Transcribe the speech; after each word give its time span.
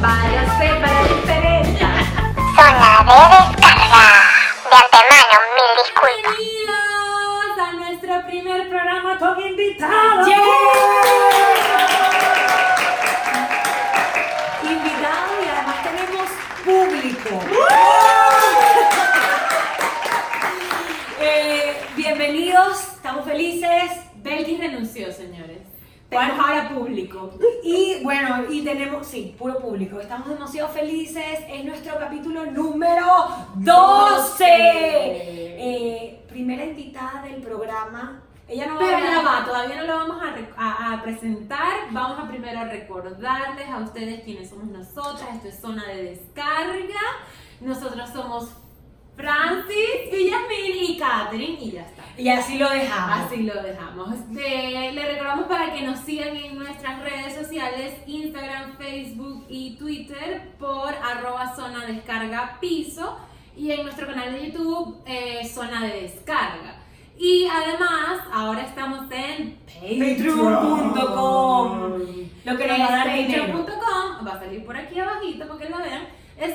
Váyase 0.00 0.68
para 0.80 1.02
diferencia. 1.02 1.88
Zona 2.54 3.02
de 3.02 3.16
descarga. 3.42 4.06
De 4.70 4.76
antemano, 4.76 5.36
mil 5.56 5.70
disculpas. 5.82 6.34
Bienvenidos 6.38 7.58
a 7.58 7.72
nuestro 7.72 8.26
primer 8.26 8.68
programa 8.68 9.18
con 9.18 9.40
invitados. 9.40 10.28
Invitado 14.62 15.30
y 15.42 15.48
además 15.48 15.78
tenemos 15.82 16.28
público. 16.64 17.32
Eh, 21.20 21.82
bienvenidos, 21.96 22.80
estamos 22.94 23.24
felices. 23.24 23.90
Belkis 24.22 24.60
renunció, 24.60 25.12
señores. 25.12 25.67
Tenemos- 26.08 26.46
ahora 26.46 26.68
público. 26.70 27.30
Y 27.62 28.02
bueno, 28.02 28.44
y 28.50 28.62
tenemos, 28.64 29.06
sí, 29.06 29.34
puro 29.38 29.58
público. 29.58 30.00
Estamos 30.00 30.28
demasiado 30.28 30.68
felices. 30.70 31.40
Es 31.48 31.64
nuestro 31.64 31.98
capítulo 31.98 32.46
número 32.46 33.04
12. 33.56 34.44
Eh, 35.60 36.24
primera 36.28 36.64
invitada 36.64 37.22
del 37.22 37.42
programa. 37.42 38.22
Ella 38.48 38.66
no 38.66 38.76
va 38.76 38.80
a 38.80 38.96
Pero 38.96 38.98
ya 39.06 39.22
va, 39.22 39.44
todavía 39.44 39.76
no 39.76 39.86
lo 39.86 39.96
vamos 39.98 40.22
a- 40.56 40.94
a 40.94 41.02
presentar. 41.02 41.68
Vamos 41.90 42.18
a 42.18 42.28
primero 42.28 42.64
recordarles 42.64 43.68
a 43.68 43.78
ustedes 43.78 44.22
quiénes 44.22 44.48
somos 44.48 44.66
nosotras. 44.68 45.28
Esto 45.34 45.48
es 45.48 45.60
zona 45.60 45.86
de 45.88 46.02
descarga. 46.04 47.02
Nosotros 47.60 48.08
somos 48.10 48.48
Francis, 49.18 50.12
Villamil 50.12 50.90
y 50.90 50.96
Catherine 50.96 51.58
y 51.60 51.72
ya 51.72 51.82
está. 51.82 52.04
Y 52.16 52.28
así 52.28 52.56
lo 52.56 52.70
dejamos. 52.70 53.26
Así 53.26 53.42
lo 53.42 53.60
dejamos. 53.60 54.14
Eh, 54.38 54.92
le 54.94 55.12
recordamos 55.12 55.46
para 55.48 55.72
que 55.72 55.82
nos 55.82 55.98
sigan 55.98 56.36
en 56.36 56.56
nuestras 56.56 57.02
redes 57.02 57.34
sociales, 57.34 57.94
Instagram, 58.06 58.76
Facebook 58.78 59.44
y 59.48 59.74
Twitter 59.76 60.52
por 60.60 60.94
arroba 60.94 61.52
zona 61.56 61.84
descarga 61.86 62.58
piso 62.60 63.18
y 63.56 63.72
en 63.72 63.82
nuestro 63.82 64.06
canal 64.06 64.32
de 64.32 64.46
YouTube 64.46 65.02
eh, 65.04 65.44
zona 65.52 65.82
de 65.84 66.02
descarga. 66.02 66.76
Y 67.18 67.48
además, 67.48 68.20
ahora 68.32 68.62
estamos 68.62 69.10
en 69.10 69.58
Patreon.com. 69.66 70.98
Lo 72.44 72.56
que 72.56 72.66
nos 72.68 72.78
va 72.78 72.86
a 72.86 72.90
dar 72.92 73.12
dinero. 73.16 73.46
Patreon.com, 73.46 74.24
va 74.24 74.32
a 74.34 74.38
salir 74.38 74.64
por 74.64 74.76
aquí 74.76 75.00
abajito 75.00 75.48
para 75.48 75.58
que 75.58 75.68
lo 75.68 75.78
vean, 75.78 76.06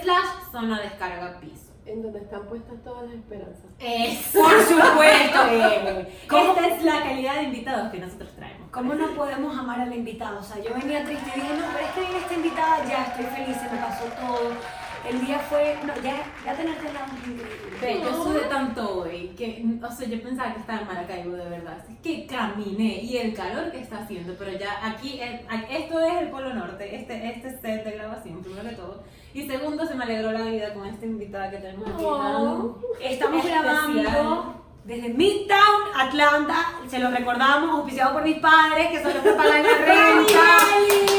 slash 0.02 0.50
zona 0.50 0.80
descarga 0.80 1.42
piso. 1.42 1.73
En 1.86 2.02
donde 2.02 2.20
están 2.20 2.46
puestas 2.48 2.82
todas 2.84 3.06
las 3.06 3.16
esperanzas. 3.16 3.66
Eso. 3.80 4.40
Por 4.40 4.62
supuesto. 4.62 5.40
eh, 5.52 6.20
¿Cómo, 6.30 6.54
Esta 6.54 6.68
es 6.68 6.84
la 6.84 7.04
calidad 7.04 7.36
de 7.36 7.44
invitados 7.44 7.92
que 7.92 8.00
nosotros 8.00 8.32
traemos. 8.36 8.70
¿Cómo 8.72 8.94
no 8.96 9.14
podemos 9.16 9.58
amar 9.58 9.82
al 9.82 9.94
invitado? 9.94 10.40
O 10.40 10.44
sea, 10.44 10.62
yo 10.64 10.74
venía 10.74 11.04
triste 11.04 11.30
y 11.36 11.42
dije, 11.42 11.54
no, 11.54 11.66
pero 11.74 11.86
es 11.86 11.92
que 11.94 12.00
viene 12.02 12.18
esta 12.18 12.34
invitada, 12.34 12.86
ya 12.86 13.04
estoy 13.04 13.26
feliz, 13.26 13.58
se 13.58 13.70
me 13.70 13.78
pasó 13.78 14.06
todo. 14.06 14.83
El 15.10 15.26
día 15.26 15.38
fue, 15.40 15.78
no, 15.86 15.94
ya, 16.02 16.24
ya 16.46 16.54
tenerte 16.56 16.88
increíble. 16.88 17.44
Ve, 17.82 18.02
yo 18.02 18.24
sudé 18.24 18.40
tanto 18.42 19.00
hoy 19.02 19.34
que, 19.38 19.66
o 19.84 19.92
sea, 19.92 20.08
yo 20.08 20.22
pensaba 20.24 20.54
que 20.54 20.62
estaba 20.62 20.80
en 20.80 20.88
Maracaibo 20.88 21.36
de 21.36 21.50
verdad. 21.50 21.78
Es 21.90 22.00
que 22.00 22.26
caminé 22.26 23.02
y 23.04 23.18
el 23.18 23.34
calor 23.34 23.70
que 23.72 23.82
está 23.82 24.00
haciendo, 24.00 24.34
pero 24.40 24.58
ya 24.58 24.80
aquí, 24.86 25.20
eh, 25.20 25.46
esto 25.70 26.00
es 26.00 26.14
el 26.22 26.30
Polo 26.30 26.54
Norte, 26.54 26.96
este, 26.96 27.30
este 27.30 27.50
set 27.60 27.84
de 27.84 27.92
grabación, 27.92 28.42
primero 28.42 28.70
que 28.70 28.76
todo. 28.76 29.04
Y 29.34 29.46
segundo, 29.46 29.86
se 29.86 29.96
me 29.96 30.06
alegró 30.06 30.32
la 30.32 30.42
vida 30.44 30.74
con 30.74 30.88
esta 30.88 31.06
invitada 31.06 31.52
que 31.52 31.58
tenemos 31.58 31.88
aquí. 31.88 32.04
Oh, 32.06 32.78
Estamos 33.02 33.46
grabando 33.46 34.64
desde 34.86 35.10
Midtown, 35.10 35.82
Atlanta. 35.98 36.56
Se 36.88 37.00
lo 37.00 37.12
recordamos, 37.12 37.72
auspiciado 37.72 38.14
por 38.14 38.24
mis 38.24 38.38
padres, 38.38 38.88
que 38.88 39.04
son 39.04 39.14
los 39.14 39.24
que 39.24 39.32
pagan 39.32 39.64
la 39.64 39.78
renta. 39.80 40.58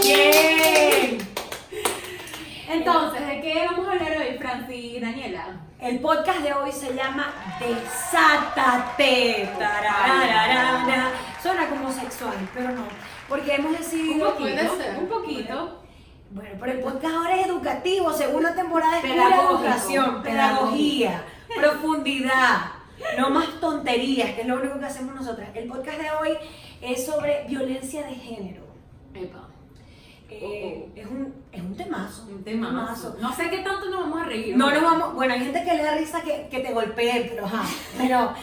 Bien. 0.03 1.34
Entonces, 2.69 3.27
¿de 3.27 3.41
qué 3.41 3.67
vamos 3.67 3.87
a 3.89 3.93
hablar 3.93 4.17
hoy, 4.17 4.39
Franci 4.39 4.75
y 4.97 5.01
Daniela? 5.01 5.61
El 5.81 6.01
podcast 6.01 6.41
de 6.41 6.53
hoy 6.55 6.73
se 6.73 6.95
llama 6.95 7.33
Desátate. 7.61 9.51
Tarararara. 9.59 11.11
Suena 11.43 11.69
como 11.69 11.93
sexual, 11.93 12.37
pero 12.55 12.71
no. 12.71 12.85
Porque 13.29 13.55
hemos 13.55 13.73
Un 13.73 13.77
decidido. 13.79 14.35
Puede 14.37 14.57
poquito, 14.57 14.77
ser. 14.77 14.99
un 14.99 15.07
poquito. 15.09 15.81
Bueno, 16.31 16.51
pero 16.59 16.73
el 16.73 16.81
podcast 16.81 17.15
ahora 17.15 17.37
es 17.41 17.47
educativo, 17.47 18.13
segunda 18.13 18.55
temporada 18.55 18.99
es 18.99 19.05
educación, 19.05 20.23
pedagogía, 20.23 21.23
profundidad, 21.55 22.73
no 23.17 23.31
más 23.31 23.61
tonterías, 23.61 24.33
que 24.33 24.41
es 24.41 24.47
lo 24.49 24.57
único 24.57 24.81
que 24.81 24.87
hacemos 24.87 25.15
nosotras. 25.15 25.51
El 25.55 25.69
podcast 25.69 25.99
de 25.99 26.11
hoy 26.11 26.37
es 26.81 27.07
sobre 27.07 27.45
violencia 27.47 28.03
de 28.05 28.15
género. 28.17 28.63
Epa, 29.15 29.49
Eh, 30.43 30.89
es, 30.97 31.07
un, 31.07 31.35
es 31.53 31.63
un 31.63 31.77
temazo. 31.77 32.27
un 32.31 32.45
temazo. 32.45 33.17
No 33.21 33.35
sé 33.35 33.51
qué 33.51 33.59
tanto 33.59 33.89
nos 33.91 34.01
vamos 34.01 34.23
a 34.23 34.25
reír. 34.25 34.57
No 34.57 34.71
nos 34.71 34.83
vamos, 34.83 35.15
bueno, 35.15 35.35
hay 35.35 35.41
gente 35.41 35.63
que 35.65 35.75
le 35.75 35.83
da 35.83 35.97
risa 35.97 36.23
que, 36.23 36.49
que 36.51 36.61
te 36.61 36.73
golpee, 36.73 37.27
pero 37.31 37.47
ajá, 37.47 37.63
pero 37.99 38.35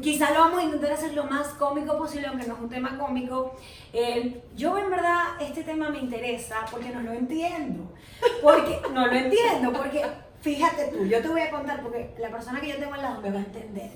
quizás 0.00 0.32
lo 0.32 0.40
vamos 0.40 0.60
a 0.60 0.64
intentar 0.64 0.92
hacer 0.92 1.14
lo 1.14 1.24
más 1.24 1.48
cómico 1.48 1.98
posible, 1.98 2.28
aunque 2.28 2.46
no 2.46 2.54
es 2.54 2.60
un 2.60 2.68
tema 2.68 2.96
cómico. 2.98 3.56
Eh, 3.92 4.42
yo 4.56 4.78
en 4.78 4.90
verdad 4.90 5.22
este 5.40 5.64
tema 5.64 5.90
me 5.90 5.98
interesa 5.98 6.64
porque 6.70 6.90
no 6.90 7.00
lo 7.00 7.12
entiendo, 7.12 7.92
porque 8.42 8.80
no 8.92 9.06
lo 9.06 9.12
entiendo, 9.12 9.72
porque 9.72 10.04
fíjate 10.40 10.86
tú, 10.86 11.04
yo 11.04 11.20
te 11.20 11.28
voy 11.28 11.40
a 11.40 11.50
contar 11.50 11.82
porque 11.82 12.14
la 12.18 12.30
persona 12.30 12.60
que 12.60 12.68
yo 12.68 12.76
tengo 12.76 12.94
al 12.94 13.02
lado 13.02 13.20
me 13.20 13.30
va 13.30 13.38
a 13.38 13.42
entender. 13.42 13.90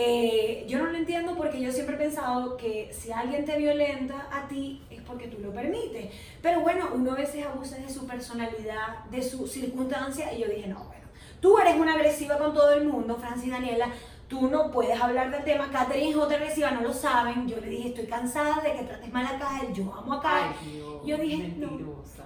Eh, 0.00 0.64
yo 0.68 0.78
no 0.78 0.86
lo 0.86 0.96
entiendo 0.96 1.34
porque 1.34 1.60
yo 1.60 1.72
siempre 1.72 1.96
he 1.96 1.98
pensado 1.98 2.56
que 2.56 2.88
si 2.92 3.10
alguien 3.10 3.44
te 3.44 3.58
violenta 3.58 4.28
a 4.30 4.46
ti 4.46 4.80
es 4.90 5.02
porque 5.02 5.26
tú 5.26 5.38
lo 5.42 5.52
permites. 5.52 6.14
Pero 6.40 6.60
bueno, 6.60 6.90
uno 6.94 7.10
a 7.10 7.16
veces 7.16 7.44
abusa 7.44 7.78
de 7.78 7.90
su 7.90 8.06
personalidad, 8.06 9.04
de 9.10 9.20
su 9.20 9.48
circunstancia 9.48 10.32
y 10.32 10.42
yo 10.42 10.46
dije, 10.46 10.68
no, 10.68 10.84
bueno, 10.84 11.08
tú 11.40 11.58
eres 11.58 11.74
una 11.74 11.94
agresiva 11.94 12.38
con 12.38 12.54
todo 12.54 12.74
el 12.74 12.86
mundo, 12.86 13.16
Francis 13.16 13.50
Daniela, 13.50 13.88
tú 14.28 14.48
no 14.48 14.70
puedes 14.70 15.00
hablar 15.00 15.32
del 15.32 15.42
tema. 15.42 15.68
Catherine 15.72 16.10
es 16.10 16.16
otra 16.16 16.36
agresiva, 16.36 16.70
no 16.70 16.82
lo 16.82 16.94
saben. 16.94 17.48
Yo 17.48 17.56
le 17.60 17.68
dije, 17.68 17.88
estoy 17.88 18.06
cansada 18.06 18.62
de 18.62 18.74
que 18.74 18.84
trates 18.84 19.12
mal 19.12 19.26
a 19.26 19.36
Kyle, 19.36 19.74
yo 19.74 19.92
amo 19.92 20.12
a 20.12 20.20
Kyle. 20.20 20.56
Ay, 20.60 20.74
Dios, 20.74 21.00
Yo 21.04 21.18
dije, 21.18 21.54
no. 21.56 21.70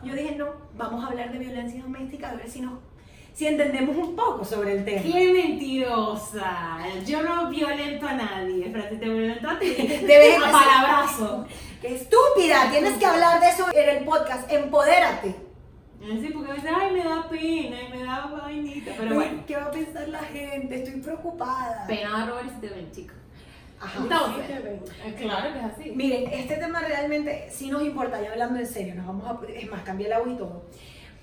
Yo 0.04 0.14
dije, 0.14 0.36
no, 0.36 0.48
vamos 0.76 1.02
a 1.02 1.06
hablar 1.06 1.32
de 1.32 1.38
violencia 1.38 1.80
doméstica, 1.80 2.32
a 2.32 2.34
ver 2.34 2.50
si, 2.50 2.60
nos, 2.60 2.74
si 3.34 3.46
entendemos 3.46 3.96
un 3.96 4.14
poco 4.14 4.44
sobre 4.44 4.72
el 4.72 4.84
tema. 4.84 5.02
¡Qué 5.02 5.32
mentirosa! 5.32 6.78
Yo 7.06 7.22
no 7.22 7.48
violento 7.48 8.06
a 8.06 8.14
nadie. 8.14 8.70
Francis, 8.70 9.00
te 9.00 9.08
violento 9.08 9.48
a 9.50 9.58
ti. 9.58 9.70
Debes 10.06 10.38
a 10.42 10.50
palabrazo. 10.52 11.46
¡Qué 11.80 11.96
estúpida! 11.96 12.70
Tienes 12.70 12.98
que 12.98 13.06
hablar 13.06 13.40
de 13.40 13.48
eso 13.48 13.66
en 13.72 13.88
el 13.98 14.04
podcast. 14.04 14.50
Empodérate. 14.52 15.34
Sí, 16.00 16.30
porque 16.34 16.50
a 16.50 16.54
veces, 16.54 16.70
ay, 16.74 16.90
me 16.92 17.04
da 17.04 17.28
pena 17.28 17.76
y 17.80 17.88
me 17.96 18.04
da 18.04 18.26
vainita. 18.26 18.92
Pero 18.98 19.14
bueno, 19.14 19.44
¿Qué 19.46 19.56
va 19.56 19.64
a 19.66 19.70
pensar 19.70 20.08
la 20.08 20.18
gente? 20.18 20.82
Estoy 20.82 21.00
preocupada. 21.00 21.86
pena 21.86 22.26
robar 22.26 22.44
si 22.52 22.60
te 22.60 22.74
ven, 22.74 22.90
chica. 22.90 23.14
Ajá. 23.80 23.98
Entonces, 24.02 24.46
Sí 24.48 24.52
te 24.52 24.60
ven. 24.60 24.80
eh, 25.06 25.14
claro 25.16 25.52
que 25.52 25.58
es 25.60 25.64
así. 25.64 25.92
Miren, 25.94 26.32
este 26.32 26.56
tema 26.56 26.80
realmente 26.80 27.48
sí 27.50 27.70
nos 27.70 27.82
importa, 27.84 28.20
ya 28.20 28.32
hablando 28.32 28.58
en 28.58 28.66
serio, 28.66 28.94
nos 28.96 29.06
vamos 29.06 29.26
a, 29.28 29.52
es 29.52 29.70
más, 29.70 29.82
cambié 29.82 30.08
el 30.08 30.12
agua 30.12 30.32
y 30.32 30.36
todo. 30.36 30.64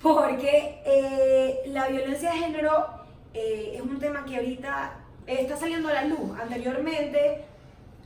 Porque 0.02 0.80
eh, 0.86 1.60
la 1.66 1.88
violencia 1.88 2.32
de 2.32 2.38
género 2.38 2.86
eh, 3.34 3.72
es 3.74 3.80
un 3.82 3.98
tema 3.98 4.24
que 4.24 4.36
ahorita 4.36 4.94
está 5.26 5.56
saliendo 5.56 5.88
a 5.88 5.92
la 5.92 6.04
luz. 6.04 6.38
Anteriormente, 6.40 7.44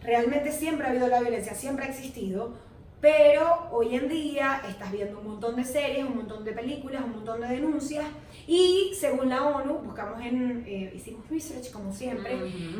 realmente 0.03 0.51
siempre 0.53 0.87
ha 0.87 0.91
habido 0.91 1.07
la 1.09 1.21
violencia, 1.21 1.55
siempre 1.55 1.85
ha 1.87 1.89
existido. 1.89 2.53
Pero 3.01 3.69
hoy 3.71 3.95
en 3.97 4.09
día 4.09 4.63
estás 4.67 4.91
viendo 4.91 5.19
un 5.21 5.27
montón 5.29 5.57
de 5.57 5.65
series, 5.65 6.07
un 6.07 6.17
montón 6.17 6.43
de 6.43 6.53
películas, 6.53 7.05
un 7.05 7.11
montón 7.13 7.41
de 7.43 7.49
denuncias. 7.49 8.07
Y 8.47 8.93
según 8.99 9.29
la 9.29 9.45
ONU, 9.47 9.75
buscamos 9.85 10.21
en, 10.23 10.65
eh, 10.67 10.91
hicimos 10.97 11.29
research 11.29 11.71
como 11.71 11.93
siempre, 11.93 12.33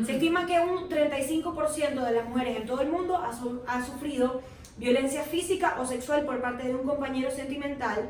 se 0.05 0.13
estima 0.13 0.47
que 0.47 0.59
un 0.59 0.89
35% 0.89 2.03
de 2.03 2.11
las 2.11 2.27
mujeres 2.27 2.57
en 2.57 2.65
todo 2.65 2.81
el 2.81 2.89
mundo 2.89 3.17
ha, 3.17 3.33
su- 3.33 3.61
ha 3.67 3.85
sufrido 3.85 4.41
violencia 4.77 5.21
física 5.21 5.77
o 5.79 5.85
sexual 5.85 6.25
por 6.25 6.41
parte 6.41 6.63
de 6.67 6.73
un 6.75 6.87
compañero 6.87 7.29
sentimental 7.29 8.09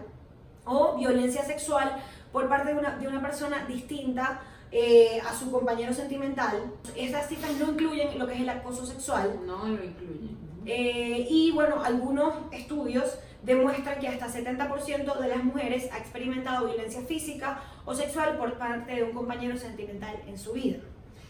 o 0.65 0.97
violencia 0.97 1.43
sexual 1.43 1.97
por 2.31 2.49
parte 2.49 2.73
de 2.73 2.79
una, 2.79 2.97
de 2.97 3.07
una 3.07 3.21
persona 3.21 3.65
distinta 3.65 4.41
eh, 4.71 5.21
a 5.21 5.33
su 5.33 5.51
compañero 5.51 5.93
sentimental. 5.93 6.73
Estas 6.95 7.29
cifras 7.29 7.53
no 7.53 7.71
incluyen 7.71 8.19
lo 8.19 8.27
que 8.27 8.33
es 8.33 8.41
el 8.41 8.49
acoso 8.49 8.85
sexual. 8.85 9.39
No 9.45 9.67
lo 9.67 9.83
incluye. 9.83 10.29
Eh, 10.65 11.27
y 11.29 11.51
bueno, 11.51 11.83
algunos 11.83 12.33
estudios 12.51 13.17
demuestran 13.43 13.99
que 13.99 14.07
hasta 14.07 14.27
70% 14.27 15.19
de 15.19 15.27
las 15.27 15.43
mujeres 15.43 15.89
ha 15.93 15.99
experimentado 15.99 16.65
violencia 16.65 17.01
física 17.01 17.61
o 17.85 17.93
sexual 17.93 18.37
por 18.37 18.57
parte 18.57 18.95
de 18.95 19.03
un 19.03 19.11
compañero 19.11 19.55
sentimental 19.55 20.19
en 20.25 20.37
su 20.37 20.53
vida. 20.53 20.79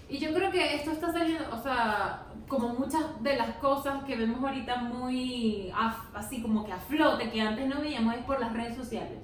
Y 0.07 0.19
yo 0.19 0.33
creo 0.33 0.51
que 0.51 0.75
esto 0.75 0.91
está 0.91 1.11
saliendo, 1.11 1.43
o 1.51 1.61
sea, 1.61 2.23
como 2.47 2.69
muchas 2.69 3.01
de 3.23 3.35
las 3.37 3.49
cosas 3.57 4.03
que 4.03 4.15
vemos 4.15 4.43
ahorita 4.43 4.75
muy 4.77 5.71
así 6.13 6.41
como 6.41 6.63
que 6.65 6.71
a 6.71 6.77
flote, 6.77 7.29
que 7.29 7.41
antes 7.41 7.67
no 7.67 7.81
veíamos, 7.81 8.15
es 8.15 8.23
por 8.23 8.39
las 8.39 8.53
redes 8.53 8.75
sociales. 8.75 9.19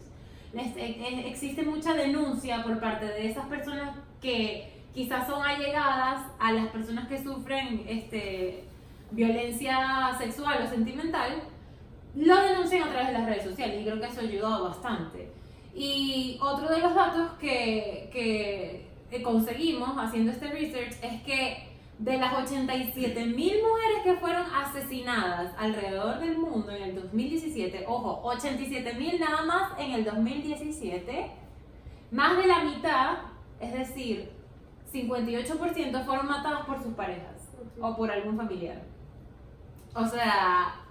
Les- 0.54 0.76
e- 0.76 1.00
e- 1.02 1.30
existe 1.30 1.64
mucha 1.64 1.94
denuncia 1.94 2.64
por 2.64 2.80
parte 2.80 3.06
de 3.06 3.28
esas 3.30 3.46
personas 3.46 3.96
que 4.22 4.72
quizás 4.94 5.28
son 5.28 5.42
allegadas 5.46 6.26
a 6.40 6.52
las 6.52 6.68
personas 6.68 7.08
que 7.08 7.24
sufren 7.24 7.84
este, 7.88 8.66
violencia 9.12 10.14
sexual 10.18 10.64
o 10.66 10.68
sentimental, 10.70 11.44
lo 12.16 12.36
denuncian 12.42 12.84
a 12.84 12.90
través 12.92 13.08
de 13.08 13.14
las 13.14 13.26
redes 13.26 13.44
sociales 13.44 13.80
y 13.82 13.84
creo 13.86 14.00
que 14.02 14.08
eso 14.08 14.20
ha 14.20 14.24
ayudado 14.24 14.66
bastante. 14.66 15.32
Y 15.74 16.38
otro 16.42 16.68
de 16.68 16.80
los 16.80 16.94
datos 16.94 17.32
que, 17.40 18.10
que 18.12 19.22
conseguimos 19.24 19.92
haciendo 19.98 20.32
este 20.32 20.48
research 20.52 20.96
es 21.02 21.22
que 21.24 21.71
de 22.02 22.18
las 22.18 22.34
87 22.34 23.26
mil 23.28 23.54
mujeres 23.62 24.04
que 24.04 24.16
fueron 24.16 24.44
asesinadas 24.56 25.54
alrededor 25.56 26.20
del 26.20 26.36
mundo 26.36 26.72
en 26.72 26.82
el 26.82 26.96
2017, 26.96 27.86
ojo, 27.88 28.22
87 28.24 28.94
mil 28.96 29.20
nada 29.20 29.44
más 29.44 29.80
en 29.80 29.92
el 29.92 30.04
2017, 30.04 31.32
más 32.10 32.38
de 32.38 32.48
la 32.48 32.64
mitad, 32.64 33.18
es 33.60 33.72
decir, 33.72 34.32
58% 34.92 36.04
fueron 36.04 36.28
matadas 36.28 36.66
por 36.66 36.82
sus 36.82 36.94
parejas 36.96 37.36
o 37.80 37.96
por 37.96 38.10
algún 38.10 38.36
familiar. 38.36 38.82
O 39.94 40.06
sea, 40.08 40.82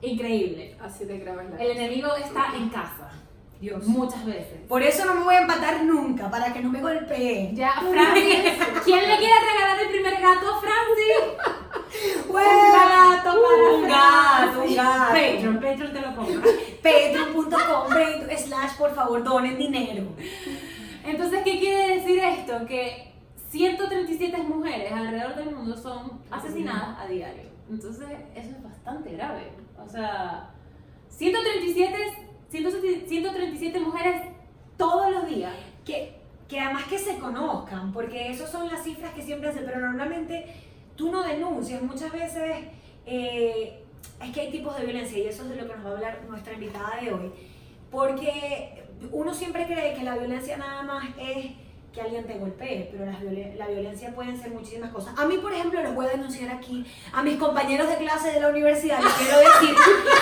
increíble. 0.00 0.78
Así 0.80 1.04
de 1.04 1.18
grave 1.18 1.46
El 1.60 1.76
enemigo 1.76 2.08
está 2.16 2.56
en 2.56 2.70
casa, 2.70 3.10
Dios. 3.64 3.86
muchas 3.86 4.24
veces. 4.26 4.60
Por 4.68 4.82
eso 4.82 5.06
no 5.06 5.14
me 5.14 5.24
voy 5.24 5.34
a 5.34 5.40
empatar 5.40 5.84
nunca, 5.84 6.30
para 6.30 6.52
que 6.52 6.60
no 6.60 6.70
me 6.70 6.82
golpeen. 6.82 7.56
Ya, 7.56 7.72
Francis, 7.80 8.52
¿quién 8.84 9.08
le 9.08 9.16
quiere 9.16 9.34
regalar 9.52 9.80
el 9.80 9.88
primer 9.88 10.20
gato 10.20 10.54
a 10.54 10.60
Francis? 10.60 11.64
Bueno, 12.28 12.50
un 12.50 12.88
gato 12.88 13.42
para 13.42 13.74
un 13.76 13.82
gato, 13.88 14.62
un 14.64 14.74
gato. 14.74 15.12
Patreon, 15.12 15.54
Patreon 15.60 15.92
te 15.92 16.00
lo 16.00 16.16
compra. 16.16 16.50
Patreon.com 16.82 17.92
slash 18.36 18.76
por 18.76 18.94
favor 18.94 19.22
donen 19.22 19.56
dinero. 19.56 20.02
Entonces, 21.04 21.42
¿qué 21.44 21.60
quiere 21.60 21.96
decir 21.96 22.18
esto? 22.18 22.66
Que 22.66 23.12
137 23.50 24.36
mujeres 24.38 24.90
alrededor 24.90 25.36
del 25.36 25.54
mundo 25.54 25.76
son 25.76 26.20
asesinadas 26.32 26.98
a 26.98 27.06
diario. 27.06 27.50
Entonces, 27.70 28.08
eso 28.34 28.50
es 28.50 28.62
bastante 28.62 29.12
grave. 29.12 29.52
O 29.78 29.88
sea, 29.88 30.50
137, 31.10 31.96
137 32.54 33.08
137 33.08 33.80
mujeres 33.80 34.22
todos 34.76 35.12
los 35.12 35.26
días. 35.26 35.52
Que, 35.84 36.14
que 36.48 36.60
además 36.60 36.84
que 36.84 36.98
se 36.98 37.18
conozcan, 37.18 37.92
porque 37.92 38.30
esas 38.30 38.50
son 38.50 38.68
las 38.68 38.84
cifras 38.84 39.12
que 39.12 39.22
siempre 39.22 39.48
hacen, 39.48 39.64
pero 39.66 39.80
normalmente 39.80 40.46
tú 40.96 41.10
no 41.10 41.22
denuncias. 41.22 41.82
Muchas 41.82 42.12
veces 42.12 42.66
eh, 43.06 43.82
es 44.22 44.30
que 44.32 44.40
hay 44.40 44.50
tipos 44.50 44.76
de 44.76 44.84
violencia 44.84 45.18
y 45.18 45.26
eso 45.26 45.42
es 45.42 45.50
de 45.50 45.56
lo 45.56 45.66
que 45.66 45.74
nos 45.74 45.84
va 45.84 45.90
a 45.90 45.92
hablar 45.94 46.20
nuestra 46.28 46.54
invitada 46.54 47.00
de 47.00 47.12
hoy. 47.12 47.32
Porque 47.90 48.84
uno 49.10 49.34
siempre 49.34 49.66
cree 49.66 49.94
que 49.94 50.04
la 50.04 50.16
violencia 50.16 50.56
nada 50.56 50.82
más 50.82 51.04
es 51.18 51.46
que 51.94 52.00
alguien 52.00 52.26
te 52.26 52.34
golpee, 52.34 52.88
pero 52.90 53.06
la, 53.06 53.18
violen- 53.20 53.54
la 53.56 53.68
violencia 53.68 54.14
pueden 54.14 54.36
ser 54.40 54.50
muchísimas 54.50 54.90
cosas. 54.90 55.14
A 55.16 55.24
mí, 55.26 55.38
por 55.38 55.52
ejemplo, 55.52 55.80
les 55.80 55.94
voy 55.94 56.06
a 56.06 56.10
denunciar 56.10 56.50
aquí 56.50 56.84
a 57.12 57.22
mis 57.22 57.36
compañeros 57.38 57.88
de 57.88 57.96
clase 57.96 58.32
de 58.32 58.40
la 58.40 58.48
universidad. 58.48 58.98
Les 59.00 59.12
quiero 59.12 59.38
decir, 59.38 59.74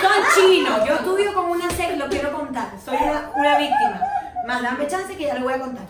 son 0.03 0.23
chinos. 0.45 0.87
Yo 0.87 0.95
estudio 0.97 1.33
con 1.35 1.51
una 1.51 1.71
serie, 1.71 1.97
lo 1.97 2.09
quiero 2.09 2.33
contar. 2.33 2.69
Soy 2.85 2.97
una, 2.97 3.31
una 3.35 3.59
víctima. 3.59 4.01
Más 4.47 4.61
dame 4.61 4.87
chance 4.87 5.17
que 5.17 5.25
ya 5.25 5.35
lo 5.35 5.45
voy 5.45 5.55
a 5.55 5.61
contar. 5.61 5.85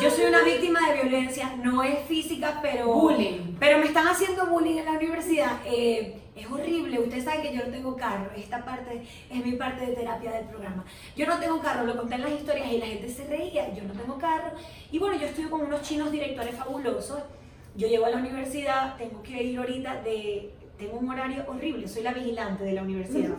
Yo 0.00 0.10
soy 0.10 0.26
una 0.26 0.42
víctima 0.42 0.80
de 0.88 1.02
violencia, 1.02 1.50
no 1.62 1.82
es 1.82 1.98
física, 2.06 2.58
pero. 2.62 2.86
Bullying. 2.92 3.56
Pero 3.58 3.78
me 3.78 3.86
están 3.86 4.06
haciendo 4.06 4.46
bullying 4.46 4.78
en 4.78 4.84
la 4.84 4.92
universidad. 4.92 5.52
Eh, 5.64 6.20
es 6.36 6.50
horrible. 6.50 6.98
Ustedes 7.00 7.24
saben 7.24 7.42
que 7.42 7.54
yo 7.54 7.64
no 7.64 7.70
tengo 7.70 7.96
carro. 7.96 8.30
Esta 8.36 8.64
parte 8.64 9.02
es 9.30 9.44
mi 9.44 9.52
parte 9.52 9.86
de 9.86 9.92
terapia 9.94 10.32
del 10.32 10.46
programa. 10.46 10.84
Yo 11.16 11.26
no 11.26 11.38
tengo 11.38 11.60
carro, 11.60 11.84
lo 11.84 11.96
conté 11.96 12.16
en 12.16 12.22
las 12.22 12.32
historias 12.32 12.72
y 12.72 12.78
la 12.78 12.86
gente 12.86 13.08
se 13.08 13.26
reía. 13.26 13.72
Yo 13.74 13.84
no 13.84 13.94
tengo 13.94 14.18
carro. 14.18 14.52
Y 14.90 14.98
bueno, 14.98 15.16
yo 15.16 15.26
estudio 15.26 15.50
con 15.50 15.62
unos 15.62 15.82
chinos 15.82 16.10
directores 16.10 16.54
fabulosos. 16.56 17.20
Yo 17.76 17.88
llego 17.88 18.06
a 18.06 18.10
la 18.10 18.18
universidad, 18.18 18.96
tengo 18.96 19.22
que 19.22 19.42
ir 19.42 19.58
ahorita 19.58 20.02
de. 20.02 20.52
Tengo 20.78 20.98
un 20.98 21.08
horario 21.08 21.44
horrible, 21.46 21.86
soy 21.86 22.02
la 22.02 22.12
vigilante 22.12 22.64
de 22.64 22.72
la 22.72 22.82
universidad. 22.82 23.30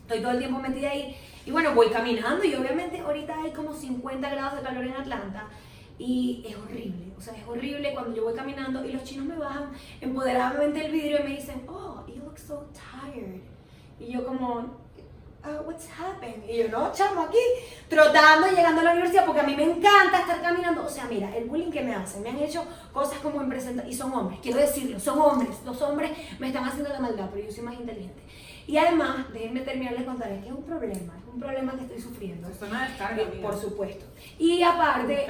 Estoy 0.00 0.20
todo 0.20 0.32
el 0.32 0.38
tiempo 0.38 0.58
metida 0.58 0.90
ahí. 0.90 1.16
Y 1.46 1.50
bueno, 1.50 1.74
voy 1.74 1.88
caminando 1.88 2.44
y 2.44 2.54
obviamente 2.54 3.00
ahorita 3.00 3.42
hay 3.42 3.52
como 3.52 3.72
50 3.72 4.30
grados 4.30 4.56
de 4.56 4.62
calor 4.62 4.84
en 4.84 4.92
Atlanta. 4.92 5.48
Y 5.98 6.44
es 6.48 6.56
horrible, 6.56 7.12
o 7.16 7.20
sea, 7.20 7.34
es 7.36 7.46
horrible 7.46 7.92
cuando 7.94 8.14
yo 8.16 8.24
voy 8.24 8.34
caminando 8.34 8.84
y 8.84 8.92
los 8.92 9.04
chinos 9.04 9.26
me 9.26 9.36
bajan 9.36 9.70
empoderadamente 10.00 10.84
el 10.86 10.90
vidrio 10.92 11.20
y 11.20 11.22
me 11.22 11.30
dicen, 11.36 11.62
oh, 11.68 12.04
you 12.08 12.16
look 12.24 12.36
so 12.38 12.66
tired. 12.72 13.40
Y 14.00 14.12
yo 14.12 14.26
como, 14.26 14.82
"Ah, 15.44 15.60
what's 15.64 15.86
happened? 15.88 16.42
Y 16.50 16.56
yo, 16.58 16.68
no, 16.68 16.90
chamo, 16.92 17.22
aquí, 17.22 17.38
trotando 17.88 18.48
y 18.50 18.56
llegando 18.56 18.80
a 18.80 18.84
la 18.84 18.90
universidad 18.92 19.24
porque 19.24 19.40
a 19.42 19.44
mí 19.44 19.54
me 19.54 19.62
encanta 19.62 20.20
estar 20.20 20.42
caminando. 20.42 20.84
O 20.84 20.88
sea, 20.88 21.04
mira, 21.04 21.34
el 21.36 21.44
bullying 21.44 21.70
que 21.70 21.82
me 21.82 21.94
hacen, 21.94 22.22
me 22.24 22.30
han 22.30 22.38
hecho 22.38 22.64
cosas 22.92 23.18
como 23.20 23.40
en 23.40 23.48
presenta 23.48 23.86
y 23.86 23.94
son 23.94 24.12
hombres, 24.12 24.40
quiero 24.42 24.58
decirlo, 24.58 24.98
son 24.98 25.18
hombres. 25.20 25.60
Los 25.64 25.80
hombres 25.80 26.10
me 26.40 26.48
están 26.48 26.64
haciendo 26.64 26.90
la 26.90 26.98
maldad, 26.98 27.28
pero 27.32 27.46
yo 27.46 27.52
soy 27.52 27.62
más 27.62 27.74
inteligente. 27.74 28.20
Y 28.66 28.78
además, 28.78 29.26
déjenme 29.32 29.60
terminar 29.60 29.96
de 29.96 30.04
contar, 30.06 30.32
es 30.32 30.42
que 30.42 30.48
es 30.48 30.54
un 30.54 30.62
problema, 30.64 31.12
es 31.18 31.34
un 31.34 31.38
problema 31.38 31.74
que 31.76 31.82
estoy 31.82 32.00
sufriendo. 32.00 32.48
Es 32.48 32.60
una 32.62 32.88
descarga, 32.88 33.22
amiga. 33.22 33.42
Por 33.42 33.60
supuesto. 33.60 34.06
Y 34.38 34.62
aparte. 34.62 35.26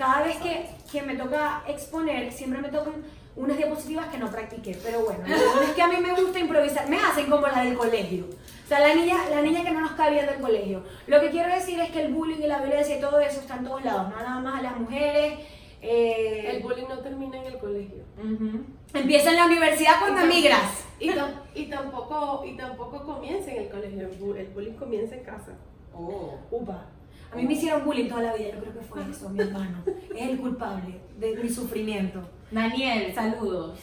Cada 0.00 0.22
vez 0.22 0.36
que, 0.38 0.66
que 0.90 1.02
me 1.02 1.14
toca 1.14 1.62
exponer, 1.68 2.32
siempre 2.32 2.60
me 2.60 2.68
tocan 2.70 2.94
unas 3.36 3.56
diapositivas 3.56 4.06
que 4.08 4.18
no 4.18 4.30
practiqué. 4.30 4.76
Pero 4.82 5.00
bueno, 5.04 5.22
es 5.62 5.70
que 5.76 5.82
a 5.82 5.88
mí 5.88 5.96
me 5.98 6.12
gusta 6.20 6.38
improvisar. 6.38 6.88
Me 6.88 6.96
hacen 6.98 7.26
como 7.30 7.46
la 7.46 7.62
del 7.64 7.76
colegio. 7.76 8.24
O 8.64 8.68
sea, 8.68 8.80
la 8.80 8.94
niña, 8.94 9.16
la 9.30 9.42
niña 9.42 9.62
que 9.62 9.70
no 9.70 9.80
nos 9.80 9.92
cabía 9.92 10.24
del 10.26 10.40
colegio. 10.40 10.82
Lo 11.06 11.20
que 11.20 11.30
quiero 11.30 11.48
decir 11.54 11.78
es 11.80 11.90
que 11.90 12.02
el 12.02 12.12
bullying 12.14 12.40
y 12.42 12.46
la 12.46 12.60
violencia 12.60 12.96
y 12.96 13.00
todo 13.00 13.20
eso 13.20 13.40
está 13.40 13.56
en 13.56 13.64
todos 13.64 13.84
lados. 13.84 14.08
No 14.10 14.16
nada 14.16 14.40
más 14.40 14.58
a 14.60 14.62
las 14.62 14.76
mujeres. 14.80 15.38
eh, 15.82 16.50
El 16.56 16.62
bullying 16.62 16.86
no 16.88 16.98
termina 17.00 17.36
en 17.38 17.46
el 17.46 17.58
colegio. 17.58 18.02
Ujú. 18.18 18.64
empieza 18.94 19.30
en 19.30 19.36
la 19.36 19.46
universidad 19.46 19.94
cuando 20.00 20.20
emigras. 20.22 20.84
Y, 20.98 21.10
y 21.54 21.66
tampoco, 21.66 22.42
y 22.44 22.56
tampoco 22.56 23.04
comienza 23.04 23.50
en 23.52 23.62
el 23.62 23.68
colegio. 23.70 24.08
El 24.36 24.46
bullying 24.48 24.74
comienza 24.74 25.14
en 25.14 25.24
casa. 25.24 25.52
Oh. 25.94 26.38
Upa. 26.50 26.86
A 27.32 27.36
mí 27.36 27.46
me 27.46 27.52
hicieron 27.52 27.84
bullying 27.84 28.08
toda 28.08 28.22
la 28.22 28.34
vida, 28.34 28.50
yo 28.50 28.60
creo 28.60 28.74
que 28.74 28.80
fue 28.80 29.02
eso, 29.08 29.28
mi 29.28 29.40
hermano. 29.40 29.84
Es 29.86 30.28
el 30.28 30.38
culpable 30.38 31.00
de 31.18 31.36
mi 31.36 31.48
sufrimiento. 31.48 32.20
Daniel, 32.50 33.14
saludos. 33.14 33.78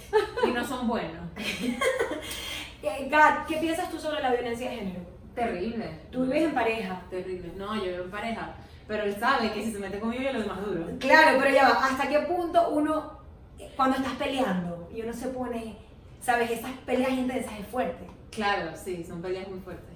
Y 0.45 0.51
no 0.51 0.65
son 0.65 0.87
buenos. 0.87 1.29
Eh, 2.83 3.07
Kat, 3.09 3.47
¿qué 3.47 3.57
piensas 3.57 3.89
tú 3.89 3.97
sobre 3.97 4.21
la 4.21 4.31
violencia 4.31 4.69
de 4.69 4.75
género? 4.77 4.99
Terrible. 5.33 5.99
Tú 6.11 6.21
vives 6.23 6.43
en 6.43 6.53
pareja. 6.53 7.01
Terrible. 7.09 7.51
No, 7.57 7.75
yo 7.75 7.91
vivo 7.91 8.03
en 8.03 8.11
pareja. 8.11 8.55
Pero 8.87 9.03
él 9.03 9.15
sabe 9.19 9.51
que 9.51 9.63
si 9.63 9.71
se 9.71 9.79
mete 9.79 9.99
conmigo 9.99 10.23
yo 10.23 10.31
lo 10.31 10.47
más 10.47 10.65
duro. 10.65 10.85
Claro, 10.99 11.37
pero 11.39 11.53
ya 11.53 11.69
va, 11.69 11.85
¿hasta 11.85 12.07
qué 12.07 12.19
punto 12.19 12.69
uno, 12.69 13.19
eh, 13.59 13.73
cuando 13.75 13.97
estás 13.97 14.13
peleando, 14.13 14.89
y 14.93 15.01
uno 15.01 15.11
se 15.11 15.27
pone, 15.29 15.75
sabes, 16.21 16.51
esas 16.51 16.71
peleas 16.85 17.11
intensas 17.11 17.59
es 17.59 17.67
fuerte? 17.67 18.07
Claro, 18.31 18.71
sí, 18.75 19.03
son 19.03 19.21
peleas 19.21 19.47
muy 19.49 19.59
fuertes. 19.59 19.86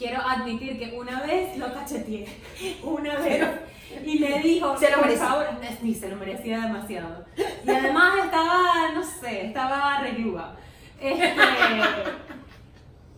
Quiero 0.00 0.22
admitir 0.22 0.78
que 0.78 0.96
una 0.98 1.20
vez 1.20 1.58
lo 1.58 1.74
cacheteé. 1.74 2.26
Una 2.82 3.16
vez. 3.18 3.46
Y 4.06 4.18
me 4.18 4.40
dijo, 4.40 4.74
Se 4.78 4.88
lo 4.90 4.96
por 4.96 5.04
merecía. 5.06 5.26
favor, 5.28 5.46
sí, 5.82 5.94
se 5.94 6.08
lo 6.08 6.16
merecía 6.16 6.60
demasiado. 6.60 7.26
Y 7.36 7.70
además 7.70 8.14
estaba, 8.24 8.92
no 8.94 9.02
sé, 9.04 9.48
estaba 9.48 10.00
reglúa. 10.00 10.56
Este, 10.98 11.34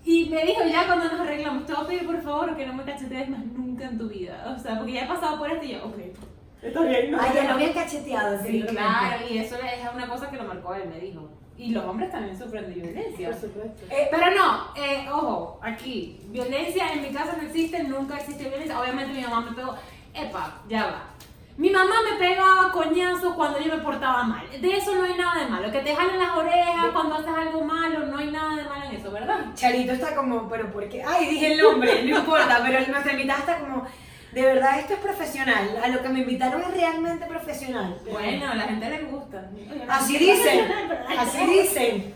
y 0.05 0.29
me 0.29 0.45
dijo 0.45 0.63
ya 0.67 0.87
cuando 0.87 1.05
nos 1.05 1.21
arreglamos, 1.21 1.67
te 1.67 1.73
voy 1.73 1.85
a 1.85 1.87
pedir 1.87 2.07
por 2.07 2.21
favor 2.21 2.57
que 2.57 2.67
no 2.67 2.75
me 2.75 2.83
cachetees 2.83 3.29
más 3.29 3.47
nunca 3.47 3.85
en 3.85 3.97
tu 3.99 4.09
vida. 4.09 4.53
O 4.57 4.59
sea, 4.61 4.79
porque 4.79 4.95
ya 4.95 5.05
he 5.05 5.07
pasado 5.09 5.39
por 5.39 5.53
esto 5.53 5.65
y 5.65 5.73
yo, 5.75 5.85
ok. 5.87 5.99
Está 6.63 6.81
bien, 6.83 7.15
Ay, 7.17 7.31
ya 7.35 7.45
lo 7.45 7.55
habían 7.55 7.73
cacheteado, 7.73 8.43
Sí, 8.45 8.65
claro, 8.69 9.23
y 9.31 9.39
eso 9.39 9.55
es 9.57 9.95
una 9.95 10.09
cosa 10.09 10.29
que 10.31 10.37
lo 10.37 10.45
marcó 10.45 10.75
él, 10.75 10.89
me 10.89 10.99
dijo. 10.99 11.29
Y 11.63 11.71
los 11.71 11.85
hombres 11.85 12.11
también 12.11 12.37
sufren 12.37 12.67
de 12.67 12.81
violencia. 12.81 13.31
Por 13.31 13.41
supuesto. 13.41 13.85
Eh, 13.89 14.09
Pero 14.11 14.31
no, 14.35 14.75
eh, 14.75 15.07
ojo, 15.11 15.61
aquí, 15.63 16.19
violencia 16.27 16.93
en 16.93 17.03
mi 17.03 17.11
casa 17.11 17.37
no 17.41 17.47
existe, 17.47 17.85
nunca 17.85 18.17
existe 18.17 18.49
violencia. 18.49 18.81
Obviamente 18.81 19.13
mi 19.13 19.23
mamá 19.23 19.49
me 19.49 19.57
pegó, 19.57 19.77
epa, 20.13 20.61
ya 20.69 20.87
va. 20.87 21.03
Mi 21.57 21.71
mamá 21.71 21.95
me 22.11 22.19
pegaba 22.19 22.73
coñazos 22.73 23.35
cuando 23.35 23.61
yo 23.61 23.77
me 23.77 23.83
portaba 23.83 24.25
mal. 24.25 24.45
De 24.61 24.77
eso 24.77 24.93
no 24.97 25.05
hay 25.05 25.15
nada 25.15 25.45
de 25.45 25.51
malo. 25.51 25.71
Que 25.71 25.81
te 25.81 25.95
jalen 25.95 26.19
las 26.19 26.37
orejas 26.37 26.87
cuando 26.93 27.15
haces 27.15 27.29
algo 27.29 27.63
malo, 27.63 28.07
no 28.07 28.19
hay 28.19 28.31
nada 28.33 28.57
de 28.57 28.65
malo 28.65 28.85
en 28.87 28.97
eso, 28.97 29.13
¿verdad? 29.13 29.55
Charito 29.55 29.93
está 29.93 30.17
como, 30.17 30.49
pero 30.49 30.73
¿por 30.73 30.89
qué? 30.89 31.05
Ay, 31.05 31.29
dije 31.29 31.53
el 31.53 31.61
nombre, 31.63 32.03
no 32.03 32.19
importa, 32.19 32.61
pero 32.67 32.81
nuestra 32.91 33.13
invitada 33.13 33.39
está 33.39 33.59
como, 33.61 33.87
de 34.33 34.43
verdad 34.43 34.79
esto 34.81 34.95
es 34.95 35.01
profesional, 35.01 35.79
a 35.83 35.89
lo 35.89 36.03
que 36.03 36.09
me 36.09 36.21
invitaron 36.21 36.63
es 36.63 36.71
realmente 36.73 37.27
profesional. 37.27 37.99
Bueno, 38.11 38.51
a 38.51 38.55
la 38.55 38.63
gente 38.65 38.89
le 38.91 39.03
gusta. 39.03 39.51
Así 39.89 40.19
dicen, 40.19 40.67
así 41.19 41.47
dicen. 41.47 42.15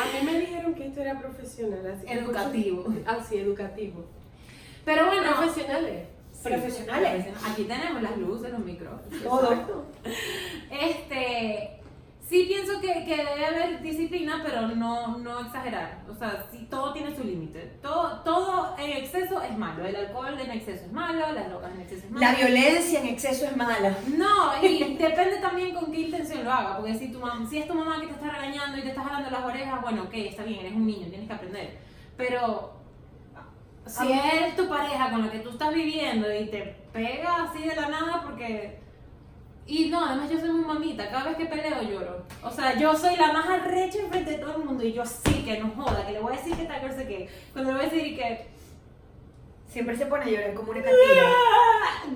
A 0.00 0.04
mí 0.22 0.30
me 0.30 0.38
dijeron 0.38 0.74
que 0.74 0.86
esto 0.86 1.00
era 1.02 1.18
profesional. 1.18 1.80
Así 1.86 2.06
Educativo. 2.10 2.84
muchos- 2.88 3.02
Ah, 3.06 3.18
sí, 3.28 3.36
educativo. 3.38 4.04
Pero 4.84 5.06
bueno, 5.06 5.34
Profesionales. 5.36 6.04
sí, 6.32 6.40
profesionales. 6.48 7.26
Aquí 7.50 7.64
tenemos 7.64 8.00
las 8.02 8.16
luces, 8.16 8.52
los 8.52 8.60
micrófonos. 8.60 9.22
Todo. 9.22 9.52
Exacto. 9.52 9.86
Este, 10.70 11.80
sí 12.28 12.44
pienso 12.48 12.80
que, 12.80 13.04
que 13.04 13.16
debe 13.16 13.46
haber 13.46 13.80
disciplina, 13.82 14.40
pero 14.44 14.62
no, 14.68 15.18
no 15.18 15.40
exagerar. 15.40 16.02
O 16.10 16.14
sea, 16.14 16.46
sí, 16.50 16.66
todo 16.68 16.92
tiene 16.92 17.14
su 17.14 17.22
límite. 17.22 17.78
Todo, 17.82 18.20
todo 18.22 18.76
en 18.78 18.90
exceso 18.96 19.40
es 19.42 19.56
malo. 19.56 19.84
El 19.86 19.94
alcohol 19.96 20.36
en 20.40 20.50
exceso 20.50 20.84
es 20.86 20.92
malo, 20.92 21.32
las 21.32 21.48
drogas 21.48 21.72
en 21.74 21.80
exceso 21.82 22.04
es 22.06 22.10
malo. 22.10 22.26
La 22.26 22.34
violencia 22.34 23.00
en 23.00 23.06
exceso 23.06 23.44
es 23.46 23.56
mala. 23.56 23.96
No, 24.16 24.64
y 24.66 24.94
depende 24.98 25.36
también 25.40 25.74
con 25.74 25.92
qué 25.92 26.00
intención 26.00 26.44
lo 26.44 26.52
haga, 26.52 26.76
porque 26.78 26.94
si, 26.94 27.12
tu 27.12 27.20
mam- 27.20 27.48
si 27.48 27.58
es 27.58 27.68
tu 27.68 27.74
mamá 27.74 28.00
que 28.00 28.06
te 28.08 28.14
está 28.14 28.28
regañando 28.30 28.76
y 28.78 28.82
te 28.82 28.88
está 28.88 29.02
jalando 29.04 29.30
las 29.30 29.44
orejas, 29.44 29.80
bueno, 29.82 30.02
ok, 30.04 30.14
está 30.14 30.42
bien, 30.42 30.60
eres 30.60 30.72
un 30.72 30.86
niño, 30.86 31.06
tienes 31.08 31.28
que 31.28 31.34
aprender. 31.34 31.78
Pero 32.16 32.72
si 33.86 34.10
es 34.12 34.56
tu 34.56 34.68
pareja 34.68 35.10
con 35.10 35.24
la 35.24 35.30
que 35.30 35.38
tú 35.38 35.50
estás 35.50 35.72
viviendo 35.72 36.26
y 36.34 36.46
te 36.48 36.62
pega 36.92 37.44
así 37.44 37.62
de 37.62 37.76
la 37.76 37.88
nada 37.88 38.22
porque... 38.24 38.84
Y 39.66 39.88
no, 39.88 40.04
además 40.04 40.30
yo 40.30 40.38
soy 40.38 40.50
muy 40.50 40.64
mamita, 40.64 41.10
cada 41.10 41.24
vez 41.24 41.36
que 41.36 41.46
peleo 41.46 41.82
lloro. 41.82 42.24
O 42.42 42.50
sea, 42.50 42.78
yo 42.78 42.96
soy 42.96 43.16
la 43.16 43.32
más 43.32 43.48
arrecha 43.48 43.98
enfrente 43.98 44.32
de 44.32 44.38
todo 44.38 44.56
el 44.58 44.64
mundo 44.64 44.84
y 44.84 44.92
yo 44.92 45.04
sí 45.04 45.42
que 45.44 45.58
no 45.58 45.72
joda, 45.74 46.06
que 46.06 46.12
le 46.12 46.20
voy 46.20 46.34
a 46.34 46.36
decir 46.36 46.54
que 46.54 46.64
tal 46.64 46.80
cosa 46.82 47.06
que... 47.06 47.28
Cuando 47.52 47.72
le 47.72 47.78
voy 47.78 47.86
a 47.86 47.90
decir 47.90 48.16
que... 48.16 48.55
Siempre 49.76 49.94
se 49.94 50.06
pone 50.06 50.24
a 50.24 50.28
llorar 50.30 50.54
como 50.54 50.70
una 50.70 50.80
castilla. 50.84 51.22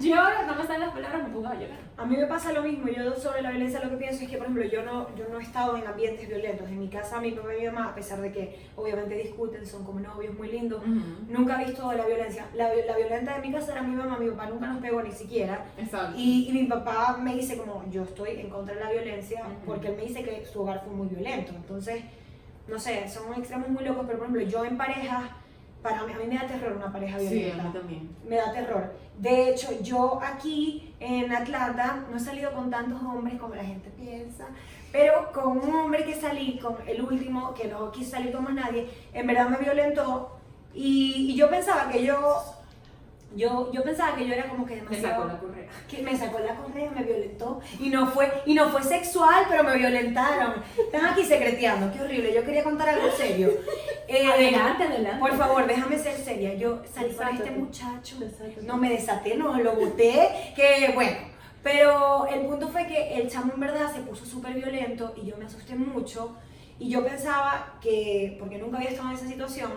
Lloro, 0.00 0.46
no 0.46 0.54
me 0.54 0.62
salen 0.66 0.80
las 0.80 0.92
palabras, 0.94 1.24
me 1.24 1.28
pongo 1.28 1.48
a 1.48 1.54
llorar. 1.56 1.78
A 1.98 2.06
mí 2.06 2.16
me 2.16 2.24
pasa 2.26 2.54
lo 2.54 2.62
mismo, 2.62 2.88
yo 2.88 3.14
sobre 3.16 3.42
la 3.42 3.50
violencia 3.50 3.84
lo 3.84 3.90
que 3.90 3.96
pienso 3.96 4.24
es 4.24 4.30
que, 4.30 4.38
por 4.38 4.46
ejemplo, 4.46 4.64
yo 4.64 4.82
no, 4.82 5.14
yo 5.14 5.28
no 5.28 5.38
he 5.38 5.42
estado 5.42 5.76
en 5.76 5.86
ambientes 5.86 6.26
violentos. 6.26 6.66
En 6.70 6.78
mi 6.78 6.88
casa, 6.88 7.20
mi 7.20 7.32
papá 7.32 7.54
y 7.54 7.60
mi 7.60 7.66
mamá, 7.66 7.88
a 7.90 7.94
pesar 7.94 8.18
de 8.22 8.32
que 8.32 8.58
obviamente 8.76 9.14
discuten, 9.14 9.66
son 9.66 9.84
como 9.84 10.00
novios 10.00 10.32
muy 10.38 10.50
lindos, 10.50 10.82
nunca 11.28 11.60
he 11.60 11.66
visto 11.66 11.92
la 11.92 12.06
violencia. 12.06 12.46
La, 12.54 12.70
la 12.74 12.96
violenta 12.96 13.34
de 13.38 13.46
mi 13.46 13.52
casa 13.52 13.72
era 13.72 13.82
mi 13.82 13.94
mamá, 13.94 14.16
mi 14.16 14.30
papá 14.30 14.46
nunca 14.46 14.66
nos 14.68 14.80
pegó 14.80 15.02
ni 15.02 15.12
siquiera. 15.12 15.66
Exacto. 15.76 16.14
Y, 16.16 16.48
y 16.48 16.52
mi 16.54 16.64
papá 16.64 17.18
me 17.20 17.34
dice 17.34 17.58
como, 17.58 17.84
yo 17.90 18.04
estoy 18.04 18.40
en 18.40 18.48
contra 18.48 18.74
de 18.74 18.80
la 18.84 18.90
violencia, 18.90 19.42
Ujú. 19.44 19.66
porque 19.66 19.88
él 19.88 19.96
me 19.96 20.04
dice 20.04 20.22
que 20.22 20.46
su 20.46 20.62
hogar 20.62 20.82
fue 20.82 20.94
muy 20.94 21.08
violento. 21.08 21.52
Entonces, 21.54 22.02
no 22.66 22.78
sé, 22.78 23.06
son 23.06 23.34
extremos 23.34 23.68
muy 23.68 23.84
locos, 23.84 24.04
pero 24.06 24.18
por 24.18 24.28
ejemplo, 24.28 24.46
yo 24.50 24.64
en 24.64 24.78
pareja, 24.78 25.36
para 25.82 26.04
mí, 26.04 26.12
a 26.12 26.16
mí 26.18 26.26
me 26.26 26.36
da 26.36 26.46
terror 26.46 26.72
una 26.76 26.92
pareja 26.92 27.18
Sí, 27.18 27.26
violenta 27.28 27.62
a 27.62 27.66
mí 27.66 27.72
también. 27.72 28.10
me 28.28 28.36
da 28.36 28.52
terror. 28.52 28.92
De 29.18 29.50
hecho, 29.50 29.68
yo 29.82 30.20
aquí 30.22 30.94
en 31.00 31.32
Atlanta 31.32 32.04
no 32.10 32.16
he 32.16 32.20
salido 32.20 32.52
con 32.52 32.70
tantos 32.70 33.00
hombres 33.02 33.38
como 33.40 33.54
la 33.54 33.64
gente 33.64 33.90
piensa, 33.90 34.46
pero 34.92 35.30
con 35.32 35.58
un 35.58 35.74
hombre 35.74 36.04
que 36.04 36.14
salí, 36.14 36.58
con 36.58 36.76
el 36.86 37.00
último, 37.02 37.54
que 37.54 37.68
no 37.68 37.90
quise 37.92 38.10
salir 38.12 38.32
con 38.32 38.44
más 38.44 38.54
nadie, 38.54 38.88
en 39.12 39.26
verdad 39.26 39.48
me 39.48 39.58
violentó 39.58 40.36
y, 40.74 41.30
y 41.32 41.36
yo 41.36 41.48
pensaba 41.50 41.88
que 41.90 42.04
yo, 42.04 42.42
yo, 43.36 43.70
yo 43.72 43.82
pensaba 43.84 44.16
que 44.16 44.26
yo 44.26 44.34
era 44.34 44.48
como 44.48 44.66
que 44.66 44.74
Me 44.76 44.80
demasiado... 44.82 45.14
sacó 45.22 45.24
la 45.28 45.38
correa. 45.38 45.68
que 45.88 46.02
me 46.02 46.16
sacó 46.18 46.38
la 46.40 46.54
correa, 46.56 46.90
me 46.90 47.02
violentó 47.04 47.60
y 47.78 47.88
no 47.88 48.06
fue 48.08 48.30
y 48.46 48.54
no 48.54 48.68
fue 48.70 48.82
sexual, 48.82 49.44
pero 49.48 49.62
me 49.64 49.76
violentaron. 49.76 50.54
Están 50.76 51.06
aquí 51.06 51.24
secreteando, 51.24 51.92
qué 51.92 52.00
horrible. 52.02 52.34
Yo 52.34 52.44
quería 52.44 52.64
contar 52.64 52.88
algo 52.90 53.10
serio. 53.10 53.50
Eh, 54.12 54.26
Adelante, 54.26 54.82
adelante. 54.82 55.20
Por 55.20 55.36
favor, 55.38 55.68
déjame 55.68 55.96
ser 55.96 56.16
seria. 56.16 56.52
Yo 56.54 56.82
salí 56.92 57.14
con 57.14 57.28
este 57.28 57.52
muchacho, 57.52 58.16
no 58.62 58.76
me 58.76 58.90
desaté, 58.90 59.36
no 59.36 59.56
lo 59.56 59.76
boté, 59.76 60.52
que 60.56 60.90
bueno. 60.96 61.16
Pero 61.62 62.26
el 62.26 62.40
punto 62.40 62.66
fue 62.70 62.88
que 62.88 63.14
el 63.20 63.30
chamo 63.30 63.52
en 63.54 63.60
verdad 63.60 63.92
se 63.94 64.00
puso 64.00 64.26
súper 64.26 64.54
violento 64.54 65.14
y 65.16 65.26
yo 65.26 65.36
me 65.36 65.44
asusté 65.44 65.76
mucho 65.76 66.34
y 66.80 66.88
yo 66.90 67.04
pensaba 67.04 67.78
que, 67.80 68.36
porque 68.40 68.58
nunca 68.58 68.78
había 68.78 68.90
estado 68.90 69.10
en 69.10 69.14
esa 69.14 69.28
situación, 69.28 69.70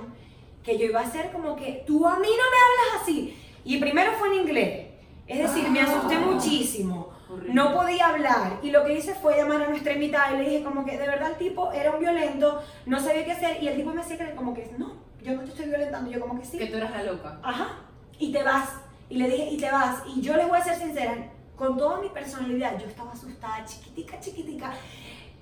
que 0.64 0.80
yo 0.80 0.86
iba 0.86 1.02
a 1.02 1.12
ser 1.12 1.30
como 1.32 1.56
que 1.56 1.84
tú 1.86 2.08
a 2.08 2.18
mí 2.18 2.28
no 2.30 2.50
me 2.50 2.90
hablas 2.90 3.04
así. 3.04 3.38
Y 3.66 3.78
primero 3.78 4.12
fue 4.14 4.30
en 4.30 4.42
inglés. 4.42 4.88
Es 5.28 5.40
decir, 5.40 5.70
me 5.70 5.82
asusté 5.82 6.16
Ah. 6.16 6.20
muchísimo. 6.20 7.10
Horrible. 7.30 7.54
No 7.54 7.74
podía 7.74 8.08
hablar. 8.08 8.60
Y 8.62 8.72
lo 8.72 8.84
que 8.84 8.94
hice 8.94 9.16
fue 9.16 9.38
llamar 9.38 9.62
a 9.64 9.70
nuestra 9.70 9.94
invitada 9.94 10.34
y 10.34 10.38
le 10.44 10.50
dije 10.50 10.64
como 10.64 10.86
que 10.86 10.98
de 10.98 11.08
verdad 11.08 11.32
el 11.32 11.38
tipo 11.38 11.72
era 11.72 11.92
un 11.92 12.00
violento, 12.00 12.62
no 12.86 13.00
sabía 13.00 13.26
qué 13.26 13.32
hacer. 13.32 13.64
Y 13.64 13.68
el 13.70 13.76
tipo 13.76 13.92
me 13.92 14.02
decía 14.04 14.18
que 14.18 14.36
como 14.36 14.54
que 14.54 14.70
no, 14.78 14.94
yo 15.24 15.34
no 15.34 15.42
te 15.44 15.50
estoy 15.50 15.66
violentando. 15.68 16.12
Yo 16.12 16.20
como 16.20 16.40
que 16.40 16.46
sí. 16.46 16.58
Que 16.58 16.68
tú 16.68 16.78
eras 16.78 16.92
la 16.92 17.04
loca. 17.04 17.40
Ajá. 17.42 17.78
Y 18.20 18.32
te 18.32 18.44
vas. 18.44 18.70
Y 19.10 19.16
le 19.18 19.30
dije, 19.30 19.50
y 19.52 19.58
te 19.58 19.72
vas. 19.72 20.04
Y 20.16 20.22
yo 20.22 20.36
les 20.36 20.48
voy 20.48 20.58
a 20.60 20.64
ser 20.64 20.76
sincera, 20.76 21.16
con 21.56 21.78
toda 21.78 22.00
mi 22.00 22.10
personalidad, 22.10 22.78
yo 22.80 22.88
estaba 22.88 23.12
asustada, 23.12 23.64
chiquitica, 23.66 24.20
chiquitica. 24.20 24.72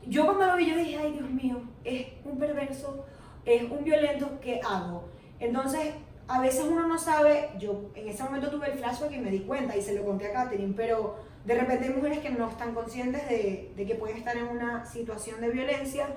Yo 0.05 0.25
cuando 0.25 0.47
lo 0.47 0.55
vi, 0.57 0.69
yo 0.69 0.77
dije, 0.77 0.97
ay 0.97 1.11
Dios 1.13 1.29
mío, 1.29 1.61
es 1.83 2.07
un 2.25 2.37
perverso, 2.37 3.05
es 3.45 3.63
un 3.69 3.83
violento, 3.83 4.39
¿qué 4.41 4.59
hago? 4.67 5.05
Entonces, 5.39 5.93
a 6.33 6.39
veces 6.39 6.65
uno 6.69 6.87
no 6.87 6.97
sabe, 6.97 7.49
yo 7.59 7.91
en 7.95 8.07
ese 8.07 8.23
momento 8.23 8.49
tuve 8.49 8.71
el 8.71 8.77
flashback 8.77 9.11
y 9.11 9.17
me 9.19 9.29
di 9.31 9.39
cuenta 9.41 9.75
y 9.75 9.81
se 9.81 9.93
lo 9.93 10.05
conté 10.05 10.27
a 10.27 10.33
Katherine, 10.33 10.73
pero 10.75 11.19
de 11.45 11.55
repente 11.55 11.85
hay 11.87 11.93
mujeres 11.93 12.19
que 12.19 12.29
no 12.29 12.49
están 12.49 12.73
conscientes 12.73 13.27
de, 13.27 13.73
de 13.75 13.85
que 13.85 13.95
pueden 13.95 14.17
estar 14.17 14.37
en 14.37 14.47
una 14.47 14.85
situación 14.85 15.41
de 15.41 15.49
violencia 15.49 16.07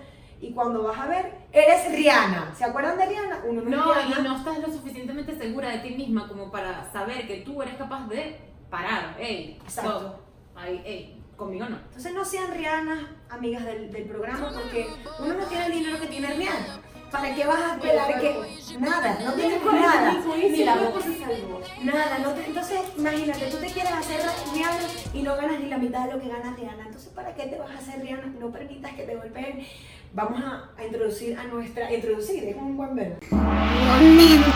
y 0.40 0.52
cuando 0.52 0.82
vas 0.82 0.98
a 0.98 1.06
ver, 1.06 1.32
eres 1.52 1.90
Rihanna. 1.90 2.54
¿Se 2.54 2.64
acuerdan 2.64 2.98
de 2.98 3.06
Rihanna? 3.06 3.40
Uno 3.48 3.62
no, 3.62 3.70
No, 3.70 3.94
Rihanna. 3.94 4.20
y 4.20 4.22
no 4.22 4.36
estás 4.36 4.58
lo 4.58 4.66
suficientemente 4.72 5.34
segura 5.36 5.70
de 5.70 5.78
ti 5.78 5.94
misma 5.94 6.28
como 6.28 6.50
para 6.50 6.90
saber 6.92 7.26
que 7.26 7.38
tú 7.38 7.62
eres 7.62 7.74
capaz 7.74 8.06
de 8.08 8.36
parar. 8.70 9.16
Ey, 9.18 9.58
Exacto. 9.64 9.90
stop. 9.98 10.20
Ay, 10.54 10.82
ey, 10.84 11.22
conmigo 11.36 11.66
no. 11.68 11.76
Entonces 11.78 12.12
no 12.12 12.24
sean 12.24 12.52
Rihanna, 12.52 13.16
amigas 13.30 13.64
del, 13.64 13.90
del 13.90 14.04
programa, 14.04 14.50
porque 14.52 14.86
uno 15.20 15.34
no 15.34 15.46
tiene 15.46 15.66
el 15.66 15.72
dinero 15.72 15.98
que 15.98 16.06
tiene 16.06 16.34
Rihanna. 16.34 16.80
¿Para 17.14 17.32
qué 17.32 17.46
vas 17.46 17.60
a 17.60 17.74
esperar 17.74 18.20
que 18.20 18.36
nada? 18.80 19.18
No 19.24 19.32
tienes 19.34 19.62
nada. 19.64 20.20
Ni 20.50 20.64
la 20.64 20.74
boca 20.76 21.00
se 21.00 21.18
salvó. 21.20 21.60
Nada, 21.82 22.18
no 22.18 22.30
te- 22.32 22.44
entonces 22.46 22.80
imagínate, 22.98 23.46
tú 23.46 23.56
te 23.58 23.66
quieres 23.68 23.92
hacer 23.92 24.20
Rihanna 24.52 24.78
y 25.12 25.22
no 25.22 25.36
ganas 25.36 25.60
ni 25.60 25.68
la 25.68 25.78
mitad 25.78 26.06
de 26.06 26.12
lo 26.14 26.20
que 26.20 26.28
gana 26.28 26.54
Rihanna. 26.56 26.86
Entonces, 26.86 27.10
¿para 27.14 27.32
qué 27.36 27.44
te 27.46 27.56
vas 27.56 27.70
a 27.70 27.78
hacer 27.78 28.00
Rihanna? 28.00 28.34
No 28.40 28.50
permitas 28.50 28.92
que 28.94 29.04
te 29.04 29.14
golpeen. 29.14 29.64
Vamos 30.12 30.42
a, 30.44 30.70
a 30.76 30.84
introducir 30.84 31.38
a 31.38 31.44
nuestra. 31.44 31.92
Introducir, 31.92 32.42
es 32.44 32.56
un 32.56 32.76
buen 32.76 32.96
verbo. 32.96 33.16
Momento 33.30 34.50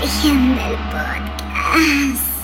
virgen 0.00 0.56
del 0.56 0.76
podcast. 0.92 2.35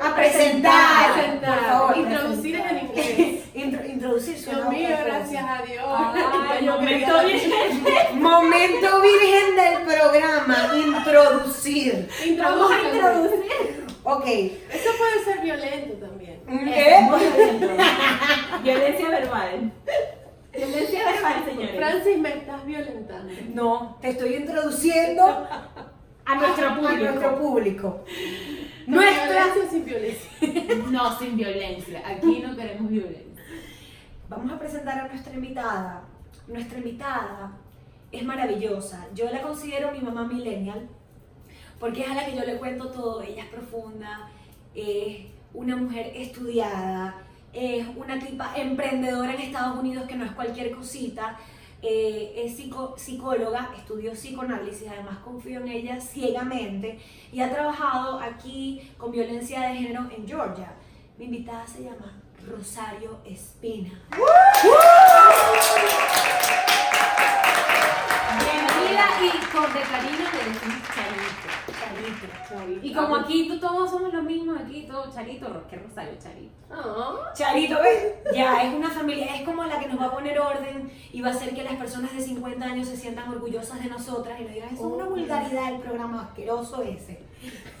A 0.00 0.14
presentar. 0.16 1.12
Presentar. 1.14 1.58
Por 1.58 1.68
favor. 1.68 1.96
Introducir 1.98 2.60
presentar. 2.60 2.76
en 2.76 2.86
inglés. 2.86 3.38
Intro- 3.54 3.86
introducir 3.86 4.38
suena 4.38 4.60
Dios 4.70 4.72
mío, 4.72 4.96
gracias 5.04 5.44
a 5.44 5.62
Dios. 5.62 5.84
Ay, 5.86 6.64
momento 6.66 7.22
virgen. 7.24 7.82
Momento 8.22 9.00
virgen 9.02 9.56
del 9.56 9.82
programa, 9.84 10.70
introducir. 10.74 12.08
Vamos 12.38 12.72
a 12.72 12.80
introducir. 12.88 13.86
Ok. 14.04 14.26
Eso 14.26 14.90
puede 14.98 15.24
ser 15.24 15.40
violento 15.42 15.94
también. 16.06 16.40
¿Qué? 16.46 17.08
Violencia 18.62 19.08
verbal. 19.08 19.72
Violencia 20.52 21.04
verbal, 21.12 21.44
señores. 21.46 21.76
Francis, 21.76 22.18
me 22.18 22.28
estás 22.30 22.64
violentando. 22.66 23.32
No, 23.54 23.98
te 24.00 24.10
estoy 24.10 24.34
introduciendo 24.34 25.46
A 26.24 26.34
nuestro 26.36 26.66
a 26.68 26.74
nuestro 26.76 27.38
público. 27.38 28.04
público. 28.04 28.04
Nuestra. 28.86 29.26
Violencia 29.26 29.70
sin 29.70 29.84
violencia. 29.84 30.30
No, 30.90 31.18
sin 31.18 31.36
violencia. 31.36 32.02
Aquí 32.06 32.40
no 32.40 32.56
queremos 32.56 32.90
violencia. 32.90 33.42
Vamos 34.28 34.52
a 34.52 34.58
presentar 34.58 34.98
a 35.00 35.08
nuestra 35.08 35.34
invitada. 35.34 36.02
Nuestra 36.46 36.78
invitada 36.78 37.52
es 38.10 38.22
maravillosa. 38.24 39.06
Yo 39.14 39.30
la 39.30 39.42
considero 39.42 39.92
mi 39.92 40.00
mamá 40.00 40.24
millennial 40.24 40.88
porque 41.82 42.02
es 42.02 42.10
a 42.10 42.14
la 42.14 42.26
que 42.26 42.36
yo 42.36 42.44
le 42.44 42.58
cuento 42.58 42.90
todo. 42.90 43.22
Ella 43.22 43.42
es 43.42 43.48
profunda, 43.48 44.30
es 44.74 45.26
una 45.52 45.76
mujer 45.76 46.12
estudiada, 46.14 47.16
es 47.52 47.86
una 47.96 48.18
tipa 48.18 48.54
emprendedora 48.56 49.34
en 49.34 49.40
Estados 49.40 49.80
Unidos 49.80 50.06
que 50.06 50.14
no 50.14 50.24
es 50.24 50.32
cualquier 50.32 50.70
cosita. 50.70 51.36
Eh, 51.82 52.32
es 52.36 52.56
psico- 52.56 52.94
psicóloga, 52.96 53.70
estudió 53.76 54.12
psicoanálisis, 54.12 54.88
además 54.88 55.18
confío 55.24 55.60
en 55.60 55.68
ella 55.68 56.00
ciegamente 56.00 56.98
y 57.32 57.40
ha 57.40 57.50
trabajado 57.52 58.20
aquí 58.20 58.90
con 58.96 59.10
violencia 59.10 59.60
de 59.62 59.74
género 59.76 60.08
en 60.16 60.26
Georgia. 60.26 60.72
Mi 61.18 61.24
invitada 61.26 61.66
se 61.66 61.82
llama 61.84 62.20
Rosario 62.48 63.18
Espina. 63.24 64.00
Bienvenida 68.38 69.06
y 69.22 69.30
con 69.52 69.72
de 69.72 69.80
cariño 69.80 70.26
Charito. 70.32 70.81
Charito. 72.52 72.86
Y 72.86 72.92
como 72.92 73.16
aquí 73.16 73.48
tú- 73.48 73.58
todos 73.58 73.90
somos 73.90 74.12
lo 74.12 74.22
mismo, 74.22 74.52
aquí 74.54 74.82
todo 74.90 75.10
Charito, 75.12 75.46
que 75.68 75.76
Rosario 75.76 76.12
Charito. 76.18 76.52
Ah, 76.70 77.30
Charito, 77.34 77.76
¿ves? 77.82 78.14
Ya, 78.34 78.62
es 78.64 78.74
una 78.74 78.88
familia, 78.90 79.34
es 79.36 79.42
como 79.42 79.64
la 79.64 79.78
que 79.78 79.86
nos 79.88 80.00
va 80.00 80.06
a 80.06 80.12
poner 80.12 80.38
orden 80.38 80.90
y 81.12 81.20
va 81.20 81.28
a 81.28 81.30
hacer 81.32 81.54
que 81.54 81.62
las 81.62 81.74
personas 81.76 82.12
de 82.14 82.20
50 82.22 82.64
años 82.64 82.88
se 82.88 82.96
sientan 82.96 83.28
orgullosas 83.30 83.82
de 83.82 83.90
nosotras 83.90 84.40
y 84.40 84.44
nos 84.44 84.52
digan, 84.54 84.68
eso 84.74 84.86
es 84.88 84.92
una 84.94 85.04
vulgaridad 85.04 85.72
el 85.74 85.80
programa 85.80 86.22
asqueroso 86.22 86.82
ese. 86.82 87.20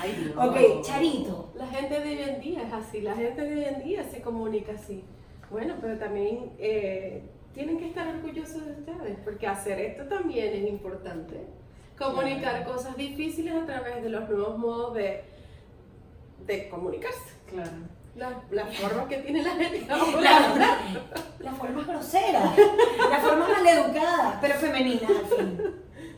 Ay, 0.00 0.12
Dios. 0.12 0.36
Ok, 0.36 0.82
Charito. 0.82 1.50
La 1.56 1.66
gente 1.66 2.00
de 2.00 2.08
hoy 2.10 2.22
en 2.22 2.40
día 2.40 2.62
es 2.62 2.72
así, 2.72 3.00
la 3.00 3.14
gente 3.14 3.42
de 3.42 3.54
hoy 3.56 3.64
en 3.64 3.82
día 3.84 4.04
se 4.04 4.20
comunica 4.22 4.72
así. 4.72 5.04
Bueno, 5.50 5.74
pero 5.80 5.98
también 5.98 6.52
eh, 6.58 7.22
tienen 7.52 7.78
que 7.78 7.88
estar 7.88 8.06
orgullosos 8.08 8.64
de 8.64 8.72
ustedes, 8.72 9.18
porque 9.24 9.46
hacer 9.46 9.78
esto 9.80 10.04
también 10.04 10.54
es 10.54 10.68
importante. 10.68 11.46
Comunicar 11.98 12.64
cosas 12.64 12.96
difíciles 12.96 13.54
a 13.54 13.64
través 13.66 14.02
de 14.02 14.08
los 14.10 14.28
nuevos 14.28 14.58
modos 14.58 14.94
de, 14.94 15.24
de 16.46 16.68
comunicarse. 16.68 17.34
Claro. 17.50 17.70
La, 18.16 18.42
la 18.50 18.66
forma 18.66 19.08
que 19.08 19.18
tiene 19.18 19.42
la 19.42 19.50
gente 19.54 19.92
ahora. 19.92 20.20
La, 20.20 20.78
la 21.40 21.52
forma 21.52 21.82
grosera, 21.84 22.54
la 23.10 23.18
forma 23.18 23.48
maleducada, 23.48 24.38
pero 24.40 24.54
femenina 24.54 25.08
al 25.08 25.26
fin. 25.26 25.74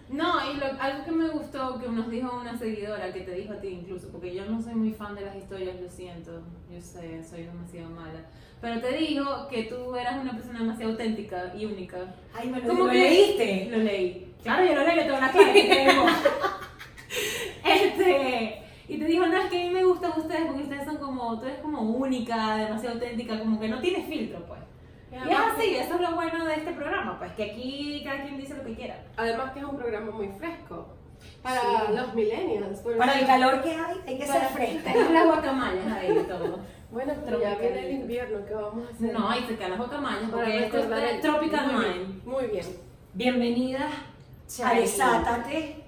No, 0.09 0.35
y 0.53 0.57
lo- 0.57 0.81
algo 0.81 1.05
que 1.05 1.11
me 1.11 1.29
gustó 1.31 1.81
que 1.81 1.89
nos 1.89 2.09
dijo 2.09 2.39
una 2.41 2.57
seguidora, 2.57 3.13
que 3.13 3.23
te 3.23 3.33
dijo 3.33 3.53
a 3.53 3.61
ti 3.61 3.69
incluso, 3.69 4.09
porque 4.13 4.35
yo 4.35 4.47
no 4.47 4.63
soy 4.63 4.75
muy 4.75 4.93
fan 4.93 5.17
de 5.17 5.23
las 5.23 5.37
historias, 5.37 5.81
lo 5.81 5.89
siento, 5.89 6.43
yo 6.73 6.81
sé, 6.81 7.25
soy 7.25 7.43
demasiado 7.43 7.91
mala. 7.91 8.21
Pero 8.61 8.81
te 8.81 8.97
dijo 8.97 9.49
que 9.49 9.65
tú 9.65 9.95
eras 9.97 10.21
una 10.23 10.33
persona 10.33 10.61
demasiado 10.61 10.93
auténtica 10.93 11.53
y 11.59 11.67
única. 11.67 11.99
Ay, 12.35 12.49
me 12.49 12.61
lo, 12.61 12.69
¿Cómo 12.69 12.85
lo 12.85 12.91
que- 12.91 12.99
leíste. 12.99 13.69
Lo 13.71 13.79
leí. 13.79 14.33
Claro, 14.43 14.65
yo 14.65 14.75
lo 14.77 14.87
leí, 14.87 14.97
yo 14.97 15.03
tengo 15.07 15.19
la 15.21 15.33
cara. 15.33 15.53
este, 17.65 18.63
y 18.89 18.99
te 18.99 19.05
dijo, 19.05 19.27
no, 19.27 19.37
es 19.37 19.51
que 19.51 19.63
a 19.63 19.67
mí 19.67 19.71
me 19.71 19.85
gustan 19.85 20.13
ustedes 20.17 20.47
porque 20.47 20.63
ustedes 20.63 20.85
son 20.85 20.97
como, 20.99 21.39
tú 21.39 21.47
eres 21.47 21.59
como 21.59 21.81
única, 21.83 22.57
demasiado 22.57 22.95
auténtica, 22.95 23.39
como 23.41 23.59
que 23.59 23.69
no 23.69 23.81
tienes 23.81 24.07
filtro, 24.09 24.45
pues. 24.47 24.61
Y 25.13 25.31
es 25.31 25.39
así, 25.39 25.77
eso 25.77 25.95
es 25.95 26.01
lo 26.01 26.15
bueno 26.15 26.45
de 26.45 26.55
este 26.55 26.73
programa, 26.73 27.19
pues 27.19 27.33
que 27.33 27.45
aquí 27.53 28.03
cada 28.05 28.23
quien 28.23 28.37
dice 28.39 28.55
lo 28.55 28.65
que 28.65 28.75
quiera. 28.75 29.03
Además 29.17 29.53
que 29.53 29.61
es 29.61 29.65
un 29.65 29.77
programa 29.77 30.11
muy 30.11 30.29
fresco 30.31 30.89
para 31.43 31.61
Sí. 31.61 31.93
los 31.95 32.15
millennials. 32.15 32.81
por 32.81 32.97
Para 32.99 33.19
el 33.21 33.27
calor 33.27 33.63
que 33.63 33.71
hay, 33.71 34.01
hay 34.07 34.19
que 34.19 34.27
ser 34.27 34.37
Para- 34.37 34.49
fresca. 34.51 34.93
Tenemos 34.93 35.13
las 35.13 35.27
guacamayas 35.27 35.87
ahí 35.93 36.19
y 36.19 36.25
todo. 36.25 36.59
Bueno, 36.91 37.13
pero 37.25 37.41
ya 37.41 37.55
viene 37.57 37.87
el 37.87 37.93
invierno, 38.01 38.39
¿qué 38.47 38.55
vamos 38.55 38.87
a 38.89 38.93
hacer? 38.95 39.13
No, 39.13 39.33
se 39.35 39.57
quedan 39.57 39.71
las 39.71 39.79
guacamayas 39.79 40.31
Para 40.31 40.45
porque 40.45 40.65
esto 40.67 40.79
es 40.79 41.21
Tropical 41.21 41.73
muy 41.73 41.85
Mind. 41.85 41.95
bien, 41.97 42.23
Muy 42.25 42.47
bien. 42.47 42.67
Bienvenida 43.15 43.89
a. 44.65 44.75
Desátate. 44.75 45.83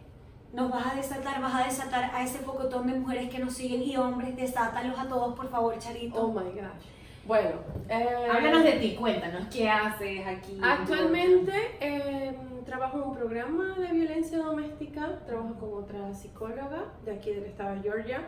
Nos 0.53 0.71
vas 0.71 0.93
a 0.93 0.95
desatar, 0.97 1.41
vas 1.43 1.55
a 1.55 1.65
desatar 1.65 2.11
a 2.15 2.23
ese 2.23 2.39
pocotón 2.39 2.87
de 2.87 2.95
mujeres 2.95 3.29
que 3.29 3.39
nos 3.39 3.53
siguen 3.55 3.83
y 3.83 3.97
hombres, 3.99 4.35
desátalos 4.35 4.99
a 4.99 5.07
todos, 5.07 5.35
por 5.37 5.49
favor, 5.51 5.79
Charito. 5.79 6.19
Oh 6.23 6.29
my 6.29 6.51
gosh. 6.53 6.87
Bueno, 7.29 7.51
eh, 7.91 8.27
Háblanos 8.33 8.65
de 8.65 8.73
ti, 8.73 8.97
cuéntanos, 8.97 9.47
¿qué 9.55 9.69
haces 9.69 10.27
aquí? 10.27 10.59
Actualmente 10.63 11.53
eh, 11.79 12.35
trabajo 12.65 12.97
en 12.97 13.03
un 13.05 13.15
programa 13.15 13.77
de 13.79 13.89
violencia 13.93 14.39
doméstica, 14.39 15.21
trabajo 15.27 15.55
con 15.61 15.85
otra 15.85 16.15
psicóloga 16.15 16.87
de 17.05 17.13
aquí 17.13 17.33
del 17.35 17.45
estado 17.45 17.75
de 17.77 17.83
Georgia 17.83 18.23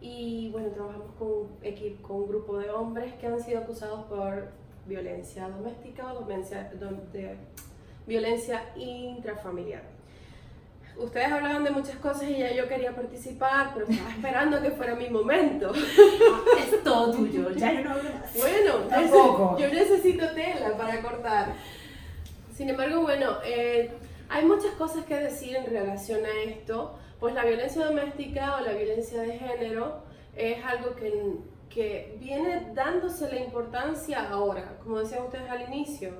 y 0.00 0.48
bueno, 0.52 0.68
trabajamos 0.68 1.08
con, 1.18 1.48
con 2.02 2.16
un 2.22 2.28
grupo 2.28 2.58
de 2.58 2.70
hombres 2.70 3.12
que 3.14 3.26
han 3.26 3.40
sido 3.40 3.58
acusados 3.60 4.04
por 4.04 4.48
violencia 4.86 5.48
doméstica 5.48 6.14
o 6.14 6.24
violencia, 6.24 6.70
dom- 6.80 7.10
de, 7.12 7.36
violencia 8.06 8.62
intrafamiliar. 8.76 9.82
Ustedes 11.00 11.32
hablaban 11.32 11.64
de 11.64 11.70
muchas 11.70 11.96
cosas 11.96 12.24
y 12.24 12.36
ya 12.38 12.52
yo 12.52 12.68
quería 12.68 12.94
participar, 12.94 13.70
pero 13.72 13.86
estaba 13.88 14.10
esperando 14.10 14.60
que 14.60 14.70
fuera 14.70 14.94
mi 14.94 15.08
momento. 15.08 15.72
Es 15.74 16.84
todo 16.84 17.10
tuyo, 17.12 17.50
ya 17.52 17.72
yo 17.72 17.84
no 17.84 17.90
hablo 17.92 18.10
más. 18.10 18.34
Bueno, 18.36 18.74
Tampoco. 18.88 19.56
yo 19.58 19.68
necesito 19.68 20.26
tela 20.34 20.76
para 20.76 21.00
cortar. 21.00 21.54
Sin 22.54 22.68
embargo, 22.68 23.00
bueno, 23.00 23.38
eh, 23.44 23.90
hay 24.28 24.44
muchas 24.44 24.72
cosas 24.74 25.06
que 25.06 25.14
decir 25.16 25.56
en 25.56 25.66
relación 25.66 26.20
a 26.26 26.50
esto, 26.50 26.98
pues 27.18 27.34
la 27.34 27.44
violencia 27.44 27.86
doméstica 27.86 28.56
o 28.56 28.60
la 28.60 28.72
violencia 28.72 29.22
de 29.22 29.38
género 29.38 30.02
es 30.36 30.62
algo 30.64 30.94
que, 30.96 31.36
que 31.70 32.18
viene 32.20 32.72
dándose 32.74 33.32
la 33.32 33.40
importancia 33.40 34.28
ahora, 34.28 34.76
como 34.82 34.98
decían 34.98 35.22
ustedes 35.22 35.48
al 35.48 35.62
inicio. 35.62 36.10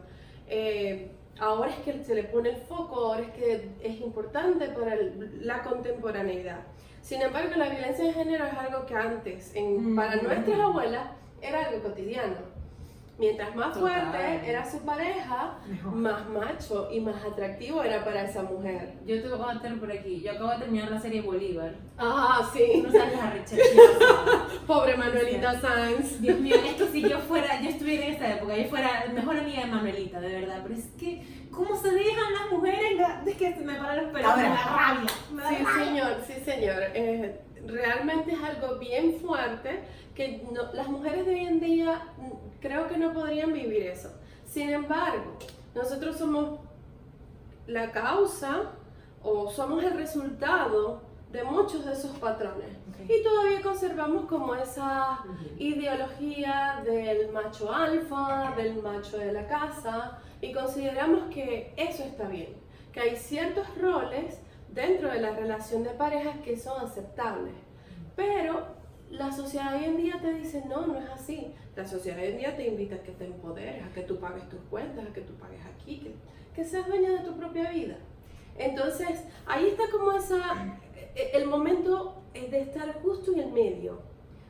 Eh, 0.48 1.10
ahora 1.40 1.70
es 1.70 1.76
que 1.78 2.04
se 2.04 2.14
le 2.14 2.24
pone 2.24 2.50
el 2.50 2.56
foco, 2.56 2.96
ahora 3.06 3.22
es 3.22 3.30
que 3.30 3.68
es 3.82 4.00
importante 4.00 4.66
para 4.68 4.94
el- 4.94 5.46
la 5.46 5.62
contemporaneidad. 5.62 6.60
Sin 7.02 7.22
embargo, 7.22 7.50
la 7.56 7.68
violencia 7.70 8.04
de 8.04 8.12
género 8.12 8.44
es 8.46 8.52
algo 8.54 8.86
que 8.86 8.94
antes, 8.94 9.54
en- 9.56 9.92
Mm. 9.92 9.96
para 9.96 10.16
nuestras 10.16 10.60
abuelas, 10.60 11.10
era 11.42 11.66
algo 11.66 11.82
cotidiano. 11.82 12.59
Mientras 13.20 13.54
más 13.54 13.74
Total. 13.74 14.10
fuerte 14.10 14.50
era 14.50 14.68
su 14.70 14.78
pareja, 14.80 15.58
Mejor. 15.68 15.92
más 15.92 16.28
macho 16.30 16.88
y 16.90 17.00
más 17.00 17.22
atractivo 17.22 17.82
era 17.82 18.02
para 18.02 18.22
esa 18.22 18.42
mujer. 18.42 18.94
Yo 19.06 19.20
te 19.20 19.28
voy 19.28 19.38
a 19.38 19.44
contar 19.44 19.78
por 19.78 19.92
aquí. 19.92 20.22
Yo 20.22 20.32
acabo 20.32 20.50
de 20.52 20.56
terminar 20.56 20.90
la 20.90 20.98
serie 20.98 21.20
Bolívar. 21.20 21.74
Ah, 21.98 22.48
sí. 22.52 22.82
No 22.82 22.90
sabes 22.90 23.12
la. 23.18 23.30
Pobre 24.66 24.96
Manuelita 24.96 25.60
Sainz. 25.60 26.20
Dios 26.20 26.40
mío, 26.40 26.56
es 26.64 26.74
que 26.76 26.86
si 26.88 27.02
yo 27.02 27.18
fuera, 27.18 27.60
yo 27.60 27.68
estuviera 27.68 28.06
en 28.06 28.12
esta 28.14 28.36
época, 28.36 28.56
yo 28.56 28.68
fuera 28.68 29.04
mejor 29.12 29.36
amiga 29.36 29.60
de 29.60 29.66
Manuelita, 29.66 30.18
de 30.20 30.40
verdad. 30.40 30.60
Pero 30.62 30.74
es 30.76 30.86
que, 30.98 31.22
¿cómo 31.50 31.76
se 31.76 31.90
dejan 31.90 32.32
las 32.32 32.50
mujeres? 32.50 33.00
Es 33.26 33.36
que 33.36 33.54
se 33.54 33.60
me 33.60 33.74
paran 33.74 33.96
los 34.04 34.12
pelos, 34.14 34.36
me 34.36 34.42
da 34.44 34.64
rabia. 34.64 35.10
Me 35.32 35.42
da 35.42 35.48
Sí, 35.50 35.56
rabia. 35.62 35.84
señor, 35.84 36.16
sí, 36.26 36.32
señor. 36.44 36.82
Eh, 36.94 37.40
realmente 37.66 38.32
es 38.32 38.42
algo 38.42 38.76
bien 38.78 39.18
fuerte 39.20 39.80
que 40.14 40.42
no- 40.52 40.72
las 40.72 40.88
mujeres 40.88 41.26
de 41.26 41.32
hoy 41.34 41.40
en 41.46 41.60
día 41.60 42.08
mm, 42.18 42.60
creo 42.60 42.88
que 42.88 42.96
no 42.98 43.12
podrían 43.12 43.52
vivir 43.52 43.82
eso. 43.84 44.10
Sin 44.46 44.70
embargo, 44.70 45.36
nosotros 45.74 46.16
somos 46.16 46.58
la 47.66 47.92
causa 47.92 48.62
o 49.22 49.50
somos 49.50 49.82
el 49.84 49.92
resultado 49.94 51.02
de 51.30 51.44
muchos 51.44 51.84
de 51.86 51.92
esos 51.92 52.16
patrones. 52.18 52.68
Y 53.08 53.22
todavía 53.22 53.62
conservamos 53.62 54.24
como 54.26 54.54
esa 54.54 55.20
ideología 55.58 56.82
del 56.84 57.30
macho 57.32 57.72
alfa, 57.72 58.52
del 58.56 58.82
macho 58.82 59.16
de 59.18 59.32
la 59.32 59.46
casa, 59.46 60.18
y 60.40 60.52
consideramos 60.52 61.32
que 61.32 61.72
eso 61.76 62.02
está 62.02 62.26
bien, 62.28 62.54
que 62.92 63.00
hay 63.00 63.16
ciertos 63.16 63.66
roles 63.80 64.40
dentro 64.72 65.10
de 65.10 65.20
la 65.20 65.30
relación 65.32 65.82
de 65.84 65.90
parejas 65.90 66.36
que 66.44 66.56
son 66.56 66.84
aceptables. 66.84 67.54
Pero 68.16 68.66
la 69.10 69.32
sociedad 69.32 69.74
hoy 69.76 69.84
en 69.84 69.96
día 69.96 70.18
te 70.20 70.32
dice, 70.34 70.62
no, 70.68 70.86
no 70.86 70.98
es 70.98 71.08
así. 71.10 71.52
La 71.76 71.86
sociedad 71.86 72.20
hoy 72.20 72.28
en 72.28 72.38
día 72.38 72.56
te 72.56 72.66
invita 72.68 72.96
a 72.96 73.02
que 73.02 73.12
te 73.12 73.24
empoderes, 73.26 73.82
a 73.84 73.92
que 73.92 74.02
tú 74.02 74.18
pagues 74.18 74.48
tus 74.48 74.60
cuentas, 74.70 75.06
a 75.08 75.12
que 75.12 75.22
tú 75.22 75.34
pagues 75.34 75.60
aquí, 75.74 75.98
que, 75.98 76.14
que 76.54 76.64
seas 76.64 76.86
dueña 76.86 77.10
de 77.10 77.18
tu 77.20 77.36
propia 77.36 77.70
vida. 77.70 77.96
Entonces, 78.58 79.24
ahí 79.46 79.68
está 79.68 79.84
como 79.90 80.12
esa, 80.12 80.76
eh, 81.14 81.30
el 81.34 81.46
momento 81.46 82.22
eh, 82.34 82.48
de 82.50 82.60
estar 82.60 82.92
justo 83.02 83.32
en 83.32 83.40
el 83.40 83.52
medio, 83.52 84.00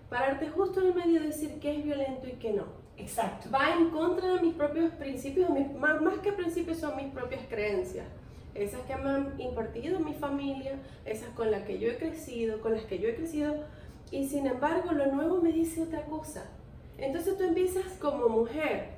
pararte 0.08 0.48
justo 0.48 0.80
en 0.80 0.88
el 0.88 0.94
medio 0.94 1.22
y 1.22 1.26
decir 1.26 1.58
qué 1.60 1.76
es 1.78 1.84
violento 1.84 2.26
y 2.26 2.32
qué 2.32 2.52
no. 2.52 2.64
Exacto. 2.96 3.48
Va 3.50 3.72
en 3.74 3.90
contra 3.90 4.34
de 4.34 4.40
mis 4.42 4.54
propios 4.54 4.92
principios, 4.94 5.48
mis- 5.50 5.72
más, 5.74 6.00
más 6.02 6.18
que 6.18 6.32
principios 6.32 6.78
son 6.78 6.96
mis 6.96 7.06
propias 7.12 7.40
creencias. 7.48 8.06
Esas 8.54 8.80
que 8.82 8.96
me 8.96 9.10
han 9.10 9.40
impartido 9.40 10.00
mi 10.00 10.14
familia, 10.14 10.78
esas 11.04 11.28
con 11.30 11.50
las 11.50 11.62
que 11.62 11.78
yo 11.78 11.90
he 11.90 11.96
crecido, 11.96 12.60
con 12.60 12.72
las 12.72 12.82
que 12.84 12.98
yo 12.98 13.08
he 13.08 13.14
crecido. 13.14 13.54
Y 14.10 14.26
sin 14.26 14.46
embargo, 14.46 14.92
lo 14.92 15.06
nuevo 15.06 15.40
me 15.40 15.52
dice 15.52 15.82
otra 15.82 16.04
cosa. 16.04 16.50
Entonces 16.98 17.38
tú 17.38 17.44
empiezas 17.44 17.84
como 18.00 18.28
mujer, 18.28 18.88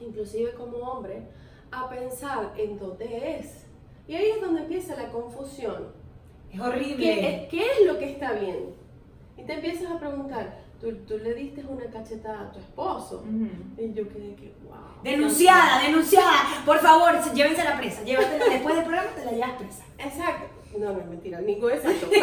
inclusive 0.00 0.52
como 0.52 0.78
hombre, 0.78 1.22
a 1.70 1.88
pensar 1.88 2.52
en 2.56 2.78
dónde 2.78 3.38
es. 3.38 3.66
Y 4.06 4.14
ahí 4.14 4.30
es 4.30 4.40
donde 4.40 4.62
empieza 4.62 4.96
la 4.96 5.10
confusión. 5.10 5.88
Es 6.52 6.60
horrible. 6.60 6.96
¿Qué, 6.96 7.48
qué 7.50 7.62
es 7.62 7.86
lo 7.86 7.98
que 7.98 8.12
está 8.12 8.32
bien? 8.34 8.74
Y 9.36 9.42
te 9.42 9.54
empiezas 9.54 9.90
a 9.90 9.98
preguntar, 9.98 10.65
tú, 10.80 10.92
tú 11.06 11.18
le 11.18 11.34
diste 11.34 11.64
una 11.66 11.84
cachetada 11.86 12.42
a 12.42 12.52
tu 12.52 12.58
esposo. 12.58 13.24
Y 13.78 13.92
yo 13.92 14.08
quedé 14.08 14.34
que, 14.34 14.52
wow. 14.64 14.76
Denunciada, 15.02 15.80
denunciada. 15.82 16.62
Por 16.64 16.78
favor, 16.78 17.12
llévense 17.34 17.64
la 17.64 17.76
presa. 17.76 18.02
Llévatela 18.04 18.44
después 18.50 18.74
del 18.76 18.84
programa, 18.84 19.10
te 19.14 19.24
la 19.24 19.32
llevas 19.32 19.52
presa. 19.52 19.84
Exacto. 19.98 20.46
No, 20.78 20.92
no, 20.92 21.04
mentira, 21.06 21.40
Nico, 21.40 21.70
exacto. 21.70 22.06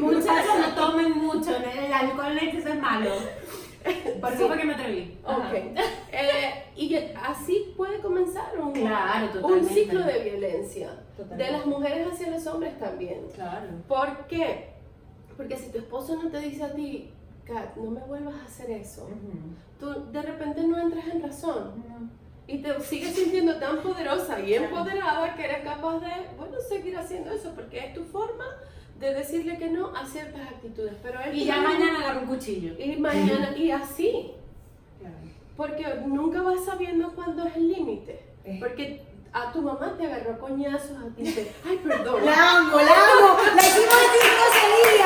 Muchachos, 0.00 0.54
no 0.60 0.74
tomen 0.74 1.12
mucho, 1.18 1.50
el 1.56 1.92
alcohol 1.92 2.32
en 2.38 2.48
exceso 2.48 2.68
es 2.70 2.80
malo. 2.80 3.10
Por 4.20 4.32
eso 4.32 4.42
Sí. 4.42 4.48
fue 4.48 4.58
que 4.58 4.64
me 4.64 4.74
atreví. 4.74 5.16
Ajá. 5.24 5.38
Ok. 5.48 5.54
Eh, 6.12 6.64
y 6.76 6.96
así 7.22 7.72
puede 7.76 8.00
comenzar 8.00 8.58
un, 8.58 8.72
Claro, 8.72 9.46
un 9.46 9.64
ciclo 9.64 10.02
de 10.02 10.18
violencia. 10.24 10.90
Totalmente. 11.16 11.44
De 11.44 11.52
las 11.52 11.66
mujeres 11.66 12.08
hacia 12.12 12.30
los 12.30 12.44
hombres 12.48 12.76
también. 12.78 13.20
Claro. 13.34 13.68
¿Por 13.86 14.26
qué? 14.26 14.70
Porque 15.36 15.56
si 15.56 15.70
tu 15.70 15.78
esposo 15.78 16.20
no 16.22 16.30
te 16.30 16.40
dice 16.40 16.64
a 16.64 16.72
ti, 16.72 17.10
Kat, 17.44 17.76
no 17.76 17.90
me 17.90 18.00
vuelvas 18.00 18.34
a 18.34 18.44
hacer 18.44 18.70
eso, 18.70 19.08
tú 19.78 20.10
de 20.10 20.22
repente 20.22 20.62
no 20.66 20.78
entras 20.78 21.06
en 21.08 21.22
razón. 21.22 21.84
Y 22.48 22.58
te 22.58 22.80
sigues 22.80 23.14
sintiendo 23.14 23.56
tan 23.58 23.82
poderosa 23.82 24.40
y 24.40 24.54
empoderada 24.54 25.34
que 25.34 25.44
eres 25.44 25.64
capaz 25.64 25.98
de, 25.98 26.12
bueno, 26.36 26.58
seguir 26.60 26.96
haciendo 26.96 27.32
eso 27.32 27.52
porque 27.54 27.78
es 27.78 27.94
tu 27.94 28.04
forma 28.04 28.44
de 29.00 29.14
decirle 29.14 29.58
que 29.58 29.68
no 29.68 29.94
a 29.94 30.06
ciertas 30.06 30.42
actitudes. 30.42 30.94
Pero 31.02 31.20
él 31.20 31.36
Y 31.36 31.44
ya 31.44 31.60
mañana 31.60 31.98
agarro 31.98 32.20
un 32.20 32.26
cuchillo. 32.26 32.74
Y 32.78 32.96
mañana, 32.96 33.56
y 33.56 33.70
así. 33.70 34.32
Porque 35.56 35.84
nunca 36.06 36.42
vas 36.42 36.64
sabiendo 36.64 37.14
cuándo 37.14 37.44
es 37.46 37.56
el 37.56 37.68
límite. 37.68 38.20
Porque 38.60 39.02
a 39.36 39.52
tu 39.52 39.60
mamá 39.62 39.92
te 39.98 40.06
agarró 40.06 40.32
a 40.32 40.38
coñazos, 40.38 40.96
a 40.96 41.14
ti 41.14 41.24
te, 41.34 41.52
ay, 41.68 41.76
perdón. 41.84 42.24
¡La 42.24 42.58
amo, 42.58 42.76
la 42.78 42.92
amo! 42.92 43.36
¡La 43.54 43.62
hicimos 43.62 43.96
decir! 44.12 45.02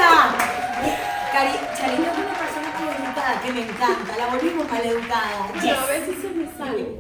Cari, 1.33 1.53
Charita 1.77 2.13
es 2.13 2.19
una 2.19 2.39
persona 2.39 2.71
maleducada 2.81 3.41
que 3.43 3.53
me 3.53 3.63
encanta. 3.63 4.17
La 4.17 4.27
volvimos 4.29 4.71
maleducada. 4.71 5.49
Pero 5.53 5.79
a 5.79 5.81
Yes. 5.81 5.89
veces 5.89 6.23
se 6.23 6.29
me 6.31 6.51
sale. 6.57 6.97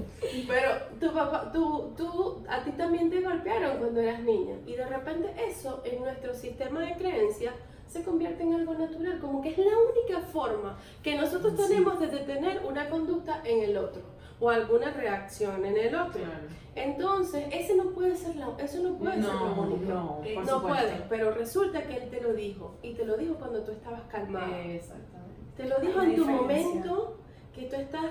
Pero 0.46 0.70
tu 1.00 1.12
papá, 1.12 1.50
tú, 1.52 1.94
tú, 1.96 2.44
a 2.48 2.62
ti 2.62 2.70
también 2.72 3.10
te 3.10 3.20
golpearon 3.20 3.78
cuando 3.78 4.00
eras 4.00 4.20
niña. 4.20 4.56
Y 4.66 4.74
de 4.74 4.86
repente 4.86 5.32
eso 5.48 5.82
en 5.84 6.00
nuestro 6.02 6.34
sistema 6.34 6.80
de 6.80 6.94
creencias 6.96 7.54
se 7.88 8.04
convierte 8.04 8.42
en 8.44 8.54
algo 8.54 8.74
natural. 8.74 9.18
Como 9.20 9.42
que 9.42 9.50
es 9.50 9.58
la 9.58 9.72
única 9.76 10.20
forma 10.32 10.76
que 11.02 11.16
nosotros 11.16 11.54
Sí. 11.56 11.62
tenemos 11.68 11.98
de 12.00 12.06
detener 12.06 12.62
una 12.64 12.88
conducta 12.88 13.40
en 13.44 13.62
el 13.64 13.76
otro. 13.76 14.02
O 14.40 14.48
alguna 14.50 14.90
reacción 14.90 15.64
en 15.66 15.76
el 15.76 15.94
otro. 15.94 16.20
Claro. 16.22 16.60
Entonces, 16.74 17.44
ese 17.52 17.74
no 17.74 17.90
puede 17.90 18.16
ser 18.16 18.36
la, 18.36 18.48
eso 18.58 18.78
no 18.82 18.96
puede 18.96 19.16
ser 19.16 19.24
lo 19.24 19.54
No, 19.54 19.62
único. 19.62 19.92
no, 19.92 20.20
Eh, 20.24 20.34
por 20.34 20.46
no 20.46 20.52
supuesto. 20.60 20.86
puede, 20.88 21.02
pero 21.10 21.30
resulta 21.32 21.82
que 21.86 21.96
él 21.96 22.08
te 22.10 22.20
lo 22.22 22.32
dijo 22.32 22.76
y 22.82 22.94
te 22.94 23.04
lo 23.04 23.16
dijo 23.16 23.34
cuando 23.34 23.60
tú 23.62 23.72
estabas 23.72 24.02
calmada. 24.10 24.62
Exactamente. 24.62 25.34
Te 25.56 25.66
lo 25.68 25.78
dijo 25.80 26.00
en 26.00 26.16
tu 26.16 26.24
momento 26.26 27.18
que 27.54 27.62
tú 27.66 27.76
estás 27.76 28.06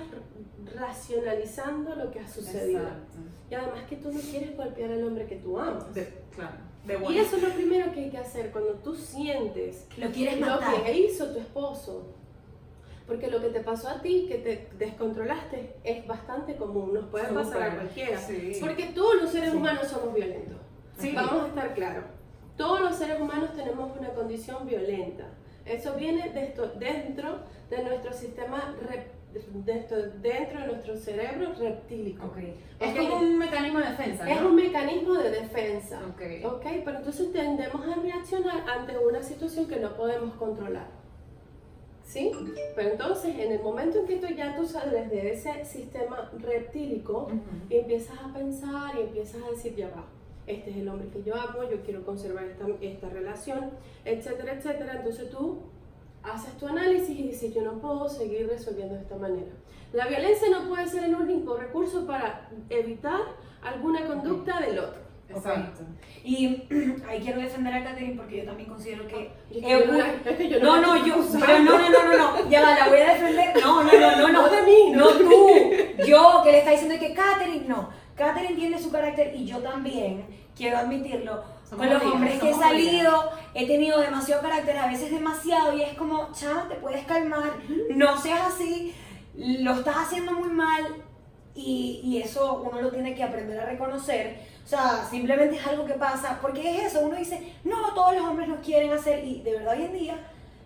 racionalizando 0.76 1.94
lo 1.96 2.10
que 2.10 2.20
ha 2.20 2.28
sucedido. 2.28 2.80
Exacto. 2.82 3.18
Y 3.50 3.54
además 3.54 3.82
que 3.88 3.96
tú 3.96 4.12
no 4.12 4.20
quieres 4.20 4.56
golpear 4.56 4.90
al 4.92 5.04
hombre 5.04 5.26
que 5.26 5.36
tú 5.36 5.58
amas. 5.58 5.92
De- 5.94 6.22
claro. 6.34 6.56
De 6.86 6.98
Y 7.12 7.18
eso 7.18 7.36
es 7.36 7.42
lo 7.42 7.50
primero 7.50 7.92
que 7.92 8.00
hay 8.04 8.10
que 8.10 8.18
hacer 8.18 8.50
cuando 8.52 8.72
tú 8.74 8.94
sientes 8.94 9.86
Lo 9.98 10.10
quieres 10.10 10.40
lo 10.40 10.46
matar. 10.46 10.82
que 10.82 10.98
hizo 10.98 11.26
tu 11.32 11.38
esposo. 11.38 12.06
Porque 13.10 13.26
lo 13.28 13.40
que 13.40 13.48
te 13.48 13.58
pasó 13.58 13.88
a 13.88 14.00
ti, 14.00 14.26
que 14.28 14.36
te 14.38 14.68
descontrolaste, 14.78 15.74
es 15.82 16.06
bastante 16.06 16.54
común, 16.54 16.94
nos 16.94 17.06
puede 17.06 17.24
pasar 17.34 17.60
a 17.62 17.74
cualquiera. 17.74 18.16
Sí. 18.18 18.56
Porque 18.60 18.84
todos 18.94 19.20
los 19.20 19.30
seres 19.32 19.50
Sí. 19.50 19.56
humanos 19.56 19.88
somos 19.88 20.14
violentos. 20.14 20.56
Sí. 20.96 21.12
Vamos 21.12 21.42
a 21.42 21.48
estar 21.48 21.74
claros. 21.74 22.04
Todos 22.56 22.80
los 22.82 22.94
seres 22.94 23.20
humanos 23.20 23.50
tenemos 23.56 23.98
una 23.98 24.10
condición 24.10 24.64
violenta. 24.64 25.24
Eso 25.66 25.94
viene 25.96 26.28
de 26.30 26.44
esto- 26.44 26.68
dentro 26.78 27.40
de 27.68 27.82
nuestro 27.82 28.12
sistema, 28.12 28.76
dentro, 29.64 29.96
dentro 30.22 30.60
de 30.60 30.66
nuestro 30.68 30.96
cerebro 30.96 31.52
reptílico. 31.58 32.26
Ok. 32.26 32.36
Es 32.78 32.92
Ok. 32.92 32.96
como 32.96 33.16
un 33.16 33.38
mecanismo 33.38 33.80
de 33.80 33.86
defensa, 33.90 34.24
¿no? 34.24 34.30
Es 34.30 34.40
un 34.40 34.54
mecanismo 34.54 35.14
de 35.14 35.30
defensa. 35.30 36.00
Ok. 36.10 36.22
Ok, 36.44 36.66
pero 36.84 36.98
entonces 36.98 37.32
tendemos 37.32 37.84
a 37.88 38.00
reaccionar 38.00 38.62
ante 38.70 38.96
una 38.98 39.20
situación 39.20 39.66
que 39.66 39.80
no 39.80 39.96
podemos 39.96 40.34
controlar. 40.36 40.99
¿Sí? 42.10 42.32
Pero 42.74 42.90
entonces, 42.90 43.38
en 43.38 43.52
el 43.52 43.62
momento 43.62 44.00
en 44.00 44.06
que 44.06 44.16
tú 44.16 44.26
ya 44.34 44.56
tú 44.56 44.66
sales 44.66 45.08
de 45.10 45.32
ese 45.32 45.64
sistema 45.64 46.28
reptílico 46.40 47.28
y 47.68 47.76
empiezas 47.76 48.18
a 48.18 48.32
pensar 48.32 48.96
y 48.98 49.02
empiezas 49.02 49.40
a 49.44 49.50
decir, 49.50 49.76
ya 49.76 49.90
va, 49.90 50.06
este 50.48 50.70
es 50.70 50.76
el 50.78 50.88
hombre 50.88 51.06
que 51.08 51.22
yo 51.22 51.36
amo, 51.36 51.62
yo 51.70 51.80
quiero 51.84 52.04
conservar 52.04 52.46
esta, 52.46 52.66
esta 52.80 53.08
relación, 53.10 53.70
etcétera, 54.04 54.54
etcétera. 54.54 54.94
Entonces 54.96 55.30
tú 55.30 55.60
haces 56.24 56.52
tu 56.58 56.66
análisis 56.66 57.16
y 57.16 57.28
dices, 57.28 57.54
yo 57.54 57.62
no 57.62 57.78
puedo 57.78 58.08
seguir 58.08 58.48
resolviendo 58.48 58.96
de 58.96 59.02
esta 59.02 59.14
manera. 59.14 59.52
La 59.92 60.08
violencia 60.08 60.48
no 60.50 60.68
puede 60.68 60.88
ser 60.88 61.04
el 61.04 61.14
único 61.14 61.56
recurso 61.56 62.08
para 62.08 62.48
evitar 62.70 63.20
alguna 63.62 64.04
conducta 64.08 64.60
del 64.60 64.80
otro. 64.80 65.09
Exacto. 65.36 65.82
Y 66.24 66.46
ahí 67.08 67.20
quiero 67.20 67.40
defender 67.40 67.72
a 67.74 67.84
Catherine 67.84 68.14
porque 68.16 68.38
yo 68.38 68.44
también 68.44 68.68
considero 68.68 69.06
que 69.08 69.30
un- 69.50 70.62
no 70.62 70.80
No, 70.80 71.06
yo, 71.06 71.16
pero 71.40 71.58
no, 71.60 71.78
no, 71.78 71.90
no, 71.90 72.04
no, 72.04 72.18
no, 72.42 72.50
ya 72.50 72.60
va, 72.62 72.78
la 72.78 72.88
voy 72.88 72.98
a 73.00 73.14
defender. 73.14 73.52
No, 73.62 73.82
no, 73.84 73.92
no, 73.92 74.16
no, 74.16 74.28
no. 74.28 74.30
No 74.40 74.48
de 74.48 74.62
mí, 74.62 74.90
no 74.92 75.10
no. 75.14 75.18
tú. 75.18 75.48
Yo 76.06 76.40
que 76.44 76.52
le 76.52 76.58
está 76.58 76.70
diciendo 76.72 76.96
que 76.98 77.14
Catherine, 77.14 77.66
no. 77.68 77.90
Catherine 78.16 78.54
tiene 78.54 78.78
su 78.78 78.90
carácter 78.90 79.34
y 79.34 79.46
yo 79.46 79.58
también, 79.58 80.26
quiero 80.56 80.76
admitirlo. 80.78 81.42
Somos 81.64 81.86
con 81.86 81.94
los 81.94 82.02
hombres 82.14 82.40
que 82.40 82.50
he 82.50 82.54
salido, 82.54 83.30
he 83.54 83.66
tenido 83.66 84.00
demasiado 84.00 84.42
carácter, 84.42 84.76
a 84.76 84.88
veces 84.88 85.10
demasiado, 85.10 85.72
y 85.76 85.82
es 85.82 85.94
como, 85.94 86.30
chama, 86.32 86.68
te 86.68 86.74
puedes 86.74 87.04
calmar, 87.06 87.52
no 87.94 88.18
seas 88.18 88.40
así, 88.48 88.92
lo 89.36 89.74
estás 89.74 89.96
haciendo 89.96 90.32
muy 90.32 90.48
mal, 90.48 90.84
y, 91.54 92.00
y 92.02 92.18
eso 92.22 92.62
uno 92.68 92.82
lo 92.82 92.90
tiene 92.90 93.14
que 93.14 93.22
aprender 93.22 93.58
a 93.60 93.66
reconocer. 93.66 94.40
O 94.64 94.68
sea, 94.68 95.04
simplemente 95.10 95.56
es 95.56 95.66
algo 95.66 95.84
que 95.84 95.94
pasa, 95.94 96.38
porque 96.40 96.76
es 96.76 96.92
eso, 96.92 97.00
uno 97.00 97.16
dice, 97.16 97.54
no, 97.64 97.92
todos 97.94 98.14
los 98.14 98.24
hombres 98.24 98.48
nos 98.48 98.60
quieren 98.60 98.92
hacer, 98.92 99.24
y 99.24 99.42
de 99.42 99.54
verdad 99.54 99.76
hoy 99.76 99.84
en 99.84 99.92
día 99.92 100.16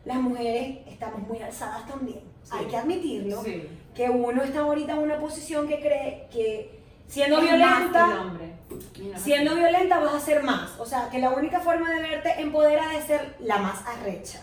las 0.05 0.19
mujeres 0.19 0.79
estamos 0.87 1.27
muy 1.27 1.41
alzadas 1.41 1.87
también. 1.87 2.21
Sí. 2.43 2.51
Hay 2.59 2.67
que 2.67 2.77
admitirlo, 2.77 3.43
Sí. 3.43 3.67
que 3.95 4.11
uno 4.11 4.43
está 4.43 4.61
ahorita 4.61 4.93
en 4.93 4.99
una 4.99 5.19
posición 5.19 5.67
que 5.67 5.81
cree 5.81 6.29
que 6.31 6.81
siendo 7.09 7.39
Es 7.39 7.45
violenta, 7.45 8.33
siendo 9.17 9.55
violenta 9.55 9.99
vas 10.01 10.15
a 10.15 10.21
ser 10.21 10.43
más. 10.43 10.79
O 10.79 10.85
sea, 10.85 11.09
que 11.11 11.19
la 11.19 11.31
única 11.31 11.61
forma 11.61 11.91
de 11.91 12.01
verte 12.03 12.41
empoderada 12.41 12.95
es 12.95 13.05
ser 13.05 13.37
la 13.41 13.59
más 13.59 13.87
arrecha. 13.87 14.41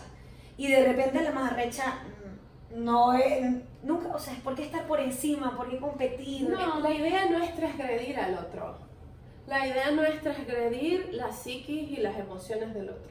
Y 0.56 0.68
de 0.68 0.84
repente 0.84 1.22
la 1.22 1.30
más 1.32 1.52
arrecha 1.52 2.00
mm, 2.74 2.84
no 2.84 3.12
es, 3.14 3.44
nunca, 3.82 4.08
o 4.14 4.18
sea, 4.18 4.34
¿por 4.42 4.54
qué 4.54 4.64
estar 4.64 4.86
por 4.86 4.98
encima? 5.00 5.56
¿Por 5.56 5.70
qué 5.70 5.78
competir? 5.78 6.48
No, 6.48 6.80
la 6.80 6.90
idea 6.90 7.26
no 7.30 7.38
es 7.42 7.54
transgredir 7.54 8.18
al 8.18 8.34
otro. 8.34 8.76
La 9.46 9.66
idea 9.66 9.90
no 9.90 10.02
es 10.04 10.20
transgredir 10.20 11.08
la 11.12 11.32
psiquis 11.32 11.90
y 11.90 11.96
las 11.96 12.16
emociones 12.18 12.72
del 12.74 12.90
otro. 12.90 13.10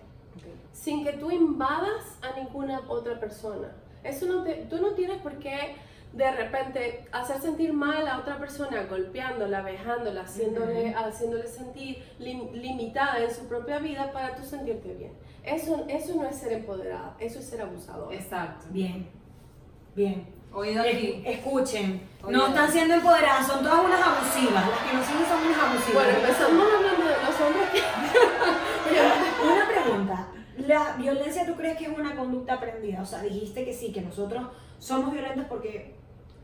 Sin 0.71 1.03
que 1.03 1.13
tú 1.13 1.29
invadas 1.31 2.17
a 2.21 2.39
ninguna 2.39 2.81
otra 2.87 3.19
persona. 3.19 3.71
Eso 4.03 4.25
no 4.25 4.43
te- 4.43 4.65
tú 4.69 4.77
no 4.81 4.91
tienes 4.91 5.17
por 5.21 5.37
qué 5.39 5.75
de 6.13 6.29
repente 6.31 7.05
hacer 7.11 7.39
sentir 7.41 7.71
mal 7.73 8.07
a 8.07 8.19
otra 8.19 8.37
persona 8.37 8.83
golpeándola, 8.83 9.61
vejándola, 9.61 10.21
haciéndole, 10.21 10.93
haciéndole 10.93 11.47
sentir 11.47 12.03
lim- 12.19 12.51
limitada 12.53 13.19
en 13.23 13.31
su 13.33 13.47
propia 13.47 13.79
vida 13.79 14.11
para 14.11 14.35
tú 14.35 14.43
sentirte 14.43 14.93
bien. 14.93 15.13
Eso, 15.43 15.85
eso 15.87 16.15
no 16.15 16.25
es 16.27 16.35
ser 16.37 16.53
empoderada, 16.53 17.15
eso 17.19 17.39
es 17.39 17.45
ser 17.45 17.61
abusador. 17.61 18.13
Exacto. 18.13 18.65
Bien, 18.71 19.07
bien. 19.95 20.25
Oído 20.53 20.83
Es- 20.83 20.95
aquí. 20.95 21.23
escuchen, 21.25 22.01
Oye. 22.23 22.33
no 22.37 22.47
están 22.47 22.71
siendo 22.71 22.95
empoderadas, 22.95 23.47
son 23.47 23.63
todas 23.63 23.85
unas 23.85 24.01
abusivas. 24.01 24.69
Las 24.69 24.79
que 24.79 24.97
no 24.97 25.03
siguen 25.03 25.25
son 25.27 25.47
unas 25.47 25.59
abusivas. 25.59 25.93
Bueno, 26.03 26.19
empezamos 26.19 26.67
hablando 26.75 27.05
de 27.05 27.15
los 27.15 27.41
hombres. 27.41 27.83
Una 29.43 29.67
pregunta. 29.67 30.27
¿La 30.67 30.95
violencia 30.97 31.45
tú 31.45 31.55
crees 31.55 31.77
que 31.77 31.85
es 31.85 31.97
una 31.97 32.15
conducta 32.15 32.53
aprendida? 32.55 33.01
O 33.01 33.05
sea, 33.05 33.21
dijiste 33.21 33.65
que 33.65 33.73
sí, 33.73 33.91
que 33.91 34.01
nosotros 34.01 34.43
somos 34.79 35.11
violentos 35.11 35.45
porque 35.47 35.95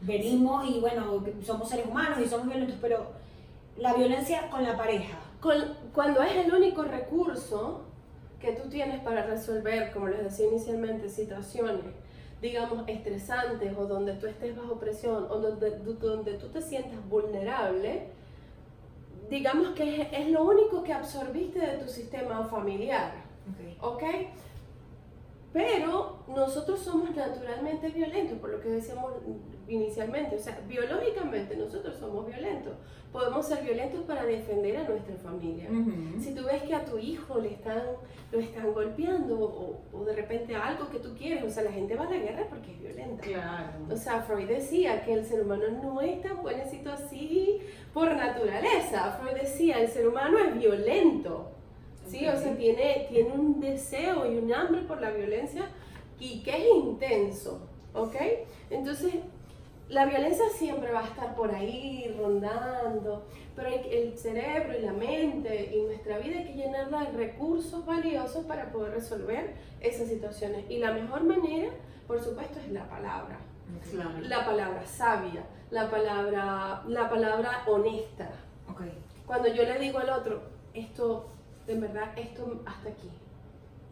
venimos 0.01 0.67
y 0.67 0.79
bueno, 0.79 1.23
somos 1.45 1.69
seres 1.69 1.85
humanos 1.85 2.17
y 2.23 2.27
somos 2.27 2.47
violentos, 2.47 2.77
pero 2.81 3.07
la 3.77 3.93
violencia 3.93 4.49
con 4.49 4.63
la 4.63 4.75
pareja. 4.77 5.17
Con- 5.41 5.75
cuando 5.93 6.21
es 6.23 6.35
el 6.35 6.53
único 6.53 6.83
recurso 6.83 7.83
que 8.39 8.53
tú 8.53 8.69
tienes 8.69 9.01
para 9.01 9.23
resolver, 9.23 9.91
como 9.91 10.07
les 10.07 10.23
decía 10.23 10.47
inicialmente, 10.47 11.09
situaciones, 11.09 11.81
digamos, 12.41 12.87
estresantes 12.87 13.75
o 13.77 13.85
donde 13.87 14.13
tú 14.13 14.27
estés 14.27 14.55
bajo 14.55 14.75
presión 14.79 15.25
o 15.29 15.37
donde, 15.39 15.71
tú- 15.71 15.93
donde 15.95 16.33
tú 16.33 16.47
te 16.49 16.61
sientas 16.61 16.99
vulnerable, 17.09 18.07
digamos 19.29 19.69
que 19.69 20.01
es, 20.01 20.07
es 20.11 20.29
lo 20.29 20.43
único 20.43 20.83
que 20.83 20.93
absorbiste 20.93 21.59
de 21.59 21.77
tu 21.77 21.87
sistema 21.89 22.45
familiar. 22.45 23.11
¿ok? 23.81 24.03
Pero 25.57 26.19
nosotros 26.27 26.79
somos 26.79 27.15
naturalmente 27.15 27.89
violentos, 27.89 28.37
por 28.37 28.51
lo 28.51 28.61
que 28.61 28.69
decíamos 28.69 29.13
inicialmente, 29.67 30.35
o 30.35 30.39
sea, 30.39 30.59
biológicamente 30.67 31.55
nosotros 31.57 31.95
somos 31.97 32.27
violentos. 32.27 32.73
Podemos 33.11 33.47
ser 33.47 33.63
violentos 33.63 34.01
para 34.01 34.23
defender 34.23 34.77
a 34.77 34.83
nuestra 34.83 35.15
familia. 35.15 35.67
Ujú. 35.71 36.21
Si 36.21 36.35
tú 36.35 36.43
ves 36.45 36.61
que 36.61 36.75
a 36.75 36.85
tu 36.85 36.99
hijo 36.99 37.39
le 37.39 37.53
están, 37.53 37.81
lo 38.31 38.39
están 38.39 38.71
golpeando 38.71 39.39
o, 39.39 39.79
o 39.91 40.05
de 40.05 40.15
repente 40.15 40.55
algo 40.55 40.89
que 40.89 40.99
tú 40.99 41.15
quieres, 41.17 41.43
o 41.43 41.49
sea, 41.49 41.63
la 41.63 41.71
gente 41.71 41.95
va 41.95 42.05
a 42.05 42.11
la 42.11 42.17
guerra 42.17 42.45
porque 42.47 42.73
es 42.73 42.79
violenta. 42.79 43.23
Claro. 43.23 43.71
O 43.91 43.95
sea, 43.95 44.21
Freud 44.21 44.47
decía 44.47 45.03
que 45.03 45.13
el 45.13 45.25
ser 45.25 45.41
humano 45.41 45.63
no 45.81 46.01
es 46.01 46.21
tan 46.21 46.39
buenecito 46.43 46.91
así 46.91 47.59
por 47.95 48.15
naturaleza. 48.15 49.17
Freud 49.19 49.41
decía, 49.41 49.81
el 49.81 49.87
ser 49.87 50.07
humano 50.07 50.37
es 50.37 50.53
violento. 50.53 51.56
Sí, 52.07 52.27
o 52.27 52.37
sea, 52.37 52.55
tiene, 52.55 53.07
tiene 53.09 53.31
un 53.31 53.59
deseo 53.59 54.31
y 54.31 54.37
un 54.37 54.53
hambre 54.53 54.81
por 54.81 55.01
la 55.01 55.11
violencia 55.11 55.67
y 56.19 56.41
que 56.41 56.51
es 56.51 56.67
intenso, 56.73 57.59
¿ok? 57.93 58.15
Entonces, 58.69 59.15
la 59.89 60.05
violencia 60.05 60.45
siempre 60.53 60.91
va 60.91 61.01
a 61.01 61.07
estar 61.07 61.35
por 61.35 61.53
ahí 61.53 62.13
rondando, 62.19 63.25
pero 63.55 63.69
el 63.69 64.17
cerebro 64.17 64.77
y 64.77 64.81
la 64.81 64.93
mente 64.93 65.71
y 65.73 65.81
nuestra 65.81 66.17
vida 66.17 66.39
hay 66.39 66.45
que 66.45 66.53
llenarla 66.53 67.05
de 67.05 67.11
recursos 67.17 67.85
valiosos 67.85 68.45
para 68.45 68.71
poder 68.71 68.93
resolver 68.93 69.53
esas 69.79 70.07
situaciones. 70.09 70.65
Y 70.69 70.79
la 70.79 70.91
mejor 70.91 71.23
manera, 71.23 71.69
por 72.05 72.21
supuesto, 72.21 72.59
es 72.59 72.71
la 72.71 72.87
palabra. 72.89 73.39
Claro. 73.89 74.19
La 74.21 74.45
palabra 74.45 74.85
sabia, 74.85 75.43
la 75.71 75.89
palabra, 75.89 76.83
la 76.87 77.09
palabra 77.09 77.63
honesta. 77.67 78.29
Ok. 78.69 78.81
Cuando 79.25 79.49
yo 79.49 79.63
le 79.63 79.79
digo 79.79 79.99
al 79.99 80.09
otro, 80.09 80.41
esto, 80.73 81.27
en 81.67 81.81
verdad, 81.81 82.17
esto 82.17 82.61
hasta 82.65 82.89
aquí. 82.89 83.09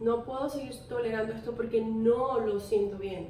No 0.00 0.24
puedo 0.24 0.48
seguir 0.48 0.74
tolerando 0.88 1.32
esto 1.32 1.52
porque 1.54 1.80
no 1.80 2.40
lo 2.40 2.60
siento 2.60 2.98
bien. 2.98 3.28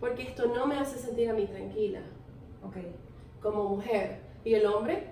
Porque 0.00 0.22
esto 0.22 0.46
no 0.46 0.66
me 0.66 0.78
hace 0.78 0.98
sentir 0.98 1.30
a 1.30 1.32
mí 1.32 1.46
tranquila 1.46 2.00
como 3.40 3.64
mujer. 3.68 4.20
Y 4.44 4.54
el 4.54 4.66
hombre, 4.66 5.08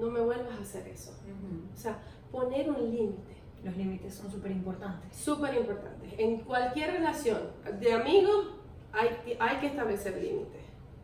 no 0.00 0.10
me 0.10 0.20
vuelvas 0.20 0.58
a 0.58 0.62
hacer 0.62 0.86
eso. 0.88 1.10
Ujú. 1.10 1.72
O 1.72 1.76
sea, 1.76 1.98
poner 2.30 2.70
un 2.70 2.90
límite. 2.90 3.36
Los 3.64 3.76
límites 3.76 4.14
son 4.14 4.30
súper 4.30 4.52
importantes. 4.52 5.16
Súper 5.16 5.54
importante. 5.54 6.14
En 6.18 6.40
cualquier 6.40 6.92
relación 6.92 7.38
de 7.80 7.92
amigos 7.92 8.54
hay, 8.92 9.36
hay 9.38 9.56
que 9.58 9.66
establecer 9.66 10.22
límites. 10.22 10.62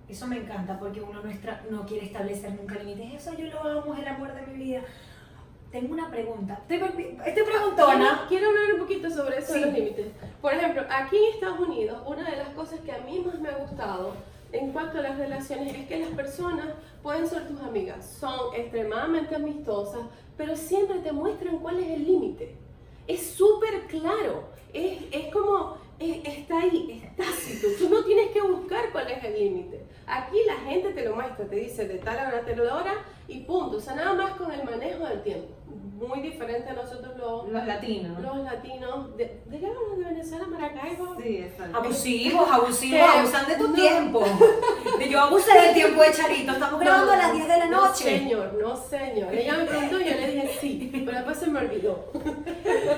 Eso 0.09 0.27
me 0.27 0.39
encanta 0.39 0.79
porque 0.79 1.01
uno 1.01 1.23
no, 1.23 1.31
no 1.71 1.87
quiere 1.87 2.07
establecer 2.07 2.53
nunca 2.53 2.75
límites. 2.83 3.27
Eso 3.27 3.37
yo 3.37 3.47
lo 3.47 3.61
amo, 3.61 3.95
es 3.95 4.01
el 4.01 4.09
amor 4.09 4.35
de 4.35 4.47
mi 4.47 4.65
vida. 4.65 4.83
Tengo 5.73 5.95
una 5.95 6.11
pregunta. 6.11 6.61
Estoy, 6.69 7.17
estoy 7.27 7.45
preguntona. 7.45 8.27
Quiero, 8.29 8.29
quiero 8.29 8.49
hablar 8.49 8.75
un 8.75 8.81
poquito 8.81 9.11
sobre 9.11 9.39
eso 9.39 9.55
Sí. 9.55 9.61
de 9.61 9.67
los 9.67 9.75
límites. 9.75 10.07
Por 10.43 10.53
ejemplo, 10.53 10.83
aquí 10.91 11.17
en 11.17 11.33
Estados 11.35 11.61
Unidos, 11.61 12.03
una 12.07 12.29
de 12.31 12.37
las 12.37 12.49
cosas 12.51 12.79
que 12.81 12.93
a 12.93 12.99
mí 12.99 13.21
más 13.25 13.41
me 13.41 13.49
ha 13.49 13.57
gustado 13.57 14.13
en 14.53 14.71
cuanto 14.73 14.99
a 14.99 15.03
las 15.03 15.17
relaciones 15.17 15.75
es 15.75 15.87
que 15.87 15.99
las 15.99 16.11
personas 16.11 16.67
pueden 17.03 17.27
ser 17.27 17.49
tus 17.49 17.59
amigas, 17.63 18.07
son 18.21 18.55
extremadamente 18.55 19.35
amistosas, 19.35 20.03
pero 20.37 20.55
siempre 20.57 20.99
te 20.99 21.11
muestran 21.11 21.59
cuál 21.59 21.79
es 21.81 21.89
el 21.89 22.05
límite. 22.05 22.55
Es 23.09 23.31
súper 23.31 23.87
claro, 23.87 24.45
es, 24.75 24.99
es 25.11 25.33
como, 25.33 25.79
es- 25.99 26.21
está 26.25 26.61
ahí, 26.61 27.03
es 27.03 27.17
tácito. 27.17 27.69
Tú 27.79 27.89
no 27.89 28.05
tienes 28.05 28.31
que 28.33 28.43
buscar 28.43 28.93
cuál 28.93 29.11
Aquí 30.07 30.37
la 30.47 30.57
gente 30.71 30.91
te 30.91 31.05
lo 31.05 31.15
muestra, 31.15 31.47
te 31.47 31.57
dice 31.57 31.89
de 31.89 31.99
tal 31.99 32.17
hora 32.17 32.39
a 32.39 32.45
tal 32.45 32.61
hora 32.61 32.95
y 33.29 33.41
punto. 33.41 33.79
O 33.79 33.81
sea, 33.81 33.95
nada 33.95 34.13
más 34.13 34.35
con 34.35 34.53
el 34.53 34.63
manejo 34.65 35.07
del 35.07 35.23
tiempo. 35.23 35.49
Muy 36.03 36.21
diferente 36.21 36.69
a 36.69 36.73
nosotros 36.73 37.17
los, 37.17 37.49
Los 37.49 37.65
latinos. 37.67 38.21
los 38.21 38.37
latinos. 38.39 39.17
De, 39.17 39.41
de, 39.47 39.59
de 39.59 40.05
Venezuela, 40.05 40.47
Maracaibo. 40.49 41.17
Sí, 41.23 41.37
exacto. 41.39 41.77
Abusivos, 41.79 42.51
abusivos, 42.51 42.99
Que- 43.13 43.19
abusan 43.19 43.47
de 43.47 43.55
tu 43.57 43.69
no. 43.69 43.75
tiempo. 43.75 44.25
De 44.99 45.09
yo 45.09 45.21
abusé 45.21 45.53
del 45.59 45.75
tiempo 45.75 46.03
de 46.03 46.13
Charito. 46.13 46.53
Estamos 46.53 46.81
grabando 46.81 47.13
a 47.13 47.17
las 47.17 47.33
10 47.33 47.49
de 47.49 47.59
la 47.59 47.67
No, 47.67 47.87
noche. 47.87 48.05
señor, 48.19 48.53
no, 48.61 48.77
señor. 48.77 49.33
Ella 49.35 49.57
me 49.59 49.65
preguntó 49.65 50.01
y 50.01 50.05
yo 50.05 50.11
le 50.11 50.27
dije 50.27 50.51
sí, 50.61 50.91
pero 51.05 51.17
después 51.19 51.39
se 51.39 51.47
me 51.47 51.61
olvidó. 51.61 52.05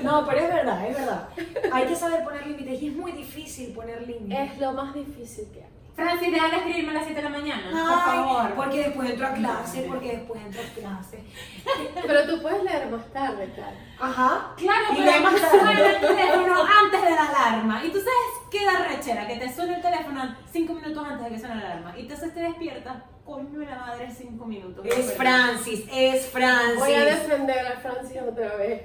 No, 0.03 0.25
pero 0.25 0.39
es 0.39 0.47
verdad, 0.53 0.87
es 0.89 0.97
verdad. 0.97 1.29
Hay 1.71 1.85
que 1.85 1.95
saber 1.95 2.23
poner 2.23 2.45
límites 2.47 2.81
y 2.81 2.87
es 2.87 2.95
muy 2.95 3.11
difícil 3.11 3.71
poner 3.73 4.01
límites. 4.07 4.51
Es 4.53 4.59
lo 4.59 4.73
más 4.73 4.93
difícil 4.93 5.45
que 5.53 5.61
hay. 5.63 5.69
Francis, 5.95 6.29
deja 6.31 6.49
de 6.49 6.55
escribirme 6.57 6.91
a 6.91 6.93
las 6.95 7.05
7 7.05 7.21
de 7.21 7.29
la 7.29 7.37
mañana, 7.37 7.69
por 7.71 7.79
Ay, 7.79 8.17
favor. 8.17 8.53
porque 8.55 8.77
después 8.79 9.09
entro 9.09 9.27
a 9.27 9.33
clase, 9.33 9.85
porque 9.87 10.11
después 10.17 10.41
entro 10.41 10.61
a 10.61 10.65
clase. 10.79 11.23
Pero 12.05 12.27
tú 12.27 12.41
puedes 12.41 12.63
leer 12.63 12.87
más 12.89 13.05
tarde, 13.13 13.49
claro. 13.55 13.75
Ajá. 13.99 14.53
Claro, 14.57 14.85
Y 14.91 14.97
pero 14.97 15.49
suena 15.49 15.71
el 15.71 15.99
teléfono 16.01 16.55
antes 16.83 17.01
de 17.01 17.09
la 17.11 17.27
alarma. 17.29 17.85
Y 17.85 17.89
tú 17.91 17.99
sabes 17.99 18.49
qué 18.51 18.65
da 18.65 18.87
rechera, 18.89 19.25
que 19.25 19.37
te 19.37 19.53
suena 19.53 19.77
el 19.77 19.81
teléfono 19.81 20.35
5 20.51 20.73
minutos 20.73 21.07
antes 21.07 21.23
de 21.25 21.31
que 21.31 21.39
suene 21.39 21.55
la 21.55 21.61
alarma. 21.71 21.93
Y 21.97 22.01
entonces 22.01 22.33
te 22.33 22.41
despiertas, 22.41 22.97
coño 23.23 23.59
de 23.59 23.65
la 23.65 23.77
madre, 23.77 24.11
5 24.11 24.45
minutos. 24.45 24.85
Es 24.85 25.13
Francis, 25.13 25.85
es 25.93 26.27
Francis. 26.27 26.77
Voy 26.79 26.93
a 26.93 27.05
defender 27.05 27.67
a 27.67 27.79
Francis 27.79 28.17
otra 28.21 28.55
vez. 28.57 28.81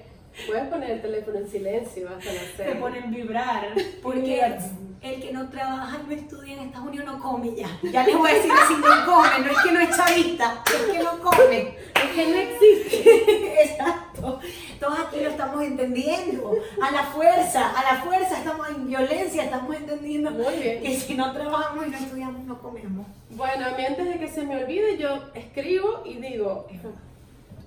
Puedes 0.47 0.69
poner 0.69 0.90
el 0.93 1.03
teléfono 1.03 1.38
en 1.38 1.51
silencio 1.51 2.09
hasta 2.09 2.33
las 2.33 2.45
Te 2.57 2.64
seis. 2.64 2.77
ponen 2.77 3.11
vibrar. 3.11 3.69
Porque 4.03 4.40
el 5.03 5.23
que 5.23 5.33
no 5.33 5.49
trabaja 5.49 5.99
y 6.03 6.07
no 6.07 6.12
estudia 6.21 6.55
en 6.55 6.61
Estados 6.61 6.88
Unidos 6.88 7.07
no 7.07 7.19
come 7.21 7.55
ya. 7.55 7.69
Ya 7.90 8.05
les 8.05 8.16
voy 8.16 8.31
a 8.31 8.35
decir 8.35 8.51
así, 8.53 8.75
no 8.75 9.07
come, 9.07 9.38
no 9.47 9.51
es 9.53 9.59
que 9.64 9.73
no 9.73 9.81
es 9.81 9.97
chavista, 9.97 10.62
es 10.66 10.93
que 10.93 10.99
no 11.03 11.19
come. 11.21 11.75
Es 11.95 12.11
que 12.14 12.27
no 12.29 12.37
existe. 12.37 13.62
Exacto. 13.64 14.40
Todos 14.79 14.99
aquí 15.01 15.21
lo 15.21 15.31
estamos 15.31 15.62
entendiendo. 15.62 16.55
A 16.83 16.90
la 16.90 17.03
fuerza, 17.05 17.71
a 17.79 17.95
la 17.95 18.01
fuerza 18.03 18.38
estamos 18.38 18.69
en 18.71 18.87
violencia, 18.87 19.45
estamos 19.45 19.77
entendiendo 19.77 20.31
Muy 20.31 20.55
bien. 20.57 20.83
que 20.83 20.97
si 20.99 21.14
no 21.14 21.33
trabajamos 21.33 21.87
y 21.87 21.90
no 21.90 21.99
estudiamos 21.99 22.45
no 22.45 22.59
comemos. 22.62 23.07
Bueno, 23.31 23.66
a 23.66 23.71
mí 23.77 23.85
antes 23.85 24.07
de 24.07 24.19
que 24.19 24.29
se 24.29 24.43
me 24.43 24.62
olvide, 24.64 24.97
yo 24.99 25.23
escribo 25.35 26.03
y 26.07 26.14
digo, 26.14 26.66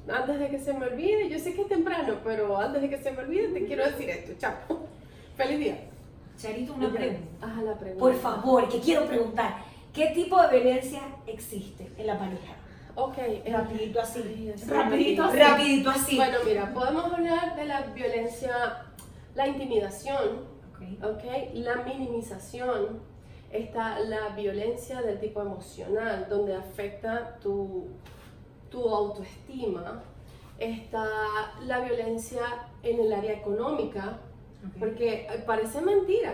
antes 0.07 0.39
de 0.39 0.49
que 0.49 0.59
se 0.59 0.73
me 0.73 0.85
olvide, 0.87 1.29
yo 1.29 1.39
sé 1.39 1.53
que 1.53 1.61
es 1.61 1.67
temprano, 1.67 2.15
pero 2.23 2.57
antes 2.59 2.81
de 2.81 2.89
que 2.89 2.97
se 2.97 3.11
me 3.11 3.19
olvide, 3.19 3.49
te 3.49 3.65
quiero 3.65 3.85
decir 3.85 4.09
esto, 4.09 4.33
chao. 4.37 4.53
Feliz 5.37 5.59
día. 5.59 5.77
Charito, 6.37 6.73
una 6.73 6.91
pregunta. 6.91 7.21
Ajá, 7.41 7.61
la 7.61 7.77
pregunta. 7.77 7.99
Por 7.99 8.15
favor, 8.15 8.69
que 8.69 8.79
quiero 8.79 9.05
preguntar. 9.05 9.63
¿Qué 9.93 10.07
tipo 10.07 10.41
de 10.41 10.59
violencia 10.59 11.01
existe 11.27 11.89
en 11.97 12.07
la 12.07 12.17
pareja? 12.17 12.55
Ok, 12.95 13.17
eh, 13.17 13.43
Rapidito 13.51 13.99
así. 14.01 14.53
Rapidito 14.67 15.23
así. 15.23 15.37
Rapidito 15.39 15.89
así. 15.89 16.15
Bueno, 16.15 16.37
mira, 16.45 16.73
podemos 16.73 17.11
hablar 17.11 17.55
de 17.55 17.65
la 17.65 17.81
violencia, 17.81 18.85
la 19.35 19.47
intimidación, 19.47 20.45
Ok. 20.75 21.03
¿ok? 21.03 21.23
La 21.53 21.75
minimización, 21.77 22.99
está 23.51 23.99
la 23.99 24.29
violencia 24.29 25.01
del 25.01 25.19
tipo 25.19 25.41
emocional, 25.41 26.25
donde 26.29 26.55
afecta 26.55 27.37
tu, 27.39 27.87
tu 28.73 28.89
autoestima, 28.89 30.01
está 30.57 31.05
la 31.61 31.81
violencia 31.81 32.41
en 32.81 32.99
el 32.99 33.13
área 33.13 33.33
económica, 33.33 34.17
porque 34.79 35.27
eh, 35.29 35.43
parece 35.45 35.79
mentira, 35.79 36.33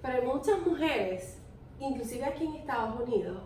pero 0.00 0.14
hay 0.14 0.26
muchas 0.26 0.64
mujeres, 0.64 1.38
inclusive 1.80 2.24
aquí 2.24 2.44
en 2.44 2.54
Estados 2.54 3.00
Unidos, 3.00 3.42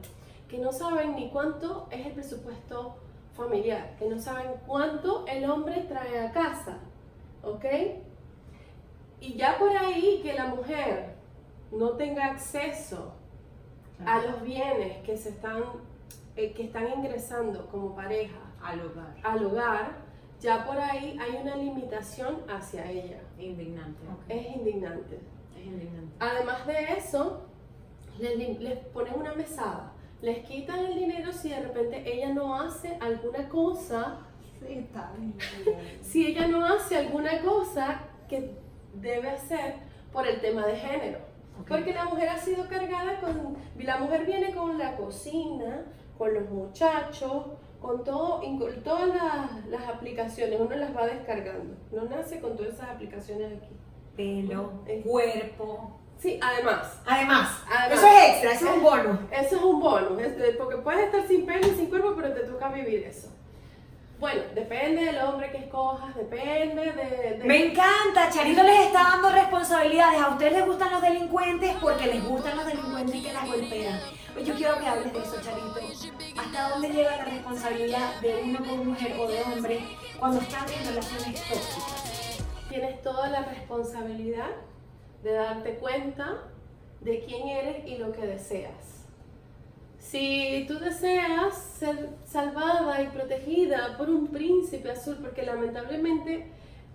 que 0.48 0.58
no 0.58 0.70
saben 0.70 1.16
ni 1.16 1.30
cuánto 1.30 1.88
es 1.90 2.04
el 2.04 2.12
presupuesto 2.12 2.96
familiar, 3.34 3.96
que 3.98 4.06
no 4.06 4.18
saben 4.18 4.50
cuánto 4.66 5.26
el 5.26 5.48
hombre 5.50 5.86
trae 5.88 6.26
a 6.26 6.30
casa, 6.30 6.76
¿ok? 7.42 7.64
Y 9.22 9.34
ya 9.34 9.56
por 9.58 9.74
ahí 9.74 10.20
que 10.22 10.34
la 10.34 10.48
mujer 10.48 11.14
no 11.72 11.92
tenga 11.92 12.26
acceso 12.26 13.12
a 14.04 14.20
los 14.20 14.42
bienes 14.42 14.98
que 15.04 15.16
se 15.16 15.30
están, 15.30 15.62
eh, 16.36 16.52
que 16.52 16.64
están 16.64 16.86
ingresando 16.96 17.66
como 17.68 17.94
pareja 17.94 18.38
Al 18.62 18.80
hogar. 18.80 19.16
al 19.22 19.44
hogar, 19.46 19.92
ya 20.40 20.66
por 20.66 20.78
ahí 20.78 21.18
hay 21.20 21.40
una 21.42 21.56
limitación 21.56 22.42
hacia 22.48 22.90
ella. 22.90 23.20
Indignante. 23.38 24.00
Es 24.28 24.56
indignante. 24.56 25.20
Es 25.58 25.66
indignante. 25.66 26.14
Además 26.18 26.66
de 26.66 26.92
eso, 26.98 27.46
les, 28.18 28.60
les 28.60 28.78
ponen 28.88 29.14
una 29.14 29.34
mesada, 29.34 29.92
les 30.22 30.44
quitan 30.46 30.80
el 30.80 30.94
dinero 30.94 31.32
si 31.32 31.50
de 31.50 31.60
repente 31.60 32.02
ella 32.06 32.32
no 32.32 32.54
hace 32.60 32.96
alguna 33.00 33.48
cosa, 33.48 34.18
si 36.02 36.26
ella 36.26 36.48
no 36.48 36.64
hace 36.64 36.96
alguna 36.96 37.40
cosa 37.42 38.00
que 38.28 38.54
debe 38.94 39.30
hacer 39.30 39.74
por 40.12 40.26
el 40.26 40.40
tema 40.40 40.66
de 40.66 40.76
género. 40.76 41.18
Ok. 41.60 41.68
Porque 41.68 41.92
la 41.92 42.04
mujer 42.04 42.28
ha 42.28 42.38
sido 42.38 42.68
cargada 42.68 43.20
con, 43.20 43.56
la 43.78 43.98
mujer 43.98 44.26
viene 44.26 44.54
con 44.54 44.78
la 44.78 44.96
cocina, 44.96 45.84
con 46.18 46.34
los 46.34 46.48
muchachos, 46.50 47.44
con 47.80 48.02
todo, 48.04 48.42
y 48.42 48.58
todas 48.82 49.08
las, 49.08 49.66
las 49.66 49.88
aplicaciones, 49.88 50.58
uno 50.60 50.74
las 50.76 50.96
va 50.96 51.06
descargando. 51.06 51.74
No 51.92 52.04
nace 52.04 52.40
con 52.40 52.56
todas 52.56 52.74
esas 52.74 52.90
aplicaciones 52.90 53.52
aquí. 53.58 53.74
Pelo, 54.16 54.72
cuerpo. 55.04 55.98
Sí, 56.18 56.40
además, 56.42 56.98
Además, 57.06 57.62
Además. 57.68 57.98
eso 57.98 58.06
es 58.06 58.28
extra, 58.30 58.52
eso 58.52 58.68
es 58.70 58.74
un 58.76 58.82
bono. 58.82 59.18
Eso 59.30 59.56
es 59.56 59.62
un 59.62 59.80
bonus, 59.80 60.22
este, 60.22 60.52
porque 60.52 60.76
puedes 60.78 61.04
estar 61.04 61.26
sin 61.28 61.44
pelo 61.44 61.66
y 61.66 61.70
sin 61.72 61.86
cuerpo, 61.90 62.14
pero 62.16 62.32
te 62.32 62.40
toca 62.40 62.68
vivir 62.70 63.04
eso. 63.04 63.28
Bueno, 64.18 64.40
depende 64.54 65.04
del 65.04 65.18
hombre 65.18 65.50
que 65.50 65.58
escojas, 65.58 66.16
depende 66.16 66.90
de... 66.90 67.36
de- 67.38 67.44
Me 67.44 67.66
encanta, 67.66 68.30
Charito 68.32 68.62
les 68.62 68.86
está 68.86 69.02
dando 69.02 69.28
responsabilidades. 69.28 70.18
A 70.22 70.28
ustedes 70.30 70.52
les 70.54 70.64
gustan 70.66 70.90
los 70.92 71.02
delincuentes 71.02 71.76
porque 71.82 72.06
les 72.06 72.24
gustan 72.26 72.56
los 72.56 72.64
delincuentes 72.64 73.22
que 73.22 73.32
las 73.34 73.46
golpean. 73.46 74.00
Pues 74.32 74.46
yo 74.46 74.54
quiero 74.54 74.78
que 74.78 74.86
hables 74.86 75.12
de 75.12 75.18
eso, 75.18 75.36
Charito. 75.42 75.80
¿Hasta 76.56 76.70
dónde 76.70 76.88
llega 76.88 77.16
la 77.18 77.24
responsabilidad 77.26 78.20
de 78.22 78.34
uno 78.44 78.58
como 78.60 78.84
mujer 78.84 79.14
o 79.20 79.28
de 79.28 79.42
hombre 79.42 79.80
cuando 80.18 80.40
están 80.40 80.64
en 80.72 80.88
relaciones 80.88 81.42
tóxicas? 81.42 82.44
Tienes 82.70 83.02
toda 83.02 83.28
la 83.28 83.42
responsabilidad 83.42 84.48
de 85.22 85.32
darte 85.34 85.74
cuenta 85.74 86.44
de 87.02 87.22
quién 87.26 87.48
eres 87.48 87.86
y 87.86 87.98
lo 87.98 88.10
que 88.10 88.22
deseas. 88.22 89.04
Si 89.98 90.64
tú 90.66 90.78
deseas 90.78 91.54
ser 91.78 92.08
salvada 92.24 93.02
y 93.02 93.08
protegida 93.08 93.98
por 93.98 94.08
un 94.08 94.28
príncipe 94.28 94.92
azul, 94.92 95.18
porque 95.20 95.42
lamentablemente 95.42 96.50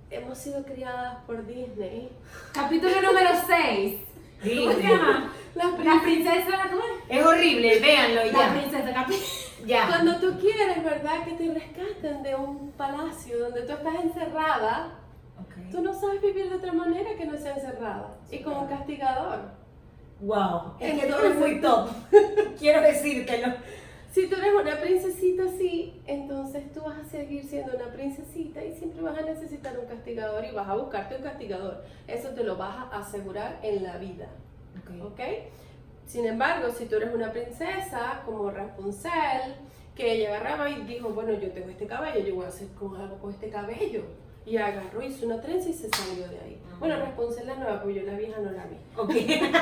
hemos 0.09 0.39
sido 0.39 0.63
criadas 0.63 1.17
por 1.27 1.45
Disney, 1.45 2.09
Capítulo 2.51 2.99
número 2.99 3.29
6. 3.45 3.95
¿Cómo 4.41 4.71
se 4.71 4.81
llama? 4.81 5.31
las 5.53 5.79
La 5.85 6.01
princesa, 6.01 6.67
¿cómo 6.71 6.81
es? 6.81 7.19
Es 7.19 7.23
horrible, 7.23 7.79
véanlo 7.79 8.25
La 8.25 8.31
ya. 8.31 8.53
princesa, 8.53 8.91
capítulo. 8.91 9.50
Ya. 9.65 9.87
Cuando 9.87 10.15
tú 10.19 10.39
quieres, 10.39 10.83
¿verdad? 10.83 11.23
Que 11.25 11.33
te 11.33 11.53
rescaten 11.53 12.23
de 12.23 12.35
un 12.35 12.71
palacio 12.71 13.39
donde 13.39 13.61
tú 13.61 13.73
estás 13.73 13.95
encerrada, 14.03 14.99
Ok. 15.39 15.71
tú 15.71 15.81
no 15.81 15.93
sabes 15.93 16.21
vivir 16.21 16.49
de 16.49 16.55
otra 16.55 16.73
manera 16.73 17.15
que 17.17 17.25
no 17.25 17.37
sea 17.37 17.55
encerrada 17.55 18.17
y 18.29 18.39
con 18.39 18.53
un 18.57 18.67
castigador. 18.67 19.39
Wow, 20.21 20.73
es 20.79 20.99
que 21.01 21.07
tú 21.07 21.15
eres 21.15 21.35
muy 21.37 21.61
top. 21.61 21.89
Quiero 22.59 22.81
decírtelo. 22.81 23.53
Si 24.11 24.27
tú 24.27 24.35
eres 24.35 24.53
una 24.53 24.77
princesita 24.79 25.43
así, 25.45 26.01
entonces 26.05 26.71
tú 26.73 26.81
vas 26.81 26.97
a 26.99 27.05
seguir 27.05 27.45
siendo 27.45 27.73
una 27.75 27.91
princesita 27.93 28.63
y 28.63 28.73
siempre 28.75 29.01
vas 29.01 29.17
a 29.17 29.21
necesitar 29.21 29.79
un 29.79 29.85
castigador 29.85 30.43
y 30.45 30.51
vas 30.51 30.67
a 30.67 30.75
buscarte 30.75 31.15
un 31.15 31.23
castigador. 31.23 31.83
Eso 32.07 32.29
te 32.29 32.43
lo 32.43 32.57
vas 32.57 32.75
a 32.91 32.99
asegurar 32.99 33.59
en 33.63 33.83
la 33.83 33.97
vida. 33.97 34.27
¿Ok? 35.01 35.19
Sin 36.11 36.25
embargo, 36.25 36.69
si 36.77 36.87
tú 36.87 36.97
eres 36.97 37.13
una 37.15 37.31
princesa 37.31 38.21
como 38.25 38.51
Rapunzel, 38.51 39.55
que 39.95 40.11
ella 40.13 40.27
agarraba 40.35 40.69
y 40.69 40.81
dijo, 40.81 41.07
bueno, 41.09 41.31
yo 41.33 41.49
tengo 41.51 41.69
este 41.69 41.87
cabello, 41.87 42.19
yo 42.19 42.35
voy 42.35 42.45
a 42.45 42.49
hacer 42.49 42.67
como 42.77 42.97
algo 42.97 43.17
con 43.19 43.31
este 43.31 43.49
cabello. 43.49 44.01
Y 44.45 44.57
agarró, 44.57 45.01
hizo 45.01 45.25
una 45.25 45.39
trenza 45.39 45.69
y 45.69 45.73
se 45.73 45.87
salió 45.87 46.27
de 46.27 46.37
ahí. 46.39 46.61
Bueno, 46.79 46.97
Rapunzel 46.97 47.47
la 47.47 47.55
nueva, 47.55 47.81
porque 47.81 47.99
yo 48.01 48.11
la 48.11 48.17
vieja 48.17 48.39
no 48.41 48.51
la 48.51 48.65
vi. 48.65 48.75
Ok. 48.97 49.13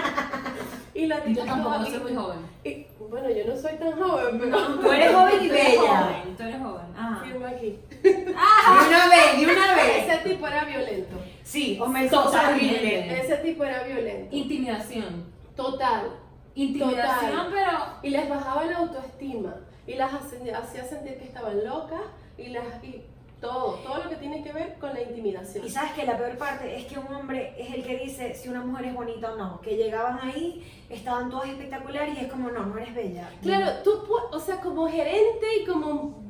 Y 0.96 1.06
la 1.06 1.24
Yo 1.24 1.46
tampoco, 1.46 1.84
y- 1.88 1.92
soy 1.92 2.00
muy 2.00 2.16
joven. 2.16 2.40
y- 2.64 2.88
bueno, 3.00 3.30
yo 3.30 3.46
no 3.46 3.56
soy 3.56 3.76
tan 3.76 3.92
joven, 3.92 4.40
pero 4.40 4.58
Tú 4.82 4.92
eres 4.92 5.14
joven 5.16 5.44
y 5.44 5.50
bella. 5.50 5.80
joven, 5.80 6.36
Tú 6.36 6.44
eres 6.44 6.58
joven. 6.62 6.86
Ajá. 6.98 7.24
firma 7.26 7.50
aquí. 7.50 7.80
Ni 8.04 8.88
una 8.88 9.08
vez, 9.08 9.38
ni 9.38 9.46
una 9.46 9.76
vez. 9.76 10.08
Ese 10.08 10.30
tipo 10.30 10.48
era 10.48 10.66
violento. 10.66 11.16
Sí, 11.44 11.78
Sosa 11.78 12.10
Totalmente. 12.10 13.22
Ese 13.22 13.38
tipo 13.38 13.64
era 13.64 13.84
violento. 13.84 14.36
Intimidación. 14.36 15.26
Total. 15.56 16.10
Intimidación, 16.56 17.32
Total. 17.32 17.48
pero 17.52 17.72
Y 18.04 18.10
les 18.10 18.30
bajaba 18.30 18.66
la 18.66 18.78
autoestima. 18.80 19.56
Y 19.88 19.96
las 19.96 20.12
hacía 20.14 20.84
sentir 20.84 21.18
que 21.18 21.26
estaban 21.26 21.64
locas. 21.66 22.02
Y 22.38 22.50
las, 22.50 22.84
y 22.84 23.04
Todo, 23.42 23.76
todo 23.86 24.04
lo 24.04 24.10
que 24.10 24.18
tiene 24.18 24.44
que 24.44 24.52
ver 24.52 24.76
con 24.80 24.94
la 24.94 25.02
intimidación. 25.02 25.66
Y 25.66 25.70
sabes 25.70 25.94
que 25.94 26.06
la 26.06 26.18
peor 26.18 26.38
parte 26.38 26.76
es 26.76 26.86
que 26.88 27.00
un 27.00 27.08
hombre 27.16 27.54
es 27.58 27.74
el 27.74 27.84
que 27.86 27.98
dice 27.98 28.34
si 28.36 28.50
una 28.50 28.62
mujer 28.66 28.86
es 28.88 28.94
bonita 28.94 29.32
o 29.34 29.38
no. 29.38 29.62
Que 29.62 29.78
llegaban 29.78 30.20
ahí, 30.22 30.62
estaban 30.90 31.30
todas 31.30 31.48
espectaculares 31.48 32.18
y 32.18 32.26
es 32.26 32.32
como, 32.32 32.50
no, 32.52 32.66
no 32.66 32.78
eres 32.78 32.94
bella. 32.94 33.30
Claro, 33.42 33.82
tú, 33.84 33.92
o 34.32 34.40
sea, 34.40 34.60
como 34.60 34.90
gerente 34.90 35.46
y 35.62 35.66
como, 35.66 36.22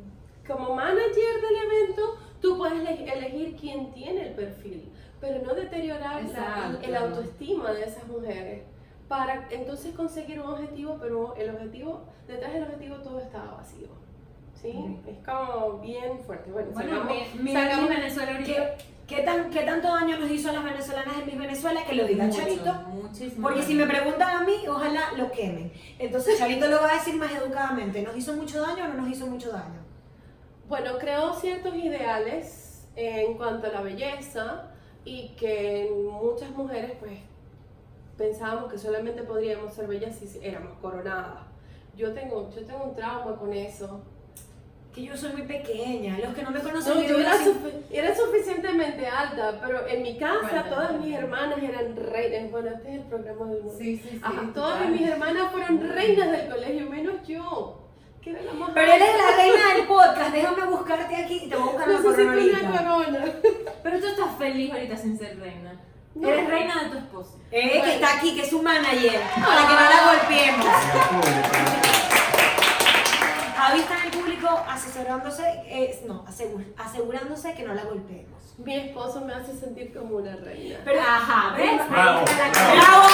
como 0.47 0.75
manager 0.75 1.33
del 1.41 1.55
evento, 1.71 2.15
tú 2.39 2.57
puedes 2.59 2.79
ele- 2.87 3.11
elegir 3.11 3.55
quién 3.59 3.91
tiene 3.91 4.27
el 4.27 4.33
perfil, 4.35 4.91
pero 5.19 5.43
no 5.43 5.55
deteriorar 5.55 6.21
Exacto. 6.21 6.77
el 6.83 6.95
autoestima 6.95 7.71
de 7.73 7.85
esas 7.85 8.07
mujeres 8.07 8.61
para 9.09 9.47
entonces 9.49 9.93
conseguir 9.95 10.39
un 10.39 10.51
objetivo, 10.51 10.97
pero 11.01 11.35
el 11.35 11.49
objetivo, 11.49 12.05
detrás 12.27 12.53
del 12.53 12.63
objetivo 12.63 12.95
todo 12.97 13.19
estaba 13.19 13.55
vacío. 13.55 13.87
¿Sí? 14.61 14.71
Es 15.07 15.17
como 15.25 15.79
bien 15.79 16.19
fuerte. 16.25 16.51
Bueno, 16.51 16.69
Bueno, 16.73 16.89
salgamos, 16.97 17.35
mi- 17.35 17.43
mi 17.43 17.53
Venezuela 17.89 18.31
ahorita. 18.33 18.53
¿Qué, 18.53 19.15
qué 19.15 19.21
tan, 19.23 19.49
¿Qué 19.49 19.61
tanto 19.61 19.87
daño 19.87 20.19
nos 20.19 20.29
hizo 20.29 20.49
a 20.49 20.53
las 20.53 20.63
venezolanas 20.63 21.17
en 21.17 21.25
Miss 21.25 21.37
Venezuela? 21.37 21.81
Que 21.85 21.95
lo 21.95 22.05
diga 22.05 22.29
Charito. 22.29 22.73
muchísimo. 22.89 23.41
Porque 23.47 23.63
si 23.63 23.73
me 23.73 23.87
preguntan 23.87 24.29
a 24.37 24.43
mí, 24.43 24.67
ojalá 24.67 25.13
lo 25.17 25.31
quemen. 25.31 25.71
Entonces 25.97 26.37
Charito 26.39 26.67
lo 26.67 26.81
va 26.81 26.91
a 26.91 26.93
decir 26.95 27.15
más 27.15 27.31
educadamente. 27.33 28.01
¿Nos 28.03 28.15
hizo 28.17 28.33
mucho 28.33 28.61
daño 28.61 28.83
o 28.85 28.87
no 28.89 28.93
nos 28.95 29.09
hizo 29.09 29.25
mucho 29.27 29.49
daño? 29.51 29.79
Bueno, 30.67 30.97
creó 30.99 31.33
ciertos 31.33 31.73
ideales 31.75 32.85
en 32.95 33.35
cuanto 33.35 33.67
a 33.67 33.71
la 33.71 33.81
belleza 33.81 34.71
y 35.05 35.29
que 35.37 35.89
muchas 36.21 36.51
mujeres 36.51 36.91
pues 36.99 37.13
pensábamos 38.19 38.71
que 38.71 38.77
solamente 38.77 39.23
podríamos 39.23 39.73
ser 39.73 39.87
bellas 39.87 40.15
si 40.15 40.39
éramos 40.43 40.77
coronadas. 40.81 41.39
Yo 41.97 42.13
tengo, 42.13 42.49
yo 42.55 42.63
tengo 42.65 42.83
un 42.83 42.95
trauma 42.95 43.35
con 43.37 43.51
eso. 43.53 44.01
Que 44.93 45.03
yo 45.03 45.15
soy 45.15 45.31
muy 45.33 45.43
pequeña. 45.43 46.17
Los 46.19 46.33
que 46.35 46.43
no 46.43 46.51
me 46.51 46.59
conocen, 46.59 46.95
No, 46.97 47.03
yo 47.03 47.19
era, 47.19 47.33
sufi- 47.37 47.73
era 47.91 48.15
suficientemente 48.15 49.05
alta, 49.07 49.59
pero 49.63 49.87
en 49.87 50.01
mi 50.03 50.17
casa 50.17 50.39
Cuéntame, 50.41 50.69
todas 50.69 50.99
mis 50.99 51.15
hermanas 51.15 51.59
eran 51.61 51.95
reinas. 51.95 52.51
Bueno, 52.51 52.69
este 52.69 52.89
es 52.89 52.95
el 52.95 53.01
programa 53.03 53.45
del 53.51 53.63
mundo. 53.63 53.77
Sí, 53.79 53.97
sí, 53.97 54.09
sí. 54.09 54.19
Ajá, 54.23 54.49
todas 54.53 54.77
total. 54.79 54.91
mis 54.91 55.07
hermanas 55.09 55.51
fueron 55.51 55.89
reinas 55.89 56.31
del 56.31 56.49
colegio, 56.49 56.89
menos 56.89 57.27
yo, 57.27 57.87
que 58.21 58.31
era 58.31 58.41
la 58.41 58.53
más 58.53 58.71
Pero 58.73 58.91
eres 58.91 59.09
la 59.17 59.37
reina 59.37 59.73
del 59.75 59.87
podcast. 59.87 60.33
Déjame 60.33 60.65
buscarte 60.65 61.15
aquí 61.15 61.41
y 61.45 61.49
te 61.49 61.55
voy 61.55 61.69
a 61.69 61.71
buscar 61.71 61.87
la 61.87 62.01
corona. 62.83 63.25
Pero 63.83 63.99
tú 63.99 64.05
estás 64.07 64.35
feliz 64.37 64.71
ahorita 64.73 64.97
sin 64.97 65.17
ser 65.17 65.39
reina. 65.39 65.79
No. 66.15 66.27
Eres 66.27 66.49
reina 66.49 66.83
de 66.83 66.89
tu 66.89 66.97
esposo. 66.97 67.39
Eh, 67.51 67.81
que 67.83 67.93
está 67.95 68.17
aquí, 68.17 68.35
que 68.35 68.41
es 68.41 68.49
su 68.49 68.61
manager. 68.61 69.21
Para 69.35 69.67
que 69.67 69.73
no 69.73 69.81
la 69.81 70.11
golpeemos. 70.11 70.65
Javi 73.57 73.79
está 73.81 73.97
en 73.97 74.03
el 74.05 74.11
público 74.11 74.47
asesorándose, 74.67 75.43
eh, 75.67 76.01
no, 76.07 76.25
asegu- 76.25 76.65
asegurándose 76.77 77.53
que 77.53 77.63
no 77.63 77.73
la 77.73 77.83
golpeemos. 77.83 78.39
Mi 78.57 78.75
esposo 78.75 79.21
me 79.21 79.33
hace 79.33 79.53
sentir 79.57 79.93
como 79.93 80.17
una 80.17 80.35
reina. 80.37 80.79
Pero, 80.83 81.01
Ajá, 81.01 81.55
¿ves? 81.55 81.89
Bravo, 81.89 82.19
Ahí 82.19 82.25
está 82.25 82.47
la 82.47 82.73
bravo. 82.73 83.07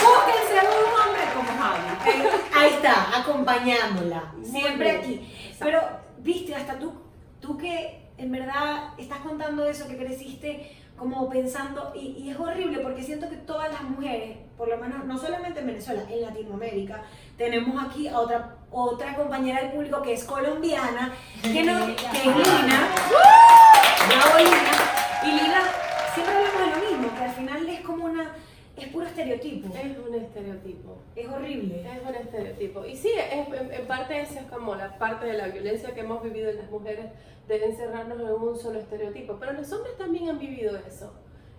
Búsquense 0.00 0.66
un 0.66 1.00
hombre 1.00 1.22
como 1.34 1.62
Javi. 1.62 2.10
Eh, 2.10 2.30
Ahí 2.54 2.70
está, 2.74 3.18
acompañándola. 3.18 4.22
Siempre 4.44 4.90
aquí. 4.92 5.34
Pero, 5.58 5.80
viste, 6.18 6.54
hasta 6.54 6.78
tú, 6.78 6.92
tú 7.40 7.58
que 7.58 8.02
en 8.16 8.30
verdad 8.30 8.90
estás 8.98 9.18
contando 9.18 9.66
eso, 9.66 9.88
que 9.88 9.96
creciste 9.96 10.70
como 10.96 11.28
pensando, 11.28 11.92
y, 11.94 12.16
y 12.18 12.30
es 12.30 12.38
horrible 12.38 12.78
porque 12.78 13.02
siento 13.02 13.28
que 13.28 13.36
todas 13.36 13.72
las 13.72 13.82
mujeres, 13.82 14.38
por 14.56 14.68
lo 14.68 14.78
menos 14.78 15.04
no 15.04 15.18
solamente 15.18 15.60
en 15.60 15.66
Venezuela, 15.66 16.02
en 16.08 16.22
Latinoamérica, 16.22 17.02
tenemos 17.36 17.82
aquí 17.82 18.06
a 18.08 18.18
otra, 18.18 18.56
otra 18.70 19.16
compañera 19.16 19.62
del 19.62 19.72
público 19.72 20.02
que 20.02 20.12
es 20.12 20.24
colombiana, 20.24 21.12
que, 21.42 21.62
no, 21.64 21.86
que 21.86 22.18
es 22.18 22.26
Lina. 22.26 22.88
Bravo, 24.08 24.38
Lina. 24.38 24.72
Y 25.24 25.26
Lina, 25.32 25.62
siempre 26.14 26.34
hablamos 26.34 26.60
de 26.60 26.66
lo 26.70 26.90
mismo, 26.90 27.18
que 27.18 27.24
al 27.24 27.32
final 27.32 27.68
es 27.68 27.80
como 27.80 28.04
una, 28.04 28.32
es 28.76 28.88
puro 28.88 29.06
estereotipo. 29.06 29.68
Es 29.76 29.96
un 29.98 30.14
estereotipo. 30.14 30.98
Es 31.14 31.28
horrible. 31.28 31.80
Es 31.80 32.02
un 32.08 32.14
estereotipo. 32.14 32.84
Y 32.84 32.96
sí, 32.96 33.08
es- 33.16 33.32
en, 33.48 33.72
en 33.72 33.86
parte 33.86 34.20
esa 34.20 34.40
es 34.40 34.46
como 34.46 34.74
la 34.74 34.98
parte 34.98 35.26
de 35.26 35.34
la 35.34 35.48
violencia 35.48 35.94
que 35.94 36.00
hemos 36.00 36.22
vivido 36.22 36.50
en 36.50 36.56
las 36.58 36.70
mujeres 36.70 37.06
de 37.48 37.64
encerrarnos 37.64 38.18
en 38.20 38.26
un 38.30 38.56
solo 38.58 38.78
estereotipo. 38.80 39.36
Pero 39.38 39.52
los 39.52 39.70
hombres 39.72 39.96
también 39.96 40.28
han 40.28 40.38
vivido 40.38 40.76
eso. 40.76 41.12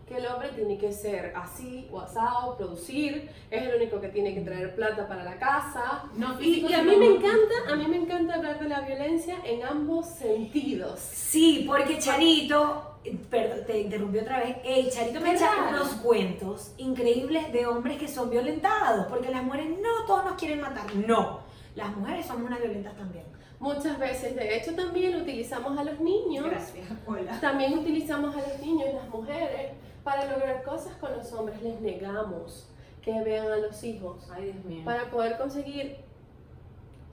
Que 0.07 0.17
el 0.17 0.27
hombre 0.27 0.49
tiene 0.49 0.77
que 0.77 0.91
ser 0.93 1.33
así 1.35 1.87
o 1.91 1.99
asado, 1.99 2.55
producir, 2.57 3.27
es 3.49 3.63
el 3.63 3.75
único 3.75 3.99
que 3.99 4.09
tiene 4.09 4.35
que 4.35 4.41
traer 4.41 4.75
plata 4.75 5.07
para 5.07 5.23
la 5.23 5.39
casa. 5.39 6.03
No, 6.15 6.39
Y, 6.39 6.63
y 6.67 6.73
a 6.73 6.83
mí 6.83 6.95
me 6.95 7.07
encanta, 7.07 7.55
a 7.71 7.75
mí 7.75 7.87
me 7.87 7.97
encanta 7.97 8.35
hablar 8.35 8.59
de 8.59 8.69
la 8.69 8.81
violencia 8.81 9.37
en 9.43 9.63
ambos 9.63 10.05
sentidos. 10.07 10.99
Sí, 10.99 11.63
porque 11.67 11.97
Charito, 11.97 12.83
eh, 12.83 12.94
perdón, 13.29 13.65
te 13.65 13.79
interrumpí 13.81 14.19
otra 14.19 14.39
vez, 14.39 14.57
ey, 14.63 14.89
Charito 14.89 15.19
me 15.21 15.33
echa 15.33 15.47
raro. 15.53 15.69
unos 15.69 15.93
cuentos 15.95 16.73
increíbles 16.77 17.51
de 17.51 17.65
hombres 17.67 17.97
que 17.97 18.07
son 18.07 18.29
violentados, 18.29 19.07
porque 19.07 19.29
las 19.29 19.43
mujeres 19.43 19.69
no 19.81 20.05
todos 20.07 20.25
nos 20.25 20.33
quieren 20.35 20.61
matar, 20.61 20.93
no, 20.95 21.41
las 21.75 21.95
mujeres 21.95 22.25
somos 22.25 22.47
unas 22.47 22.59
violentas 22.59 22.95
también. 22.95 23.25
Muchas 23.59 23.97
veces, 23.97 24.35
de 24.35 24.57
hecho, 24.57 24.75
también 24.75 25.15
utilizamos 25.15 25.77
a 25.77 25.83
los 25.83 25.99
niños. 25.99 26.45
Gracias, 26.45 26.87
hola. 27.07 27.39
También 27.39 27.77
utilizamos 27.79 28.35
a 28.35 28.39
los 28.39 28.59
niños, 28.59 28.89
las 28.93 29.07
mujeres, 29.09 29.71
para 30.03 30.25
lograr 30.29 30.61
cosas 30.63 30.95
con 30.97 31.11
los 31.13 31.31
hombres. 31.33 31.61
Les 31.61 31.79
negamos 31.79 32.69
que 33.01 33.11
vean 33.23 33.47
a 33.51 33.57
los 33.57 33.81
hijos 33.83 34.27
Ay, 34.33 34.51
Dios 34.51 34.65
mío. 34.65 34.81
para 34.83 35.09
poder 35.09 35.37
conseguir 35.37 35.97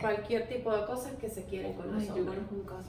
cualquier 0.03 0.49
tipo 0.49 0.71
de 0.77 0.85
cosas 0.85 1.12
que 1.15 1.29
se 1.29 1.45
quieren 1.47 1.73
con 1.75 1.93
los 1.95 2.09
hombres. 2.11 2.38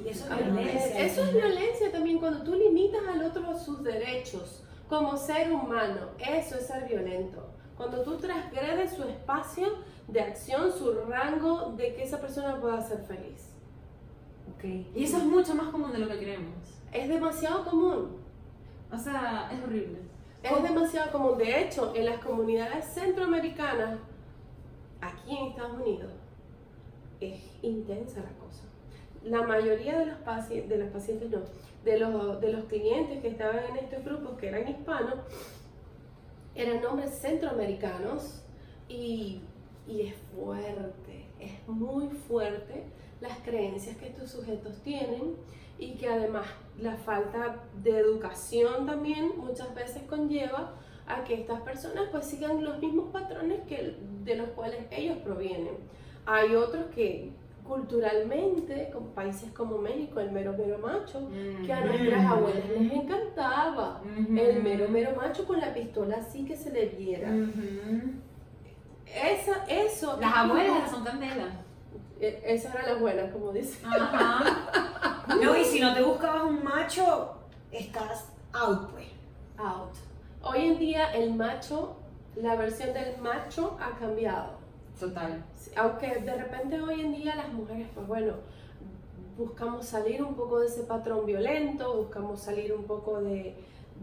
Y 0.03 0.09
eso 0.09 0.25
es 0.25 0.31
Ah, 0.31 0.35
violencia. 0.35 0.99
Eso 1.05 1.23
es 1.23 1.33
violencia 1.33 1.91
también 1.91 2.19
cuando 2.19 2.43
tú 2.43 2.55
limitas 2.55 3.01
al 3.07 3.23
otro 3.23 3.47
a 3.49 3.57
sus 3.57 3.81
derechos 3.83 4.63
como 4.89 5.15
ser 5.15 5.51
humano. 5.51 6.09
Eso 6.19 6.55
es 6.57 6.67
ser 6.67 6.87
violento. 6.87 7.45
Cuando 7.77 8.01
tú 8.03 8.17
transgredes 8.17 8.93
su 8.93 9.03
espacio 9.03 9.67
de 10.07 10.21
acción, 10.21 10.71
su 10.71 10.93
rango 11.07 11.73
de 11.77 11.95
que 11.95 12.03
esa 12.03 12.19
persona 12.19 12.59
pueda 12.59 12.81
ser 12.81 12.99
feliz. 12.99 13.49
Ok. 14.55 14.63
Y 14.95 15.03
eso 15.05 15.17
es 15.17 15.23
mucho 15.23 15.55
más 15.55 15.69
común 15.69 15.91
de 15.91 15.99
lo 15.99 16.07
que 16.07 16.17
creemos. 16.17 16.55
Es 16.91 17.07
demasiado 17.09 17.63
común. 17.65 18.17
O 18.91 18.97
sea, 18.97 19.49
es 19.51 19.63
horrible. 19.63 19.99
Es 20.43 20.61
demasiado 20.61 21.11
común. 21.11 21.37
De 21.37 21.61
hecho, 21.61 21.93
en 21.95 22.05
las 22.05 22.19
comunidades 22.19 22.85
centroamericanas, 22.93 23.97
aquí 25.01 25.35
en 25.37 25.47
Estados 25.47 25.79
Unidos, 25.81 26.11
es 27.31 27.41
intensa 27.61 28.21
la 28.21 28.31
cosa. 28.37 28.63
La 29.23 29.41
mayoría 29.43 29.97
de 29.99 30.07
los, 30.07 30.17
paci- 30.25 30.67
de 30.67 30.77
los 30.77 30.89
pacientes, 30.89 31.29
no, 31.29 31.39
de 31.85 31.97
los, 31.99 32.41
de 32.41 32.51
los 32.51 32.65
clientes 32.65 33.21
que 33.21 33.29
estaban 33.29 33.59
en 33.69 33.77
estos 33.77 34.03
grupos, 34.03 34.37
que 34.37 34.47
eran 34.49 34.67
hispanos, 34.67 35.15
eran 36.55 36.85
hombres 36.85 37.11
centroamericanos 37.19 38.43
y, 38.87 39.41
y 39.87 40.01
es 40.01 40.15
fuerte, 40.35 41.25
es 41.39 41.67
muy 41.67 42.07
fuerte 42.09 42.83
las 43.21 43.37
creencias 43.39 43.97
que 43.97 44.07
estos 44.07 44.31
sujetos 44.31 44.81
tienen 44.83 45.35
y 45.79 45.95
que 45.95 46.07
además 46.07 46.45
la 46.77 46.95
falta 46.97 47.63
de 47.81 47.97
educación 47.97 48.85
también 48.85 49.31
muchas 49.37 49.73
veces 49.73 50.03
conlleva 50.03 50.75
a 51.07 51.23
que 51.23 51.33
estas 51.33 51.61
personas 51.61 52.05
pues 52.11 52.25
sigan 52.25 52.63
los 52.63 52.79
mismos 52.79 53.11
patrones 53.11 53.61
que 53.67 53.97
de 54.23 54.35
los 54.35 54.49
cuales 54.49 54.85
ellos 54.91 55.17
provienen. 55.23 55.75
Hay 56.25 56.55
otros 56.55 56.85
que 56.95 57.31
culturalmente, 57.67 58.89
con 58.91 59.07
países 59.11 59.51
como 59.51 59.77
México, 59.77 60.19
el 60.19 60.31
mero 60.31 60.53
mero 60.57 60.77
macho, 60.79 61.29
que 61.65 61.71
a 61.73 61.81
nuestras 61.85 62.25
abuelas 62.25 62.69
les 62.77 62.91
encantaba. 62.91 64.01
El 64.37 64.61
mero 64.63 64.87
mero 64.89 65.11
macho 65.15 65.45
con 65.45 65.59
la 65.59 65.73
pistola 65.73 66.17
así 66.17 66.45
que 66.45 66.55
se 66.57 66.71
le 66.71 66.87
viera. 66.87 67.29
Esa, 69.05 69.63
eso. 69.67 70.17
Las 70.19 70.35
abuelas 70.35 70.89
son 70.91 71.03
candela. 71.03 71.45
E- 72.19 72.41
Esas 72.45 72.73
eran 72.75 72.87
las 72.93 72.99
buenas, 72.99 73.31
como 73.31 73.51
dice. 73.51 73.85
Ajá. 73.85 74.43
No, 75.41 75.55
y 75.57 75.63
si 75.63 75.79
no 75.79 75.93
te 75.93 76.01
buscabas 76.03 76.43
un 76.43 76.61
macho, 76.63 77.33
estás 77.71 78.27
out, 78.51 78.91
pues. 78.91 79.05
Out. 79.57 79.93
Hoy 80.41 80.65
en 80.67 80.77
día 80.77 81.13
el 81.13 81.33
macho, 81.33 81.95
la 82.35 82.55
versión 82.57 82.93
del 82.93 83.17
macho 83.21 83.77
ha 83.81 83.97
cambiado. 83.97 84.57
Total. 84.99 85.43
Aunque 85.75 86.07
de 86.07 86.35
repente 86.35 86.79
hoy 86.79 87.01
en 87.01 87.13
día 87.13 87.35
las 87.35 87.51
mujeres, 87.51 87.87
pues 87.93 88.07
bueno, 88.07 88.33
buscamos 89.37 89.85
salir 89.85 90.23
un 90.23 90.35
poco 90.35 90.59
de 90.59 90.67
ese 90.67 90.83
patrón 90.83 91.25
violento, 91.25 91.97
buscamos 91.97 92.39
salir 92.39 92.73
un 92.73 92.83
poco 92.83 93.21
de, 93.21 93.55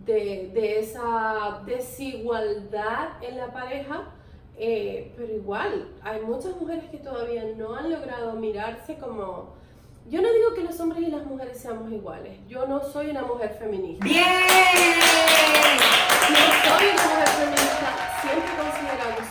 de, 0.05 0.51
de 0.53 0.81
esa 0.81 1.63
desigualdad 1.65 3.23
en 3.23 3.37
la 3.37 3.53
pareja, 3.53 4.13
eh, 4.57 5.15
pero 5.17 5.33
igual 5.33 5.89
hay 6.03 6.21
muchas 6.23 6.57
mujeres 6.61 6.85
que 6.91 6.99
todavía 6.99 7.45
no 7.57 7.75
han 7.75 7.91
logrado 7.91 8.33
mirarse 8.35 8.99
como... 8.99 9.59
Yo 10.09 10.21
no 10.21 10.33
digo 10.33 10.55
que 10.55 10.65
los 10.65 10.81
hombres 10.81 11.03
y 11.03 11.11
las 11.11 11.25
mujeres 11.25 11.59
seamos 11.59 11.93
iguales, 11.93 12.39
yo 12.49 12.67
no 12.67 12.83
soy 12.83 13.11
una 13.11 13.23
mujer 13.23 13.57
feminista. 13.59 14.05
¡Bien! 14.05 14.25
No 16.31 16.37
soy 16.69 16.87
una 16.89 17.05
mujer 17.05 17.29
feminista, 17.29 18.21
siempre 18.21 18.60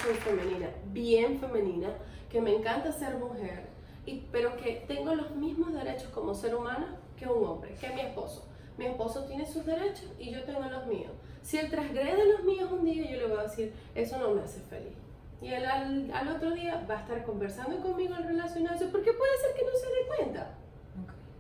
soy 0.10 0.18
femenina, 0.18 0.70
bien 0.86 1.40
femenina, 1.40 1.90
que 2.30 2.42
me 2.42 2.56
encanta 2.56 2.92
ser 2.92 3.18
mujer 3.18 3.68
y, 4.06 4.28
pero 4.32 4.58
que 4.58 4.84
tengo 4.88 5.14
los 5.14 5.36
mismos 5.36 5.74
derechos 5.74 6.10
como 6.10 6.34
ser 6.34 6.56
humano 6.56 6.88
que 7.16 7.28
un 7.28 7.46
hombre, 7.46 7.76
que 7.76 7.90
mi 7.92 8.02
esposo. 8.02 8.48
Mi 8.78 8.86
esposo 8.86 9.26
tiene 9.26 9.46
sus 9.46 9.66
derechos 9.66 10.10
y 10.18 10.32
yo 10.32 10.44
tengo 10.46 10.62
los 10.62 10.88
míos. 10.88 11.12
Si 11.44 11.58
él 11.58 11.70
transgrede 11.70 12.26
los 12.26 12.44
míos 12.44 12.72
un 12.72 12.86
día, 12.86 13.10
yo 13.12 13.18
le 13.18 13.28
voy 13.28 13.40
a 13.40 13.44
decir, 13.44 13.74
eso 13.94 14.18
no 14.18 14.32
me 14.32 14.42
hace 14.42 14.62
feliz. 14.62 14.96
Y 15.42 15.50
él 15.50 15.66
al, 15.66 16.12
al 16.12 16.28
otro 16.30 16.52
día 16.52 16.86
va 16.90 16.96
a 16.96 17.02
estar 17.02 17.24
conversando 17.24 17.80
conmigo 17.80 18.16
en 18.16 18.28
relación 18.28 18.68
a 18.68 18.76
eso, 18.76 18.90
porque 18.92 19.14
puede 19.14 19.38
ser 19.38 19.56
que 19.56 19.66
no 19.66 19.72
se 19.72 19.88
dé 19.88 20.08
cuenta. 20.08 20.56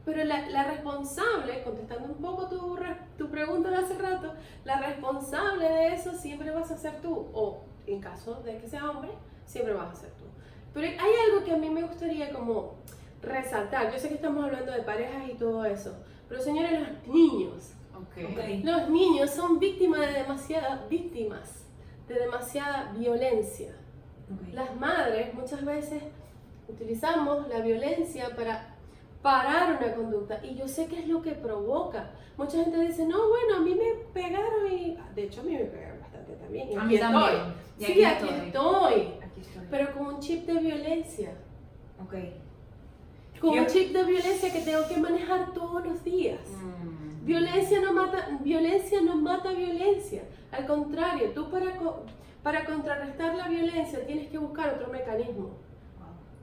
Pero 0.06 0.24
la, 0.26 0.50
la 0.50 0.64
responsable, 0.66 1.64
contestando 1.64 2.10
un 2.10 2.22
poco 2.22 2.48
tu, 2.48 2.78
tu 3.18 3.30
pregunta 3.30 3.70
de 3.70 3.78
hace 3.78 3.98
rato, 3.98 4.34
la 4.64 4.80
responsable 4.80 5.68
de 5.68 5.94
eso 5.94 6.14
siempre 6.14 6.52
vas 6.52 6.72
a 6.72 6.78
ser 6.78 7.02
tú. 7.02 7.28
O 7.34 7.69
en 7.94 8.02
caso 8.02 8.42
de 8.44 8.58
que 8.58 8.68
sea 8.68 8.90
hombre, 8.90 9.12
siempre 9.46 9.74
vas 9.74 9.92
a 9.92 10.02
ser 10.02 10.12
tú. 10.12 10.26
Pero 10.74 10.88
hay 10.88 11.12
algo 11.28 11.44
que 11.44 11.52
a 11.52 11.58
mí 11.58 11.70
me 11.70 11.84
gustaría 11.84 12.32
como 12.32 12.76
resaltar. 13.22 13.92
Yo 13.92 14.00
sé 14.00 14.10
que 14.10 14.16
estamos 14.16 14.44
hablando 14.44 14.72
de 14.72 14.82
parejas 14.84 15.30
y 15.30 15.34
todo 15.34 15.66
eso. 15.66 15.96
Pero 16.28 16.42
señores, 16.42 16.80
los 16.80 17.08
niños. 17.08 17.74
Ok. 17.96 18.32
Ok. 18.32 18.64
Los 18.64 18.90
niños 18.90 19.32
son 19.32 19.60
víctimas 19.60 20.02
de 20.02 20.14
demasiadas 20.14 20.88
víctimas, 20.88 21.66
de 22.08 22.16
demasiada 22.16 22.94
violencia. 22.98 23.74
Ok. 24.32 24.54
Las 24.54 24.76
madres 24.76 25.34
muchas 25.34 25.66
veces 25.66 26.04
utilizamos 26.68 27.48
la 27.48 27.62
violencia 27.62 28.36
para 28.36 28.76
parar 29.22 29.78
una 29.78 29.94
conducta 29.96 30.40
y 30.44 30.56
yo 30.56 30.68
sé 30.68 30.86
que 30.86 31.00
es 31.00 31.08
lo 31.08 31.22
que 31.22 31.32
provoca. 31.32 32.12
Mucha 32.38 32.64
gente 32.64 32.80
dice, 32.80 33.06
no, 33.06 33.28
bueno, 33.28 33.58
a 33.58 33.60
mí 33.60 33.76
me 33.76 33.96
pegaron 34.14 34.72
y... 34.72 34.98
De 35.14 35.24
hecho, 35.24 35.42
a 35.42 35.44
mí 35.44 35.54
me 35.58 35.66
pegaron 35.66 35.89
también. 36.36 36.70
y 36.72 36.76
aquí 36.76 36.96
estoy. 36.96 37.34
Y 37.80 37.84
Sí, 37.86 37.92
aquí 37.92 38.04
aquí 38.04 38.24
estoy. 38.26 38.48
estoy. 38.48 38.94
Aquí 39.24 39.42
estoy. 39.42 39.64
Pero 39.72 39.94
con 39.94 40.08
un 40.08 40.20
chip 40.20 40.46
de 40.46 40.54
violencia. 40.60 41.32
Ok. 42.04 42.14
Con 43.40 43.54
Yo- 43.56 43.62
un 43.62 43.68
chip 43.68 43.94
de 43.94 44.04
violencia 44.04 44.52
que 44.52 44.62
tengo 44.62 44.88
que 44.88 44.98
manejar 44.98 45.54
todos 45.54 45.86
los 45.86 46.04
días. 46.04 46.40
Mm. 46.50 47.26
Violencia 47.26 47.80
no 47.82 47.94
mata, 47.94 48.38
violencia 48.42 49.02
no 49.02 49.16
mata 49.16 49.52
violencia. 49.52 50.24
Al 50.52 50.66
contrario, 50.66 51.32
tú 51.34 51.50
para, 51.50 51.74
para 52.44 52.66
contrarrestar 52.66 53.36
la 53.36 53.48
violencia 53.48 54.06
tienes 54.06 54.30
que 54.30 54.38
buscar 54.38 54.74
otro 54.74 54.88
mecanismo 54.92 55.52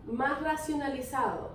más 0.07 0.41
racionalizado. 0.43 1.51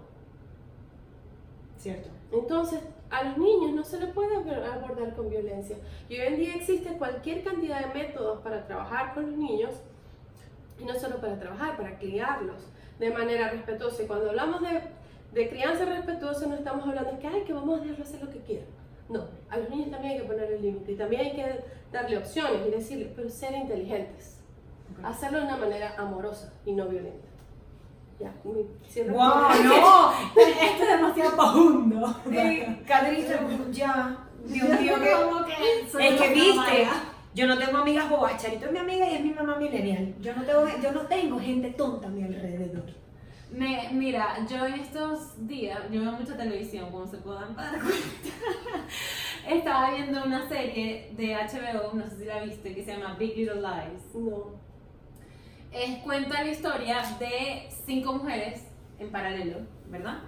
Cierto. 1.77 2.09
Entonces, 2.31 2.79
a 3.11 3.23
los 3.23 3.37
niños 3.37 3.71
no 3.73 3.83
se 3.83 3.99
les 3.99 4.09
puede 4.13 4.35
ab- 4.37 4.73
abordar 4.73 5.13
con 5.15 5.29
violencia. 5.29 5.75
Y 6.09 6.19
hoy 6.19 6.27
en 6.27 6.37
día 6.37 6.55
existe 6.55 6.97
cualquier 6.97 7.43
cantidad 7.43 7.85
de 7.85 7.93
métodos 7.93 8.41
para 8.41 8.65
trabajar 8.65 9.13
con 9.13 9.27
los 9.27 9.37
niños, 9.37 9.71
y 10.79 10.85
no 10.85 10.95
solo 10.95 11.17
para 11.17 11.37
trabajar, 11.39 11.77
para 11.77 11.97
criarlos 11.99 12.63
de 12.97 13.11
manera 13.11 13.49
respetuosa. 13.49 14.03
Y 14.03 14.07
cuando 14.07 14.29
hablamos 14.29 14.61
de, 14.61 14.81
de 15.33 15.49
crianza 15.49 15.85
respetuosa, 15.85 16.47
no 16.47 16.55
estamos 16.55 16.87
hablando 16.87 17.11
de 17.11 17.19
que, 17.19 17.27
ay, 17.27 17.43
que 17.43 17.53
vamos 17.53 17.79
a 17.79 17.83
dejarlo 17.83 18.03
hacer 18.03 18.23
lo 18.23 18.29
que 18.31 18.39
quieran. 18.39 18.67
No, 19.09 19.25
a 19.49 19.57
los 19.57 19.69
niños 19.69 19.91
también 19.91 20.13
hay 20.13 20.19
que 20.21 20.27
poner 20.27 20.51
el 20.51 20.61
límite 20.61 20.93
y 20.93 20.95
también 20.95 21.21
hay 21.21 21.31
que 21.33 21.59
darle 21.91 22.17
opciones 22.17 22.65
y 22.65 22.71
decirles, 22.71 23.09
pero 23.15 23.29
ser 23.29 23.53
inteligentes. 23.53 24.37
Hacerlo 25.03 25.39
de 25.39 25.45
una 25.45 25.57
manera 25.57 25.95
amorosa 25.97 26.53
y 26.65 26.71
no 26.73 26.87
violenta. 26.87 27.27
Ya, 28.21 28.33
¡Wow! 28.43 29.63
¡No! 29.63 30.11
Esto 30.35 30.83
es 30.83 30.89
demasiado 30.89 31.35
profundo. 31.35 32.15
Sí, 32.29 32.63
Catrina, 32.85 33.39
ya. 33.71 34.17
Dios 34.45 34.79
mío, 34.79 34.95
que. 35.45 36.07
Es 36.07 36.21
que 36.21 36.33
viste, 36.33 36.87
yo 37.33 37.47
no 37.47 37.57
tengo 37.57 37.77
amigas 37.79 38.09
bobas. 38.09 38.41
Charito 38.41 38.65
es 38.67 38.71
mi 38.71 38.77
amiga 38.77 39.09
y 39.09 39.15
es 39.15 39.23
mi 39.23 39.31
mamá 39.31 39.55
millennial. 39.55 40.13
Yo 40.21 40.35
no 40.35 40.43
tengo, 40.43 40.65
yo 40.83 40.91
no 40.91 41.01
tengo 41.07 41.39
gente 41.39 41.71
tonta 41.71 42.07
a 42.07 42.11
mi 42.11 42.23
alrededor. 42.23 42.85
Me, 43.51 43.89
mira, 43.91 44.37
yo 44.47 44.65
en 44.65 44.75
estos 44.75 45.47
días, 45.47 45.79
yo 45.91 46.01
veo 46.01 46.11
mucha 46.13 46.37
televisión, 46.37 46.89
como 46.91 47.07
se 47.07 47.17
puedan 47.17 47.55
dar 47.55 47.71
cuenta. 47.71 47.97
Estaba 49.49 49.91
viendo 49.91 50.23
una 50.23 50.47
serie 50.47 51.11
de 51.17 51.35
HBO, 51.35 51.93
no 51.93 52.07
sé 52.07 52.17
si 52.17 52.25
la 52.25 52.43
viste, 52.43 52.73
que 52.73 52.85
se 52.85 52.93
llama 52.93 53.15
Big 53.15 53.35
Little 53.35 53.61
Lies. 53.61 54.13
No. 54.13 54.70
Es, 55.71 55.99
cuenta 55.99 56.43
la 56.43 56.51
historia 56.51 57.01
de 57.19 57.69
cinco 57.85 58.13
mujeres 58.13 58.67
en 58.99 59.09
paralelo, 59.11 59.59
¿verdad? 59.87 60.19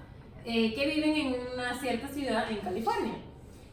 Eh, 0.45 0.73
que 0.73 0.87
viven 0.87 1.15
en 1.15 1.35
una 1.53 1.77
cierta 1.79 2.07
ciudad 2.07 2.49
en 2.49 2.57
California. 2.57 3.15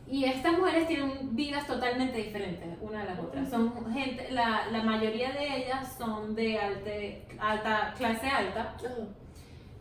Y 0.08 0.24
estas 0.24 0.58
mujeres 0.58 0.88
tienen 0.88 1.36
vidas 1.36 1.66
totalmente 1.68 2.18
diferentes 2.18 2.68
una 2.80 3.02
de 3.02 3.10
las 3.10 3.18
otras. 3.20 3.48
Son 3.48 3.92
gente, 3.92 4.28
la, 4.32 4.66
la 4.72 4.82
mayoría 4.82 5.30
de 5.30 5.58
ellas 5.58 5.94
son 5.96 6.34
de 6.34 6.58
alte- 6.58 7.28
alta, 7.38 7.94
clase 7.96 8.26
alta. 8.26 8.76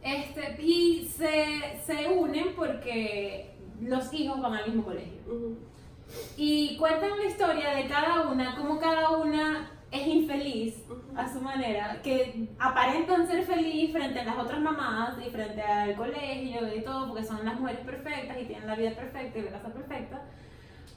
Este, 0.03 0.61
y 0.61 1.05
se, 1.05 1.79
se 1.83 2.07
unen 2.07 2.53
porque 2.55 3.55
los 3.81 4.13
hijos 4.13 4.39
van 4.39 4.53
al 4.53 4.67
mismo 4.67 4.83
colegio. 4.83 5.19
Y 6.37 6.77
cuentan 6.77 7.17
la 7.17 7.25
historia 7.25 7.69
de 7.71 7.87
cada 7.87 8.29
una, 8.29 8.55
cómo 8.55 8.79
cada 8.79 9.09
una 9.17 9.71
es 9.91 10.07
infeliz 10.07 10.83
a 11.15 11.27
su 11.27 11.41
manera, 11.41 11.99
que 12.03 12.47
aparentan 12.59 13.27
ser 13.27 13.43
feliz 13.43 13.91
frente 13.91 14.19
a 14.19 14.25
las 14.25 14.37
otras 14.37 14.61
mamás 14.61 15.15
y 15.25 15.29
frente 15.29 15.61
al 15.61 15.95
colegio 15.95 16.75
y 16.75 16.81
todo, 16.81 17.07
porque 17.07 17.23
son 17.23 17.43
las 17.43 17.59
mujeres 17.59 17.81
perfectas 17.81 18.37
y 18.39 18.45
tienen 18.45 18.67
la 18.67 18.75
vida 18.75 18.91
perfecta 18.91 19.39
y 19.39 19.41
la 19.43 19.51
casa 19.51 19.73
perfecta. 19.73 20.21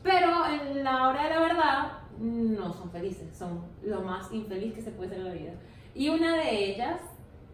Pero 0.02 0.46
en 0.46 0.84
la 0.84 1.08
hora 1.08 1.24
de 1.24 1.30
la 1.30 1.40
verdad 1.40 1.92
no 2.18 2.72
son 2.72 2.90
felices, 2.90 3.36
son 3.36 3.64
lo 3.82 4.02
más 4.02 4.30
infeliz 4.32 4.74
que 4.74 4.82
se 4.82 4.90
puede 4.90 5.10
ser 5.10 5.18
en 5.18 5.24
la 5.24 5.32
vida. 5.32 5.52
Y 5.94 6.08
una 6.08 6.36
de 6.36 6.64
ellas 6.66 7.00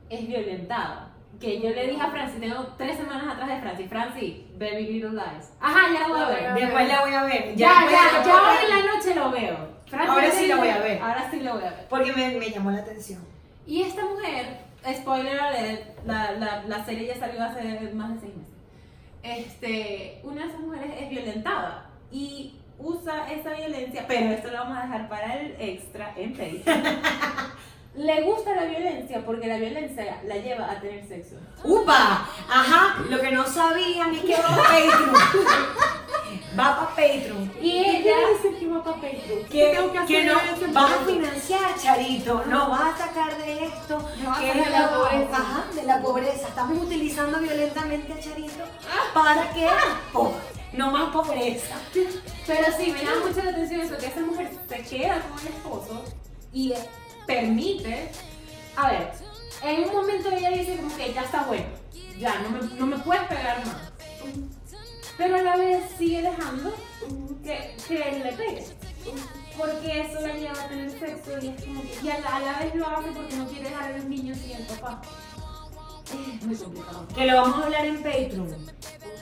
es 0.08 0.26
violentada. 0.26 1.14
Que 1.38 1.60
yo 1.60 1.70
le 1.70 1.86
dije 1.86 2.00
a 2.00 2.10
Francis, 2.10 2.40
tengo 2.40 2.66
tres 2.76 2.96
semanas 2.96 3.34
atrás 3.34 3.48
de 3.48 3.60
Francis, 3.60 3.88
Francis, 3.88 4.34
Baby 4.58 4.94
Little 4.94 5.10
Lies. 5.10 5.52
Ajá, 5.60 5.92
ya 5.92 6.00
la 6.00 6.08
voy 6.08 6.20
a 6.20 6.28
ver. 6.28 6.54
Después 6.54 6.88
la 6.88 7.00
voy 7.00 7.14
a 7.14 7.22
ver. 7.24 7.54
Ya, 7.54 7.86
ya, 7.88 8.24
ya 8.24 8.32
voy 8.32 8.32
a 8.32 8.50
hoy 8.50 8.56
en 8.64 8.70
la 8.70 8.94
noche 8.94 9.14
lo 9.14 9.30
veo. 9.30 9.67
Ahora 9.92 10.30
sí 10.30 10.46
la 10.46 10.56
voy 10.56 10.68
a 10.68 10.78
ver. 10.78 11.02
Ahora 11.02 11.30
sí 11.30 11.40
lo 11.40 11.54
voy 11.54 11.64
a 11.64 11.70
ver. 11.70 11.86
Porque 11.88 12.12
me, 12.12 12.36
me 12.38 12.50
llamó 12.50 12.70
la 12.70 12.78
atención. 12.80 13.20
Y 13.66 13.82
esta 13.82 14.02
mujer, 14.04 14.60
spoiler 14.94 15.38
alert, 15.40 15.98
la, 16.06 16.32
la, 16.32 16.62
la 16.64 16.84
serie 16.84 17.06
ya 17.06 17.18
salió 17.18 17.42
hace 17.42 17.62
más 17.94 18.14
de 18.14 18.20
seis 18.20 18.36
meses. 18.36 18.54
Este, 19.22 20.20
una 20.22 20.42
de 20.42 20.48
esas 20.48 20.60
mujeres 20.60 20.90
es 21.00 21.10
violentada 21.10 21.90
y 22.10 22.54
usa 22.78 23.30
esa 23.30 23.52
violencia, 23.52 24.04
pero 24.06 24.30
esto 24.32 24.48
lo 24.48 24.58
vamos 24.58 24.78
a 24.78 24.82
dejar 24.82 25.08
para 25.08 25.34
el 25.34 25.56
extra 25.58 26.12
en 26.16 26.32
Patreon. 26.32 26.84
Le 27.96 28.22
gusta 28.22 28.54
la 28.54 28.64
violencia 28.64 29.24
porque 29.26 29.48
la 29.48 29.56
violencia 29.56 30.20
la 30.24 30.36
lleva 30.36 30.70
a 30.70 30.80
tener 30.80 31.04
sexo. 31.08 31.34
¡Upa! 31.64 32.28
Ajá, 32.48 33.02
lo 33.10 33.20
que 33.20 33.32
no 33.32 33.44
sabían 33.44 34.14
es 34.14 34.20
que 34.22 34.34
Patreon. 34.36 35.12
Va 36.58 36.76
para 36.76 36.88
Patreon. 36.90 37.52
Y 37.60 37.70
¿Qué 37.82 37.90
ella 37.98 38.16
decir 38.32 38.58
que 38.58 38.66
va 38.68 38.82
para 38.82 38.96
Patreon? 38.96 39.42
¿Qué 39.44 39.48
Que, 39.48 39.70
tengo 39.76 39.86
que 39.92 39.92
que 39.92 39.98
hacer 40.18 40.24
no 40.26 40.40
en 40.40 40.54
ese 40.54 40.66
vas 40.72 40.92
a 40.92 41.04
financiar, 41.04 41.74
Charito, 41.80 42.44
no 42.46 42.70
vas 42.70 42.94
a 43.00 43.06
sacar 43.06 43.36
de 43.38 43.64
esto, 43.66 43.98
No 44.22 44.28
vas 44.30 44.38
a 44.38 44.40
que 44.40 44.46
sacar 44.48 44.56
es 44.62 44.64
de 44.66 44.70
la 44.78 44.90
pobreza, 44.90 45.36
ajá, 45.36 45.64
de 45.74 45.82
la 45.84 46.02
pobreza. 46.02 46.48
Estamos 46.48 46.82
utilizando 46.82 47.38
violentamente 47.38 48.12
a 48.12 48.18
Charito 48.20 48.64
para 49.14 49.52
que 49.52 49.68
po- 50.12 50.34
no 50.72 50.90
más 50.90 51.12
pobreza. 51.12 51.76
Pero 52.46 52.66
sí, 52.76 52.92
me 52.92 53.02
llama 53.04 53.26
mucho 53.26 53.42
la 53.44 53.50
atención 53.50 53.80
eso, 53.82 53.96
que 53.98 54.06
esa 54.06 54.20
mujer 54.20 54.50
se 54.68 54.82
queda 54.82 55.20
con 55.22 55.38
el 55.40 55.46
esposo 55.48 56.04
y 56.52 56.72
permite. 57.26 58.10
A 58.76 58.90
ver, 58.90 59.12
en 59.62 59.84
un 59.88 59.92
momento 59.94 60.30
ella 60.30 60.50
dice 60.50 60.76
como 60.76 60.94
que 60.96 61.12
ya 61.12 61.22
está 61.22 61.42
bueno, 61.44 61.66
ya 62.18 62.38
no 62.40 62.50
me, 62.50 62.74
no 62.74 62.86
me 62.86 62.98
puedes 62.98 63.22
pegar 63.24 63.64
más. 63.66 63.76
Pero 65.18 65.34
a 65.34 65.42
la 65.42 65.56
vez 65.56 65.82
sigue 65.98 66.22
dejando 66.22 66.72
que, 67.42 67.76
que 67.88 68.08
él 68.08 68.22
le 68.22 68.32
pegue. 68.32 68.64
Porque 69.58 70.00
eso 70.00 70.20
la 70.20 70.34
lleva 70.34 70.52
a 70.52 70.68
tener 70.68 70.90
sexo 70.90 71.32
y 71.42 71.48
es 71.48 71.64
como 71.64 71.82
que. 71.82 71.98
Y 72.04 72.08
a 72.08 72.20
la, 72.20 72.36
a 72.36 72.40
la 72.40 72.58
vez 72.60 72.74
lo 72.76 72.86
hace 72.88 73.10
porque 73.10 73.34
no 73.34 73.46
quiere 73.48 73.68
dejar 73.68 73.92
a 73.92 73.96
los 73.96 74.04
niños 74.04 74.38
sin 74.38 74.52
el 74.52 74.62
papá. 74.62 75.02
Es 76.06 76.46
muy 76.46 76.56
complicado. 76.56 77.06
Que 77.14 77.26
lo 77.26 77.34
vamos 77.34 77.60
a 77.60 77.64
hablar 77.64 77.84
en 77.84 77.96
Patreon. 77.96 78.56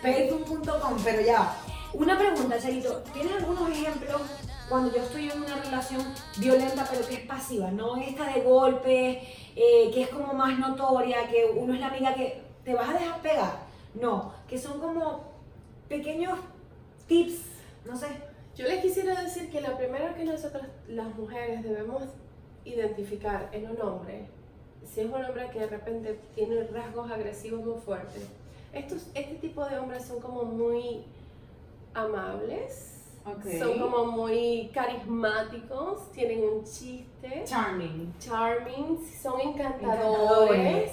Patreon.com, 0.03 0.97
pero 1.03 1.23
ya. 1.23 1.57
Una 1.95 2.19
pregunta, 2.19 2.61
Charito. 2.61 3.03
¿Tienes 3.15 3.33
algunos 3.33 3.71
ejemplos 3.71 4.21
cuando 4.69 4.95
yo 4.95 5.03
estoy 5.03 5.31
en 5.31 5.43
una 5.43 5.57
relación 5.57 6.05
violenta 6.37 6.87
pero 6.91 7.09
que 7.09 7.15
es 7.15 7.21
pasiva? 7.21 7.71
No 7.71 7.97
esta 7.97 8.31
de 8.35 8.43
golpe, 8.43 9.23
eh, 9.57 9.91
que 9.95 10.03
es 10.03 10.09
como 10.11 10.35
más 10.35 10.59
notoria, 10.59 11.27
que 11.29 11.51
uno 11.57 11.73
es 11.73 11.81
la 11.81 11.87
amiga 11.87 12.15
que 12.15 12.43
te 12.65 12.75
vas 12.75 12.91
a 12.91 12.93
dejar 12.93 13.23
pegar. 13.23 13.67
No, 13.95 14.35
que 14.47 14.59
son 14.59 14.79
como 14.79 15.36
pequeños 15.89 16.39
tips, 17.07 17.41
no 17.85 17.97
sé. 17.97 18.07
Yo 18.57 18.67
les 18.67 18.81
quisiera 18.81 19.21
decir 19.23 19.51
que 19.51 19.61
lo 19.61 19.77
primero 19.77 20.15
que 20.15 20.25
nosotros 20.25 20.63
las 20.89 21.15
mujeres 21.15 21.63
debemos 21.63 22.03
identificar 22.65 23.49
en 23.53 23.71
un 23.71 23.81
hombre, 23.81 24.27
si 24.85 25.01
es 25.01 25.07
un 25.07 25.15
hombre 25.15 25.51
que 25.53 25.61
de 25.61 25.67
repente 25.67 26.19
tiene 26.35 26.65
rasgos 26.69 27.11
agresivos 27.11 27.65
muy 27.65 27.79
fuertes, 27.81 28.27
estos, 28.73 29.07
este 29.15 29.35
tipo 29.37 29.65
de 29.67 29.79
hombres 29.79 30.05
son 30.05 30.21
como 30.21 30.45
muy 30.45 31.05
amables, 31.95 32.93
son 33.59 33.79
como 33.79 34.07
muy 34.07 34.71
carismáticos, 34.73 36.11
tienen 36.13 36.45
un 36.45 36.65
chiste, 36.65 37.43
Charming. 37.45 38.13
charming, 38.19 38.99
son 39.23 39.41
Encantadores. 39.41 40.93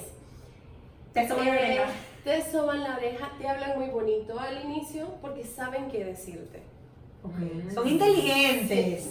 Te 1.12 1.20
Eh, 1.22 1.80
te 2.24 2.50
soban 2.50 2.82
la 2.82 2.96
oreja, 2.96 3.30
te 3.38 3.46
hablan 3.46 3.78
muy 3.78 3.88
bonito 3.88 4.40
al 4.40 4.64
inicio 4.64 5.06
porque 5.20 5.44
saben 5.44 5.90
qué 5.90 6.04
decirte. 6.04 6.62
Son 7.74 7.86
inteligentes. 7.86 9.10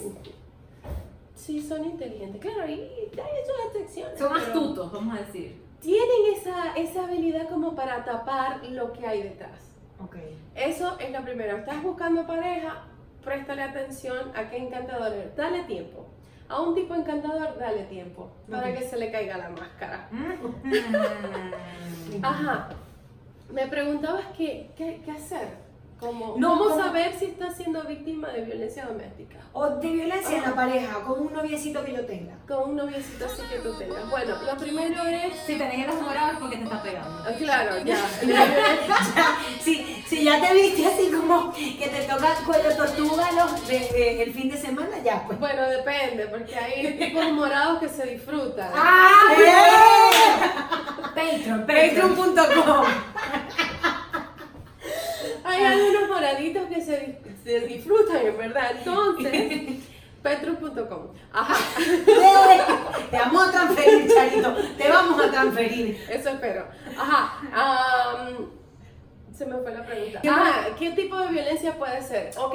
Sí, 1.34 1.60
son 1.60 1.84
inteligentes, 1.84 2.40
claro, 2.40 2.68
y 2.68 2.72
hay 2.72 3.44
sus 3.46 3.66
excepciones. 3.66 4.18
Son 4.18 4.36
astutos, 4.36 4.92
vamos 4.92 5.18
a 5.18 5.22
decir. 5.22 5.62
Tienen 5.80 6.34
esa, 6.36 6.74
esa 6.76 7.04
habilidad 7.04 7.48
como 7.48 7.74
para 7.74 8.04
tapar 8.04 8.64
lo 8.66 8.92
que 8.92 9.06
hay 9.06 9.22
detrás. 9.22 9.60
Ok. 10.02 10.16
Eso 10.54 10.98
es 10.98 11.10
lo 11.10 11.22
primero. 11.22 11.58
Estás 11.58 11.82
buscando 11.82 12.26
pareja, 12.26 12.84
préstale 13.22 13.62
atención 13.62 14.32
a 14.34 14.48
qué 14.48 14.58
encantador 14.58 15.12
es. 15.12 15.36
Dale 15.36 15.64
tiempo. 15.64 16.06
A 16.48 16.60
un 16.60 16.74
tipo 16.74 16.94
encantador, 16.94 17.58
dale 17.58 17.84
tiempo. 17.84 18.30
Para 18.50 18.74
que 18.74 18.82
se 18.82 18.96
le 18.96 19.10
caiga 19.10 19.36
la 19.36 19.50
máscara. 19.50 20.08
Mm. 20.10 22.24
Ajá. 22.24 22.68
Me 23.54 23.66
preguntabas 23.68 24.26
qué, 24.36 24.70
qué, 24.76 25.00
qué 25.04 25.10
hacer. 25.12 25.62
Como, 26.00 26.34
No, 26.36 26.58
¿Cómo 26.58 26.70
¿cómo? 26.70 26.82
saber 26.82 27.14
si 27.18 27.26
estás 27.26 27.56
siendo 27.56 27.80
víctima 27.84 28.28
de 28.28 28.42
violencia 28.42 28.84
doméstica? 28.84 29.38
O 29.52 29.70
de 29.76 29.88
violencia 29.88 30.36
en 30.36 30.42
la 30.42 30.54
pareja, 30.54 31.00
con 31.06 31.20
un 31.28 31.32
noviecito 31.32 31.82
que 31.84 31.92
yo 31.94 32.04
tenga. 32.04 32.34
Con 32.48 32.70
un 32.70 32.76
noviecito 32.76 33.24
así 33.24 33.40
que 33.48 33.58
tú 33.60 33.72
tengas. 33.78 34.10
Bueno, 34.10 34.34
lo 34.44 34.56
primero 34.58 35.02
es... 35.04 35.38
Si 35.46 35.56
te 35.56 35.64
el 35.66 35.84
enamorado 35.84 36.32
es 36.32 36.38
porque 36.40 36.56
te 36.56 36.64
está 36.64 36.82
pegando. 36.82 37.22
Ah, 37.24 37.30
Claro, 37.38 37.78
ya. 37.84 37.96
Violencia- 38.22 39.36
Si, 39.62 39.84
si 40.08 40.24
ya 40.24 40.40
te 40.46 40.52
viste 40.52 40.84
así 40.84 41.10
como 41.10 41.52
que 41.54 41.88
te 41.88 42.02
toca 42.02 42.34
cuello 42.44 42.76
tortuga 42.76 43.30
los 43.32 43.66
de, 43.68 43.78
de- 43.78 44.22
el 44.24 44.32
fin 44.34 44.50
de 44.50 44.58
semana, 44.58 44.98
ya 45.02 45.22
pues. 45.26 45.38
Bueno, 45.38 45.62
depende, 45.68 46.26
porque 46.26 46.54
hay 46.56 46.98
tipos 46.98 47.32
morados 47.32 47.78
que 47.78 47.88
se 47.88 48.04
disfrutan. 48.06 48.72
Patreon, 51.14 51.60
patreon.com. 51.66 52.84
Hay 55.54 55.64
algunos 55.64 56.08
moraditos 56.08 56.66
que 56.68 56.80
se, 56.80 57.18
se 57.44 57.60
disfrutan, 57.60 58.26
en 58.26 58.36
verdad. 58.38 58.70
Entonces, 58.78 59.84
petro.com. 60.22 61.08
Ajá, 61.32 61.54
Te 63.10 63.16
vamos 63.18 63.48
a 63.48 63.50
transferir, 63.52 64.12
Charito. 64.14 64.54
Te 64.76 64.88
vamos 64.88 65.20
a 65.24 65.30
transferir. 65.30 66.06
eso 66.10 66.28
espero. 66.30 66.66
Ajá. 66.98 67.40
am, 67.52 68.50
se 69.36 69.46
me 69.46 69.56
fue 69.58 69.74
la 69.74 69.84
pregunta. 69.84 70.20
¿Qué 70.20 70.28
Ah, 70.28 70.66
¿qué 70.78 70.90
tipo 70.92 71.16
de 71.18 71.28
violencia 71.28 71.76
puede 71.76 72.00
ser? 72.02 72.30
Ok. 72.38 72.54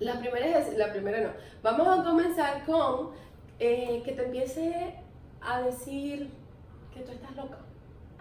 La 0.00 0.18
primera 0.18 0.58
es, 0.58 0.76
la 0.76 0.92
primera 0.92 1.20
no. 1.20 1.30
Vamos 1.62 1.98
a 1.98 2.04
comenzar 2.04 2.64
con 2.64 3.10
eh, 3.58 4.02
que 4.04 4.12
te 4.12 4.24
empiece 4.24 4.94
a 5.40 5.60
decir 5.62 6.30
que 6.92 7.00
tú 7.00 7.12
estás 7.12 7.34
loca. 7.36 7.58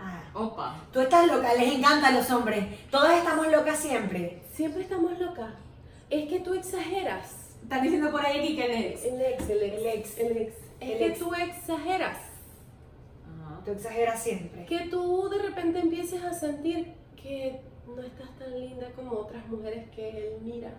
Ah, 0.06 0.22
Opa. 0.34 0.76
tú 0.92 1.00
estás 1.00 1.28
loca, 1.28 1.54
les 1.54 1.76
encanta 1.76 2.08
a 2.08 2.12
los 2.12 2.30
hombres. 2.32 2.66
Todas 2.92 3.18
estamos 3.18 3.48
locas 3.50 3.80
siempre. 3.80 4.42
Siempre 4.54 4.82
estamos 4.84 5.18
locas. 5.18 5.54
Es 6.10 6.28
que 6.28 6.40
tú 6.42 6.54
exageras. 6.54 7.56
Están 7.64 7.82
diciendo 7.84 8.12
por 8.12 8.26
ahí 8.26 8.40
aquí 8.40 8.56
que. 8.58 8.66
El 8.66 8.72
ex, 8.84 9.06
el 9.06 9.22
ex, 9.22 9.50
El 9.50 9.88
ex. 9.88 10.18
el 10.20 10.38
ex. 10.38 10.54
Es 10.82 10.90
El 10.92 10.98
que 10.98 11.06
ex. 11.08 11.20
tú 11.20 11.34
exageras. 11.34 12.18
Tú 13.64 13.72
exageras 13.72 14.22
siempre. 14.22 14.66
Que 14.66 14.80
tú 14.90 15.30
de 15.30 15.38
repente 15.38 15.80
empieces 15.80 16.22
a 16.22 16.34
sentir 16.34 16.94
que 17.16 17.62
no 17.88 18.02
estás 18.02 18.30
tan 18.38 18.60
linda 18.60 18.88
como 18.94 19.12
otras 19.14 19.48
mujeres 19.48 19.90
que 19.96 20.10
él 20.10 20.34
mira. 20.42 20.72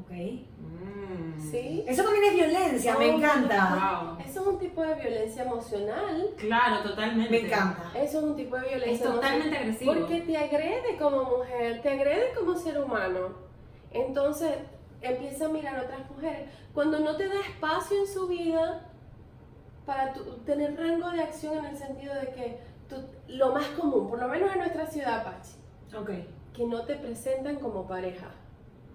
Ok. 0.00 0.10
Mm. 0.10 1.40
¿Sí? 1.50 1.84
Eso 1.86 2.04
también 2.04 2.24
es 2.24 2.34
violencia, 2.34 2.96
me 2.98 3.10
Oh, 3.10 3.16
encanta. 3.16 4.14
Wow. 4.16 4.18
Eso 4.24 4.40
es 4.40 4.46
un 4.46 4.58
tipo 4.58 4.82
de 4.82 4.94
violencia 4.94 5.42
emocional. 5.42 6.30
Claro, 6.36 6.82
totalmente. 6.82 7.30
Me 7.30 7.46
encanta. 7.46 7.90
Eso 7.96 8.18
es 8.18 8.24
un 8.24 8.36
tipo 8.36 8.56
de 8.56 8.68
violencia 8.68 8.92
Es 8.92 9.02
totalmente 9.02 9.46
emocional. 9.56 9.62
agresivo. 9.62 9.94
Porque 9.94 10.20
te 10.22 10.36
agrede 10.36 10.96
como 10.98 11.24
mujer, 11.38 11.82
te 11.82 11.88
agrede 11.90 12.32
como 12.38 12.54
ser 12.56 12.78
humano. 12.80 13.28
Entonces 13.92 14.54
empieza 15.02 15.46
a 15.46 15.48
mirar 15.48 15.76
a 15.76 15.82
otras 15.82 16.10
mujeres. 16.10 16.48
Cuando 16.74 17.00
no 17.00 17.16
te 17.16 17.28
da 17.28 17.40
espacio 17.40 17.98
en 17.98 18.06
su 18.06 18.28
vida 18.28 18.86
para 19.86 20.12
tu- 20.12 20.24
tener 20.44 20.76
rango 20.78 21.10
de 21.10 21.22
acción 21.22 21.58
en 21.58 21.64
el 21.66 21.76
sentido 21.76 22.14
de 22.14 22.28
que 22.28 22.60
tú- 22.88 23.02
lo 23.28 23.52
más 23.52 23.64
común, 23.68 24.08
por 24.08 24.20
lo 24.20 24.28
menos 24.28 24.52
en 24.52 24.58
nuestra 24.58 24.86
ciudad, 24.86 25.24
Pachi, 25.24 25.96
Ok. 25.96 26.10
que 26.54 26.64
no 26.66 26.84
te 26.84 26.94
presentan 26.96 27.56
como 27.56 27.86
pareja. 27.88 28.30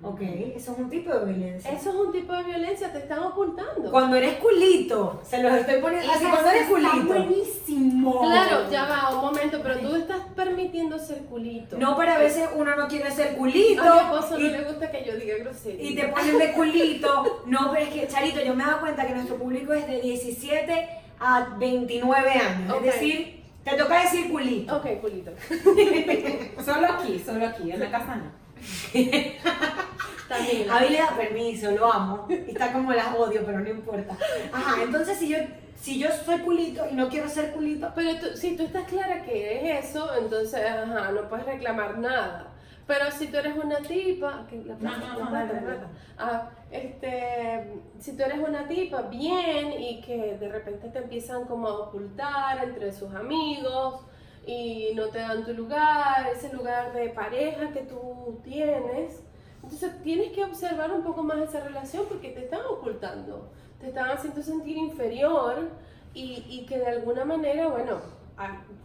Ok, 0.08 0.22
eso 0.56 0.72
es 0.74 0.78
un 0.80 0.89
tipo 0.89 1.12
de 1.14 1.26
violencia. 1.26 1.72
Eso 1.72 1.89
es 1.89 1.95
un 1.95 2.12
tipo 2.12 2.34
de 2.34 2.43
violencia, 2.43 2.91
te 2.91 2.99
están 2.99 3.20
ocultando. 3.20 3.89
Cuando 3.91 4.16
eres 4.16 4.36
culito, 4.36 5.20
se 5.24 5.41
los 5.41 5.53
estoy 5.53 5.82
poniendo 5.82 6.12
así, 6.12 6.26
cuando 6.26 6.49
eres 6.51 6.68
culito. 6.68 7.06
buenísimo. 7.08 8.22
Claro, 8.22 8.70
ya 8.72 8.86
va, 8.88 9.16
un 9.16 9.22
momento, 9.26 9.60
pero 9.64 9.80
tú 9.80 9.95
estás 9.95 10.20
permitiendo 10.36 10.99
ser 10.99 11.20
culito. 11.26 11.78
No, 11.78 11.97
pero 11.97 12.12
a 12.14 12.18
veces 12.20 12.47
uno 12.56 12.76
no 12.76 12.88
quiere 12.88 13.10
ser 13.12 13.36
culito. 13.36 13.82
A 13.82 13.93
mi 13.93 13.99
esposo 13.99 14.38
no 14.39 14.45
y- 14.45 14.49
le 14.51 14.64
gusta 14.64 14.91
que 14.91 15.03
yo 15.06 15.16
diga 15.18 15.38
grosería. 15.39 15.89
y 15.91 15.95
te 15.95 16.08
ponen 16.10 16.38
de 16.38 16.51
culito. 16.53 17.41
No, 17.45 17.72
pero 17.72 17.86
es 17.86 17.89
que, 17.89 18.08
Charito, 18.08 18.41
yo 18.43 18.53
me 18.56 18.64
he 18.64 18.68
dado 18.68 18.80
cuenta 18.82 19.06
que 19.08 19.14
nuestro 19.14 19.38
público 19.38 19.74
es 19.74 19.88
de 19.88 20.01
17 20.01 20.89
a 21.20 21.56
29 21.58 22.30
años. 22.32 22.76
Es 22.78 22.84
decir, 22.93 23.43
te 23.64 23.76
toca 23.76 24.01
decir 24.01 24.30
culito. 24.32 24.78
Ok, 24.78 24.86
culito. 25.01 25.32
Solo 26.64 26.88
aquí, 26.88 27.20
solo 27.26 27.45
aquí, 27.47 27.72
en 27.72 27.80
la 27.80 27.89
casa 27.91 28.16
no. 28.16 28.45
También. 30.30 30.70
A 30.72 30.80
mí 30.80 30.89
le 30.89 30.97
da 30.97 31.16
permiso, 31.16 31.72
lo 31.72 31.91
amo. 31.91 32.26
Y 32.30 32.51
está 32.51 32.72
como 32.74 32.91
las 32.93 33.16
odio, 33.16 33.43
pero 33.45 33.59
no 33.59 33.70
importa. 33.70 34.18
Ajá, 34.51 34.82
entonces 34.82 35.18
si 35.20 35.30
yo, 35.30 35.38
si 35.80 35.99
yo 35.99 36.07
soy 36.26 36.39
culito 36.39 36.84
y 36.89 36.95
no 36.95 37.09
quiero 37.09 37.30
ser 37.30 37.51
culito, 37.51 37.91
Pero 37.95 38.20
tú- 38.20 38.36
si 38.36 38.55
tú 38.57 38.63
estás 38.63 38.86
clara 38.88 39.22
que 39.24 39.59
eres 39.59 39.86
eso, 39.91 40.09
entonces, 40.18 40.66
ajá, 40.66 41.11
no 41.11 41.30
puedes 41.30 41.45
reclamar 41.45 41.97
nada. 41.99 42.47
Pero 42.88 43.09
si 43.11 43.28
tú 43.28 43.38
eres 43.38 43.55
una 43.57 43.78
tipa, 43.78 44.45
que 44.49 44.57
la 44.63 44.76
plata, 44.76 44.97
No, 44.97 45.07
no, 45.13 45.20
la 45.20 45.26
no, 45.26 45.30
plata, 45.30 45.59
plata. 45.59 45.88
Ah, 46.20 46.49
este, 46.72 47.74
si 47.99 48.16
tú 48.16 48.24
eres 48.24 48.38
una 48.39 48.68
tipa 48.68 49.01
bien 49.03 49.74
y 49.80 50.01
que 50.01 50.38
de 50.39 50.49
repente 50.49 50.89
te 50.89 50.99
empiezan 50.99 51.45
como 51.45 51.68
a 51.68 51.80
ocultar 51.80 52.63
entre 52.63 52.91
sus 52.93 53.13
amigos 53.16 54.01
y 54.46 54.91
no 54.96 55.08
te 55.10 55.20
dan 55.20 55.43
tu 55.43 55.54
lugar, 55.54 56.28
ese 56.34 56.54
lugar 56.54 56.93
de 56.93 57.10
pareja 57.10 57.72
que 57.72 57.82
tú 57.82 58.39
tienes, 58.43 59.22
entonces 59.64 59.91
tienes 60.04 60.32
que 60.32 60.43
observar 60.43 60.91
un 60.91 61.04
poco 61.04 61.24
más 61.24 61.38
esa 61.39 61.62
relación 61.62 62.06
porque 62.08 62.30
te 62.30 62.43
están 62.46 62.62
ocultando, 62.70 63.50
te 63.80 63.88
están 63.88 64.10
haciendo 64.12 64.41
sentir 64.43 64.78
inferior 64.78 65.70
y, 66.14 66.46
y 66.48 66.66
que 66.66 66.78
de 66.78 66.88
alguna 66.88 67.26
manera, 67.26 67.68
bueno, 67.68 68.00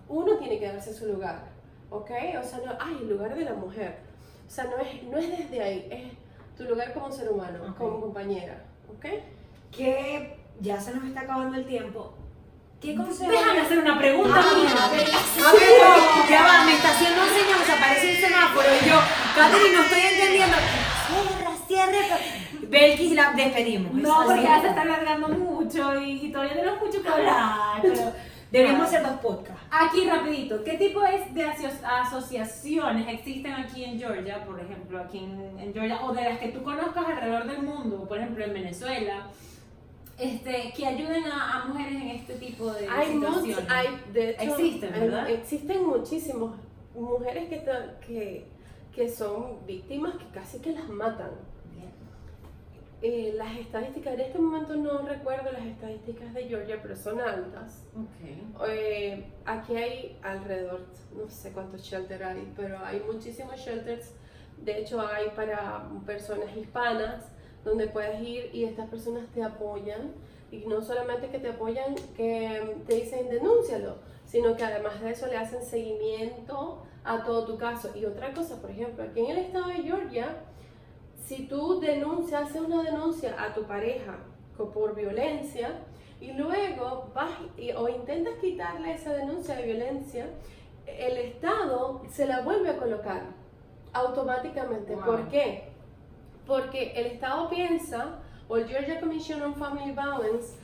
uno 0.09 0.37
tiene 0.39 0.59
que 0.59 0.67
darse 0.67 0.95
su 0.95 1.07
lugar, 1.13 1.49
¿ok? 1.91 2.11
O 2.41 2.43
sea, 2.43 2.61
no, 2.65 2.73
ay, 2.81 2.99
el 3.03 3.11
lugar 3.11 3.35
de 3.35 3.45
la 3.45 3.55
mujer. 3.55 3.99
O 4.47 4.51
sea, 4.51 4.65
no 4.65 4.79
es, 4.79 5.03
no 5.05 5.19
es 5.19 5.31
desde 5.39 5.63
ahí, 5.63 5.89
es 5.91 6.57
tu 6.57 6.65
lugar 6.65 6.93
como 6.95 7.11
ser 7.13 7.31
humano, 7.31 7.59
Ok. 7.71 7.77
como 7.79 8.01
compañera, 8.01 8.65
¿ok? 8.97 9.07
que 9.71 10.37
ya 10.61 10.81
se 10.81 10.93
nos 10.93 11.05
está 11.05 11.21
acabando 11.21 11.57
el 11.57 11.65
tiempo. 11.67 12.15
¿Qué 12.81 12.95
consejo? 12.95 13.31
Déjame 13.31 13.61
hacer 13.61 13.79
una 13.79 13.99
pregunta. 13.99 14.35
Ah, 14.37 14.55
mía. 14.57 14.71
a 14.85 14.91
ver, 14.91 15.07
ya 16.31 16.43
va, 16.43 16.65
me 16.65 16.73
está 16.75 16.89
haciendo 16.91 17.21
señas, 17.25 17.69
aparece 17.79 18.15
un 18.15 18.17
semáforo 18.29 18.67
y 18.83 18.89
yo, 18.89 18.97
Katherine, 19.37 19.77
no 19.77 19.83
estoy 19.83 20.01
entendiendo. 20.01 20.57
Cierra, 21.69 21.91
cierra. 21.91 22.19
Belkis, 22.63 23.13
la 23.13 23.33
despedimos. 23.33 23.93
No, 23.95 24.23
porque 24.25 24.43
ya 24.43 24.61
se 24.63 24.69
está 24.69 24.83
alargando 24.83 25.29
mucho 25.29 26.01
y, 26.01 26.31
todavía 26.33 26.55
tenemos 26.55 26.81
mucho 26.81 27.03
que 27.03 27.09
hablar. 27.09 27.81
Pero 27.83 28.13
Deberíamos 28.51 28.87
hacer 28.89 29.03
dos 29.03 29.21
podcasts. 29.21 29.63
aquí 29.71 30.09
rapidito, 30.09 30.65
¿qué 30.65 30.73
tipo 30.73 31.05
es 31.05 31.33
de 31.35 31.47
aso- 31.47 31.87
asociaciones 31.87 33.07
existen 33.09 33.53
aquí 33.53 33.85
en 33.85 33.97
Georgia, 33.97 34.45
por 34.45 34.59
ejemplo, 34.59 34.99
aquí 35.01 35.19
en, 35.19 35.57
en 35.61 35.73
Georgia, 35.73 36.01
o 36.03 36.13
de 36.13 36.25
las 36.25 36.39
que 36.39 36.49
tú 36.49 36.61
conozcas 36.65 37.05
alrededor 37.07 37.47
del 37.47 37.63
mundo, 37.63 38.09
por 38.09 38.19
ejemplo 38.19 38.45
en 38.45 38.53
Venezuela, 38.53 39.29
este, 40.21 40.73
que 40.77 40.87
ayuden 40.87 41.25
a, 41.25 41.63
a 41.63 41.65
mujeres 41.67 41.95
en 42.03 42.09
este 42.11 42.35
tipo 42.35 42.71
de 42.73 42.89
Hay 42.89 43.15
muchos, 43.15 43.43
situaciones? 43.43 43.71
hay, 43.71 43.87
de 44.13 44.31
hecho, 44.31 44.43
Existen, 44.43 44.95
hay- 44.95 45.01
¿verdad? 45.01 45.31
existen 45.31 45.87
muchísimos 45.87 46.57
mujeres 46.95 47.49
que, 47.49 47.65
que, 48.07 48.47
que 48.95 49.09
son 49.09 49.65
víctimas 49.67 50.15
que 50.17 50.27
casi 50.33 50.59
que 50.61 50.73
las 50.73 50.89
matan. 50.89 51.31
Eh, 53.03 53.33
las 53.35 53.57
estadísticas, 53.57 54.13
en 54.13 54.21
este 54.21 54.39
momento 54.39 54.77
no 54.77 54.99
recuerdo 54.99 55.51
las 55.53 55.65
estadísticas 55.65 56.35
de 56.35 56.45
Georgia, 56.45 56.81
pero 56.83 56.95
son 56.95 57.19
altas. 57.19 57.85
Ok. 57.97 58.69
Eh, 58.69 59.25
aquí 59.47 59.75
hay 59.75 60.19
alrededor, 60.23 60.85
no 61.17 61.27
sé 61.31 61.51
cuántos 61.53 61.81
shelters 61.81 62.23
hay, 62.23 62.53
pero 62.55 62.79
hay 62.85 63.01
muchísimos 63.11 63.57
shelters. 63.59 64.13
De 64.59 64.81
hecho, 64.81 65.01
hay 65.01 65.31
para 65.35 65.89
personas 66.05 66.55
hispanas 66.55 67.25
donde 67.65 67.87
puedes 67.89 68.21
ir 68.23 68.51
y 68.55 68.65
estas 68.65 68.89
personas 68.89 69.27
te 69.35 69.43
apoyan. 69.43 70.13
Y 70.51 70.67
no 70.67 70.83
solamente 70.83 71.29
que 71.29 71.39
te 71.39 71.49
apoyan, 71.49 71.95
que 72.17 72.77
te 72.87 72.95
dicen 72.97 73.29
denúncialo, 73.29 73.97
sino 74.27 74.57
que 74.57 74.65
además 74.65 75.01
de 75.01 75.11
eso 75.11 75.27
le 75.29 75.37
hacen 75.37 75.63
seguimiento 75.63 76.83
a 77.05 77.23
todo 77.25 77.45
tu 77.47 77.57
caso. 77.57 77.91
Y 77.97 78.05
otra 78.05 78.33
cosa, 78.35 78.61
por 78.61 78.71
ejemplo, 78.71 79.05
aquí 79.05 79.21
en 79.21 79.31
el 79.31 79.39
estado 79.39 79.69
de 79.69 79.75
Georgia, 79.83 80.37
si 81.25 81.47
tú 81.47 81.79
denuncias, 81.81 82.43
haces 82.51 82.61
una 82.63 82.83
denuncia 82.83 83.37
a 83.41 83.55
tu 83.55 83.63
pareja 83.65 84.19
por 84.75 84.95
violencia 84.95 85.71
y 86.21 86.33
luego 86.33 87.11
vas 87.15 87.31
y- 87.57 87.71
o 87.73 87.89
intentas 87.89 88.35
quitarle 88.41 88.93
esa 88.95 89.13
denuncia 89.15 89.55
de 89.57 89.63
violencia, 89.63 90.27
el 90.87 91.17
Estado 91.17 92.03
se 92.11 92.27
la 92.27 92.41
vuelve 92.43 92.71
a 92.71 92.77
colocar 92.77 93.23
automáticamente. 93.93 94.95
Wow. 94.95 95.05
¿Por 95.05 95.29
qué? 95.29 95.70
Porque 96.51 96.91
el 96.97 97.07
Estado 97.07 97.49
piensa, 97.49 98.19
o 98.49 98.57
el 98.57 98.67
Georgia 98.67 98.99
Commission 98.99 99.41
on 99.41 99.55
Family 99.55 99.93
Violence 99.93 100.57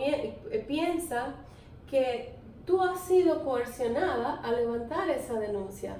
eh, 0.00 0.64
piensa 0.66 1.34
que 1.90 2.34
tú 2.64 2.80
has 2.80 2.98
sido 3.00 3.44
coercionada 3.44 4.40
a 4.42 4.52
levantar 4.52 5.10
esa 5.10 5.38
denuncia. 5.38 5.98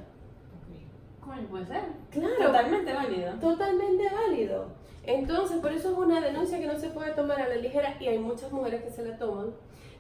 Coño, 1.21 1.47
puede 1.49 1.67
ser. 1.67 1.83
Claro. 2.11 2.47
Totalmente 2.47 2.95
válido. 2.95 3.33
Totalmente 3.35 4.05
válido. 4.09 4.69
Entonces, 5.05 5.59
por 5.59 5.73
eso 5.73 5.93
es 5.93 5.99
una 5.99 6.23
denuncia 6.23 6.59
que 6.59 6.67
no 6.67 6.79
se 6.79 6.89
puede 6.89 7.11
tomar 7.13 7.43
a 7.43 7.49
la 7.49 7.57
ligera 7.57 7.99
y 8.01 8.09
hay 8.09 8.19
muchas 8.19 8.51
mujeres 8.51 8.83
que 8.83 8.91
se 8.93 9.05
la 9.05 9.19
toman. 9.19 9.53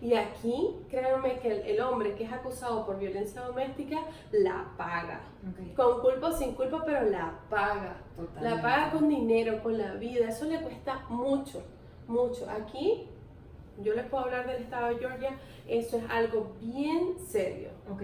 Y 0.04 0.12
aquí, 0.12 0.76
créanme 0.90 1.38
que 1.38 1.50
el, 1.50 1.60
el 1.62 1.80
hombre 1.80 2.14
que 2.14 2.24
es 2.24 2.32
acusado 2.32 2.84
por 2.84 2.98
violencia 2.98 3.40
doméstica 3.40 4.00
la 4.32 4.66
paga. 4.76 5.22
Con 5.74 6.02
culpa 6.02 6.26
o 6.26 6.32
sin 6.36 6.52
culpa, 6.52 6.82
pero 6.84 7.08
la 7.08 7.32
paga. 7.48 7.96
La 8.38 8.60
paga 8.60 8.90
con 8.90 9.08
dinero, 9.08 9.62
con 9.62 9.78
la 9.78 9.94
vida. 9.94 10.28
Eso 10.28 10.44
le 10.44 10.60
cuesta 10.60 11.06
mucho, 11.08 11.64
mucho. 12.06 12.46
Aquí, 12.50 13.08
yo 13.82 13.94
les 13.94 14.04
puedo 14.04 14.24
hablar 14.24 14.46
del 14.46 14.64
estado 14.64 14.88
de 14.88 14.98
Georgia, 14.98 15.38
eso 15.66 15.96
es 15.96 16.04
algo 16.10 16.52
bien 16.60 17.14
serio. 17.26 17.70
Ok. 17.90 18.02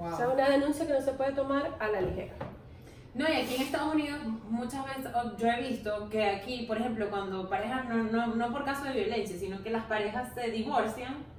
O 0.00 0.16
sea, 0.16 0.30
una 0.30 0.48
denuncia 0.48 0.86
que 0.86 0.94
no 0.94 1.02
se 1.02 1.12
puede 1.12 1.32
tomar 1.32 1.76
a 1.78 1.88
la 1.88 2.00
ligera. 2.00 2.32
No, 3.14 3.28
y 3.28 3.32
aquí 3.32 3.56
en 3.56 3.60
Estados 3.60 3.92
Unidos 3.92 4.20
muchas 4.48 4.86
veces 4.86 5.12
oh, 5.14 5.36
yo 5.36 5.48
he 5.48 5.68
visto 5.68 6.08
que 6.08 6.24
aquí, 6.24 6.64
por 6.66 6.78
ejemplo, 6.78 7.10
cuando 7.10 7.46
parejas, 7.46 7.86
no, 7.90 8.04
no, 8.04 8.28
no 8.28 8.50
por 8.50 8.64
caso 8.64 8.84
de 8.84 8.94
violencia, 8.94 9.36
sino 9.36 9.62
que 9.62 9.68
las 9.68 9.84
parejas 9.84 10.32
se 10.32 10.50
divorcian, 10.50 11.30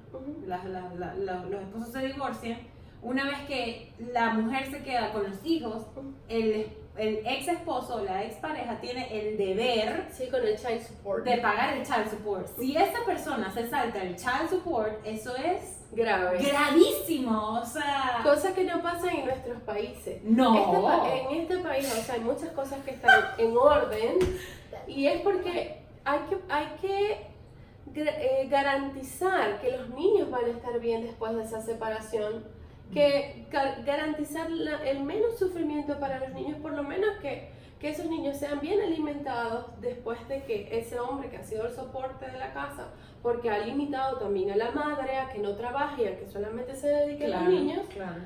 Las- 0.46 0.64
la- 0.64 1.14
la- 1.14 1.44
los 1.44 1.62
esposos 1.62 1.92
se 1.92 2.00
divorcian, 2.06 2.58
una 3.02 3.24
vez 3.24 3.38
que 3.46 3.92
la 3.98 4.30
mujer 4.34 4.70
se 4.70 4.82
queda 4.82 5.12
con 5.12 5.24
los 5.28 5.44
hijos, 5.44 5.84
el, 6.28 6.66
el 6.96 7.20
ex 7.26 7.48
esposo 7.48 7.96
o 7.96 8.00
la 8.02 8.24
ex 8.24 8.36
pareja 8.36 8.80
tiene 8.80 9.08
el 9.10 9.36
deber 9.36 10.06
Sí, 10.10 10.28
con 10.30 10.42
el 10.42 10.56
child 10.56 10.80
support. 10.80 11.24
de 11.24 11.36
pagar 11.38 11.76
el 11.76 11.84
child 11.84 12.08
support. 12.10 12.46
Si 12.58 12.74
esa 12.76 13.04
persona 13.04 13.52
se 13.52 13.68
salta 13.68 14.00
el 14.00 14.16
child 14.16 14.48
support, 14.48 15.04
eso 15.04 15.36
es 15.36 15.80
Grave. 15.92 16.38
gravísimo, 16.38 17.58
o 17.60 17.64
sea... 17.64 18.20
Cosas 18.22 18.52
que 18.54 18.64
no 18.64 18.82
pasan 18.82 19.10
en 19.16 19.24
nuestros 19.26 19.60
países. 19.62 20.22
No. 20.24 21.04
Este 21.04 21.20
en 21.34 21.40
este 21.42 21.58
país, 21.58 21.86
o 21.98 22.02
sea, 22.02 22.14
hay 22.14 22.20
muchas 22.22 22.48
cosas 22.50 22.82
que 22.84 22.92
están 22.92 23.20
en 23.38 23.56
orden 23.56 24.16
y 24.86 25.06
es 25.06 25.20
porque 25.20 25.82
hay 26.04 26.18
que, 26.28 26.38
hay 26.48 26.66
que 26.80 27.26
eh, 28.02 28.48
garantizar 28.50 29.60
que 29.60 29.70
los 29.76 29.88
niños 29.90 30.30
van 30.30 30.44
a 30.46 30.48
estar 30.48 30.78
bien 30.80 31.02
después 31.02 31.34
de 31.36 31.42
esa 31.44 31.60
separación, 31.60 32.44
que 32.92 33.46
ga- 33.50 33.84
garantizar 33.84 34.50
la- 34.50 34.82
el 34.88 35.02
menos 35.02 35.38
sufrimiento 35.38 35.98
para 35.98 36.18
los 36.20 36.30
niños, 36.30 36.58
por 36.60 36.72
lo 36.72 36.82
menos 36.82 37.10
que, 37.22 37.50
que 37.80 37.88
esos 37.90 38.06
niños 38.06 38.36
sean 38.36 38.60
bien 38.60 38.80
alimentados 38.80 39.66
después 39.80 40.18
de 40.28 40.42
que 40.44 40.78
ese 40.78 40.98
hombre 41.00 41.28
que 41.30 41.36
ha 41.38 41.44
sido 41.44 41.66
el 41.66 41.72
soporte 41.72 42.26
de 42.30 42.38
la 42.38 42.52
casa, 42.52 42.88
porque 43.22 43.50
ha 43.50 43.58
limitado 43.58 44.18
también 44.18 44.50
a 44.50 44.56
la 44.56 44.70
madre 44.70 45.16
a 45.18 45.28
que 45.30 45.38
no 45.38 45.54
trabaje 45.56 46.02
y 46.02 46.06
a 46.06 46.18
que 46.18 46.26
solamente 46.28 46.74
se 46.74 46.88
dedique 46.88 47.26
a 47.26 47.28
los 47.28 47.48
niños, 47.48 47.86
claro. 47.92 48.20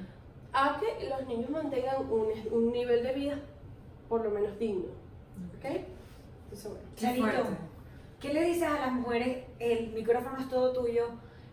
a 0.52 0.78
que 0.80 1.08
los 1.08 1.26
niños 1.26 1.50
mantengan 1.50 2.10
un, 2.10 2.26
un 2.50 2.72
nivel 2.72 3.02
de 3.02 3.12
vida 3.12 3.38
por 4.08 4.24
lo 4.24 4.30
menos 4.30 4.58
digno. 4.58 4.86
¿Ok? 5.58 5.64
Entonces, 6.50 7.10
bueno. 7.20 7.67
¿Qué 8.20 8.32
le 8.32 8.42
dices 8.44 8.64
a 8.68 8.78
las 8.80 8.92
mujeres? 8.92 9.44
El 9.58 9.88
micrófono 9.90 10.38
es 10.40 10.48
todo 10.48 10.72
tuyo. 10.72 11.10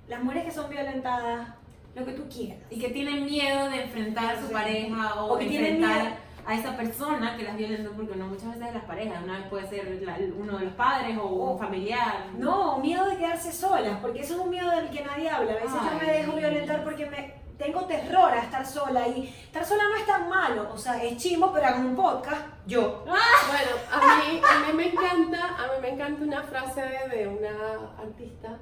Las 0.08 0.24
mujeres 0.24 0.46
que 0.46 0.52
son 0.52 0.70
violentadas, 0.70 1.50
lo 1.96 2.06
que 2.06 2.12
tú 2.14 2.24
quieras. 2.30 2.60
Y 2.70 2.80
que 2.80 2.90
tienen 2.90 3.26
miedo 3.26 3.70
de 3.70 3.84
enfrentar 3.84 4.36
a 4.36 4.42
su 4.42 4.52
pareja 4.52 5.16
o, 5.24 5.34
O 5.34 5.38
que 5.40 5.46
tienen 5.46 5.76
enfrentar 5.76 6.02
miedo. 6.04 6.16
a 6.46 6.54
esa 6.56 6.78
persona 6.78 7.36
que 7.38 7.44
las 7.44 7.58
violenta, 7.58 7.90
porque 7.96 8.16
no 8.16 8.28
muchas 8.28 8.50
veces 8.50 8.68
es 8.68 8.74
las 8.76 8.84
parejas, 8.86 9.24
una 9.24 9.40
vez 9.40 9.48
puede 9.48 9.68
ser 9.68 10.02
la- 10.04 10.18
uno 10.38 10.58
de 10.60 10.66
los 10.66 10.74
padres 10.74 11.18
o 11.18 11.26
un 11.28 11.58
familiar. 11.60 12.28
No, 12.38 12.78
miedo 12.80 13.06
de 13.10 13.18
quedarse 13.18 13.52
solas, 13.52 13.98
porque 14.02 14.20
eso 14.22 14.36
es 14.36 14.40
un 14.42 14.50
miedo 14.50 14.70
del 14.70 14.90
que 14.90 15.04
nadie 15.04 15.30
habla. 15.30 15.52
A 15.54 15.56
veces 15.56 15.72
yo 15.74 15.98
me 16.06 16.12
Ay. 16.12 16.18
dejo 16.20 16.36
violentar 16.36 16.84
porque 16.84 17.06
me 17.08 17.34
tengo 17.58 17.82
terror 17.86 18.32
a 18.32 18.42
estar 18.42 18.66
sola 18.66 19.08
y 19.08 19.28
estar 19.46 19.66
sola 19.66 19.84
no 19.90 19.96
es 19.96 20.06
tan 20.06 20.30
malo. 20.30 20.70
O 20.74 20.78
sea, 20.78 21.02
es 21.04 21.18
chimo, 21.18 21.52
pero 21.54 21.68
hagan 21.68 21.86
un 21.86 21.96
podcast. 21.96 22.42
Yo. 22.66 23.04
Bueno, 23.48 23.72
a 23.92 24.18
mí, 24.18 24.42
a 24.44 24.60
mí 24.68 24.74
me 24.74 24.88
encanta, 24.90 25.56
a 25.56 25.62
mí 25.68 25.74
me 25.82 25.90
encanta 25.90 26.24
una 26.24 26.44
frase 26.44 26.82
de, 26.82 27.18
de 27.18 27.28
una 27.28 27.92
artista 28.02 28.58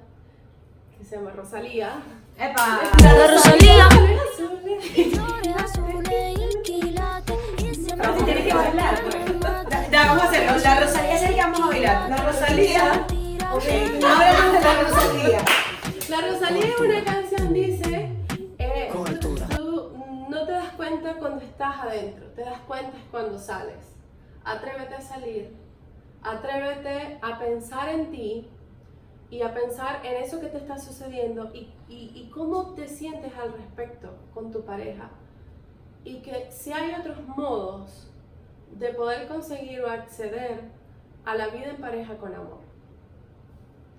que 0.98 1.04
se 1.06 1.16
llama 1.16 1.32
Rosalía. 1.32 1.94
¡Epa! 2.38 2.82
La 3.02 3.28
Rosalía. 3.28 3.88
Pero 7.96 8.14
tú 8.16 8.24
tienes 8.26 8.46
que 8.48 8.54
bailar. 8.54 9.02
pues. 9.04 9.92
Da, 9.92 10.06
vamos 10.08 10.24
a 10.24 10.28
hacerlo. 10.28 10.58
La 10.64 10.80
Rosalía 10.80 11.16
es 11.16 11.22
el 11.24 11.36
que 11.36 11.42
vamos 11.42 11.60
a 11.62 11.66
bailar. 11.68 12.10
La 12.10 12.18
Rosalía. 12.18 13.06
Ok, 13.52 13.64
ahora 14.04 14.52
de 14.52 14.60
la 14.62 14.82
Rosalía. 14.82 15.40
La 16.10 16.22
Rosalía 16.22 16.66
en 16.78 16.86
una 16.86 17.04
canción 17.04 17.23
te 22.36 22.42
das 22.42 22.60
cuenta 22.62 22.98
cuando 23.12 23.38
sales. 23.40 23.96
Atrévete 24.44 24.96
a 24.96 25.02
salir, 25.02 25.56
atrévete 26.22 27.18
a 27.22 27.40
pensar 27.40 27.90
en 27.90 28.12
ti 28.12 28.50
y 29.30 29.42
a 29.42 29.54
pensar 29.54 30.06
en 30.06 30.22
eso 30.24 30.40
que 30.40 30.48
te 30.48 30.58
está 30.58 30.78
sucediendo 30.78 31.50
y, 31.54 31.72
y- 31.90 32.12
y 32.16 32.30
cómo 32.30 32.74
te 32.74 32.88
sientes 32.88 33.34
al 33.36 33.54
respecto 33.54 34.10
con 34.34 34.52
tu 34.52 34.64
pareja. 34.64 35.10
Y 36.04 36.22
que 36.22 36.52
si 36.52 36.74
hay 36.74 36.94
otros 37.00 37.26
modos 37.28 38.12
de 38.78 38.90
poder 38.94 39.28
conseguir 39.28 39.82
o 39.82 39.90
acceder 39.90 40.62
a 41.26 41.36
la 41.36 41.48
vida 41.48 41.68
en 41.70 41.78
pareja 41.78 42.18
con 42.18 42.34
amor. 42.36 42.60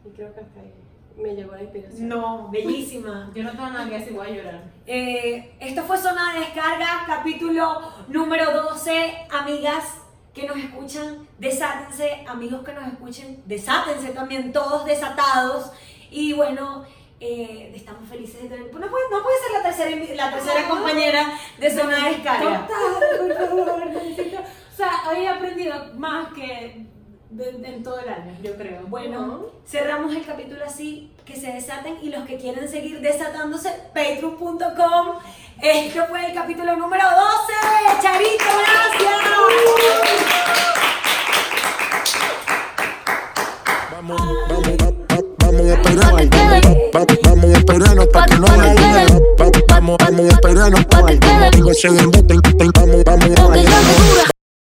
Y 0.05 0.11
creo 0.11 0.35
que 0.35 0.41
hasta 0.41 0.61
ahí 0.61 0.73
me 1.17 1.35
llegó 1.35 1.53
la 1.55 1.63
inspiración. 1.63 2.09
No, 2.09 2.49
bellísima. 2.51 3.31
Yo 3.35 3.43
no 3.45 3.51
tengo 3.53 3.67
nada 3.69 3.89
que 3.89 3.99
decir, 3.99 4.13
voy 4.15 4.27
a 4.27 4.31
llorar. 4.31 4.63
Eh, 4.87 5.55
esto 5.61 5.83
fue 5.85 5.97
Zona 5.99 6.35
de 6.35 6.41
Descarga, 6.41 7.05
capítulo 7.07 7.81
número 8.09 8.51
12. 8.53 9.27
Amigas 9.31 9.85
que 10.33 10.47
nos 10.47 10.57
escuchan, 10.57 11.27
desátense. 11.39 12.25
Amigos 12.27 12.65
que 12.65 12.73
nos 12.73 12.87
escuchen, 12.89 13.43
desátense 13.47 14.11
también, 14.11 14.53
todos 14.53 14.85
desatados. 14.85 15.71
Y 16.11 16.33
bueno, 16.33 16.85
eh, 17.21 17.73
estamos 17.75 18.09
felices 18.09 18.43
de 18.43 18.49
tener. 18.49 18.65
No 18.75 18.89
puede, 18.91 19.05
no 19.11 19.23
puede 19.23 19.37
ser 19.39 19.53
la 19.53 19.63
tercera, 19.63 20.15
la 20.17 20.31
tercera 20.35 20.69
compañera 20.69 21.39
de 21.59 21.71
Zona 21.71 22.05
de 22.05 22.11
Descarga. 22.17 22.67
Total, 22.67 23.19
por 23.19 23.49
favor, 23.67 23.87
necesito- 23.93 24.41
O 24.41 24.77
sea, 24.77 24.91
hoy 25.09 25.19
he 25.25 25.29
aprendido 25.29 25.75
más 25.97 26.33
que 26.35 26.87
de- 27.37 27.53
de- 27.53 27.69
en 27.69 27.83
todo 27.83 27.99
el 27.99 28.09
año, 28.09 28.33
yo 28.43 28.55
creo. 28.57 28.83
Bueno, 28.87 29.47
cerramos 29.67 30.15
el 30.15 30.25
capítulo 30.25 30.65
así, 30.65 31.11
que 31.25 31.35
se 31.37 31.53
desaten 31.53 31.97
y 32.03 32.11
los 32.11 32.25
que 32.27 32.37
quieren 32.37 32.69
seguir 32.69 33.01
desatándose, 33.01 33.71
patreon.com. 33.95 35.17
Esto 35.63 36.05
fue 36.09 36.27
el 36.27 36.35
capítulo 36.35 36.77
número 36.77 37.05
12. 37.05 37.53
Charito, 38.03 38.45
gracias. 38.45 39.21
Vamos, 43.93 44.21
vamos, 44.49 44.69
va- 44.69 44.91
va- 45.15 45.23
vamos 45.39 45.61
a 45.61 45.75
esperar. 45.75 46.13
Vamos 47.25 47.45
a 47.55 47.59
esperarnos 47.59 48.07
para 48.09 48.27
que 48.27 48.35
no 48.37 48.47
vaya. 48.47 49.07
Va- 49.41 49.51
Vamos, 49.69 49.97
vamos 49.99 50.21
a 50.27 50.29
esperarnos 50.29 50.85
para 50.87 51.07
que 51.19 51.59
no 51.61 51.75
se 51.75 51.89
emboten. 51.89 52.41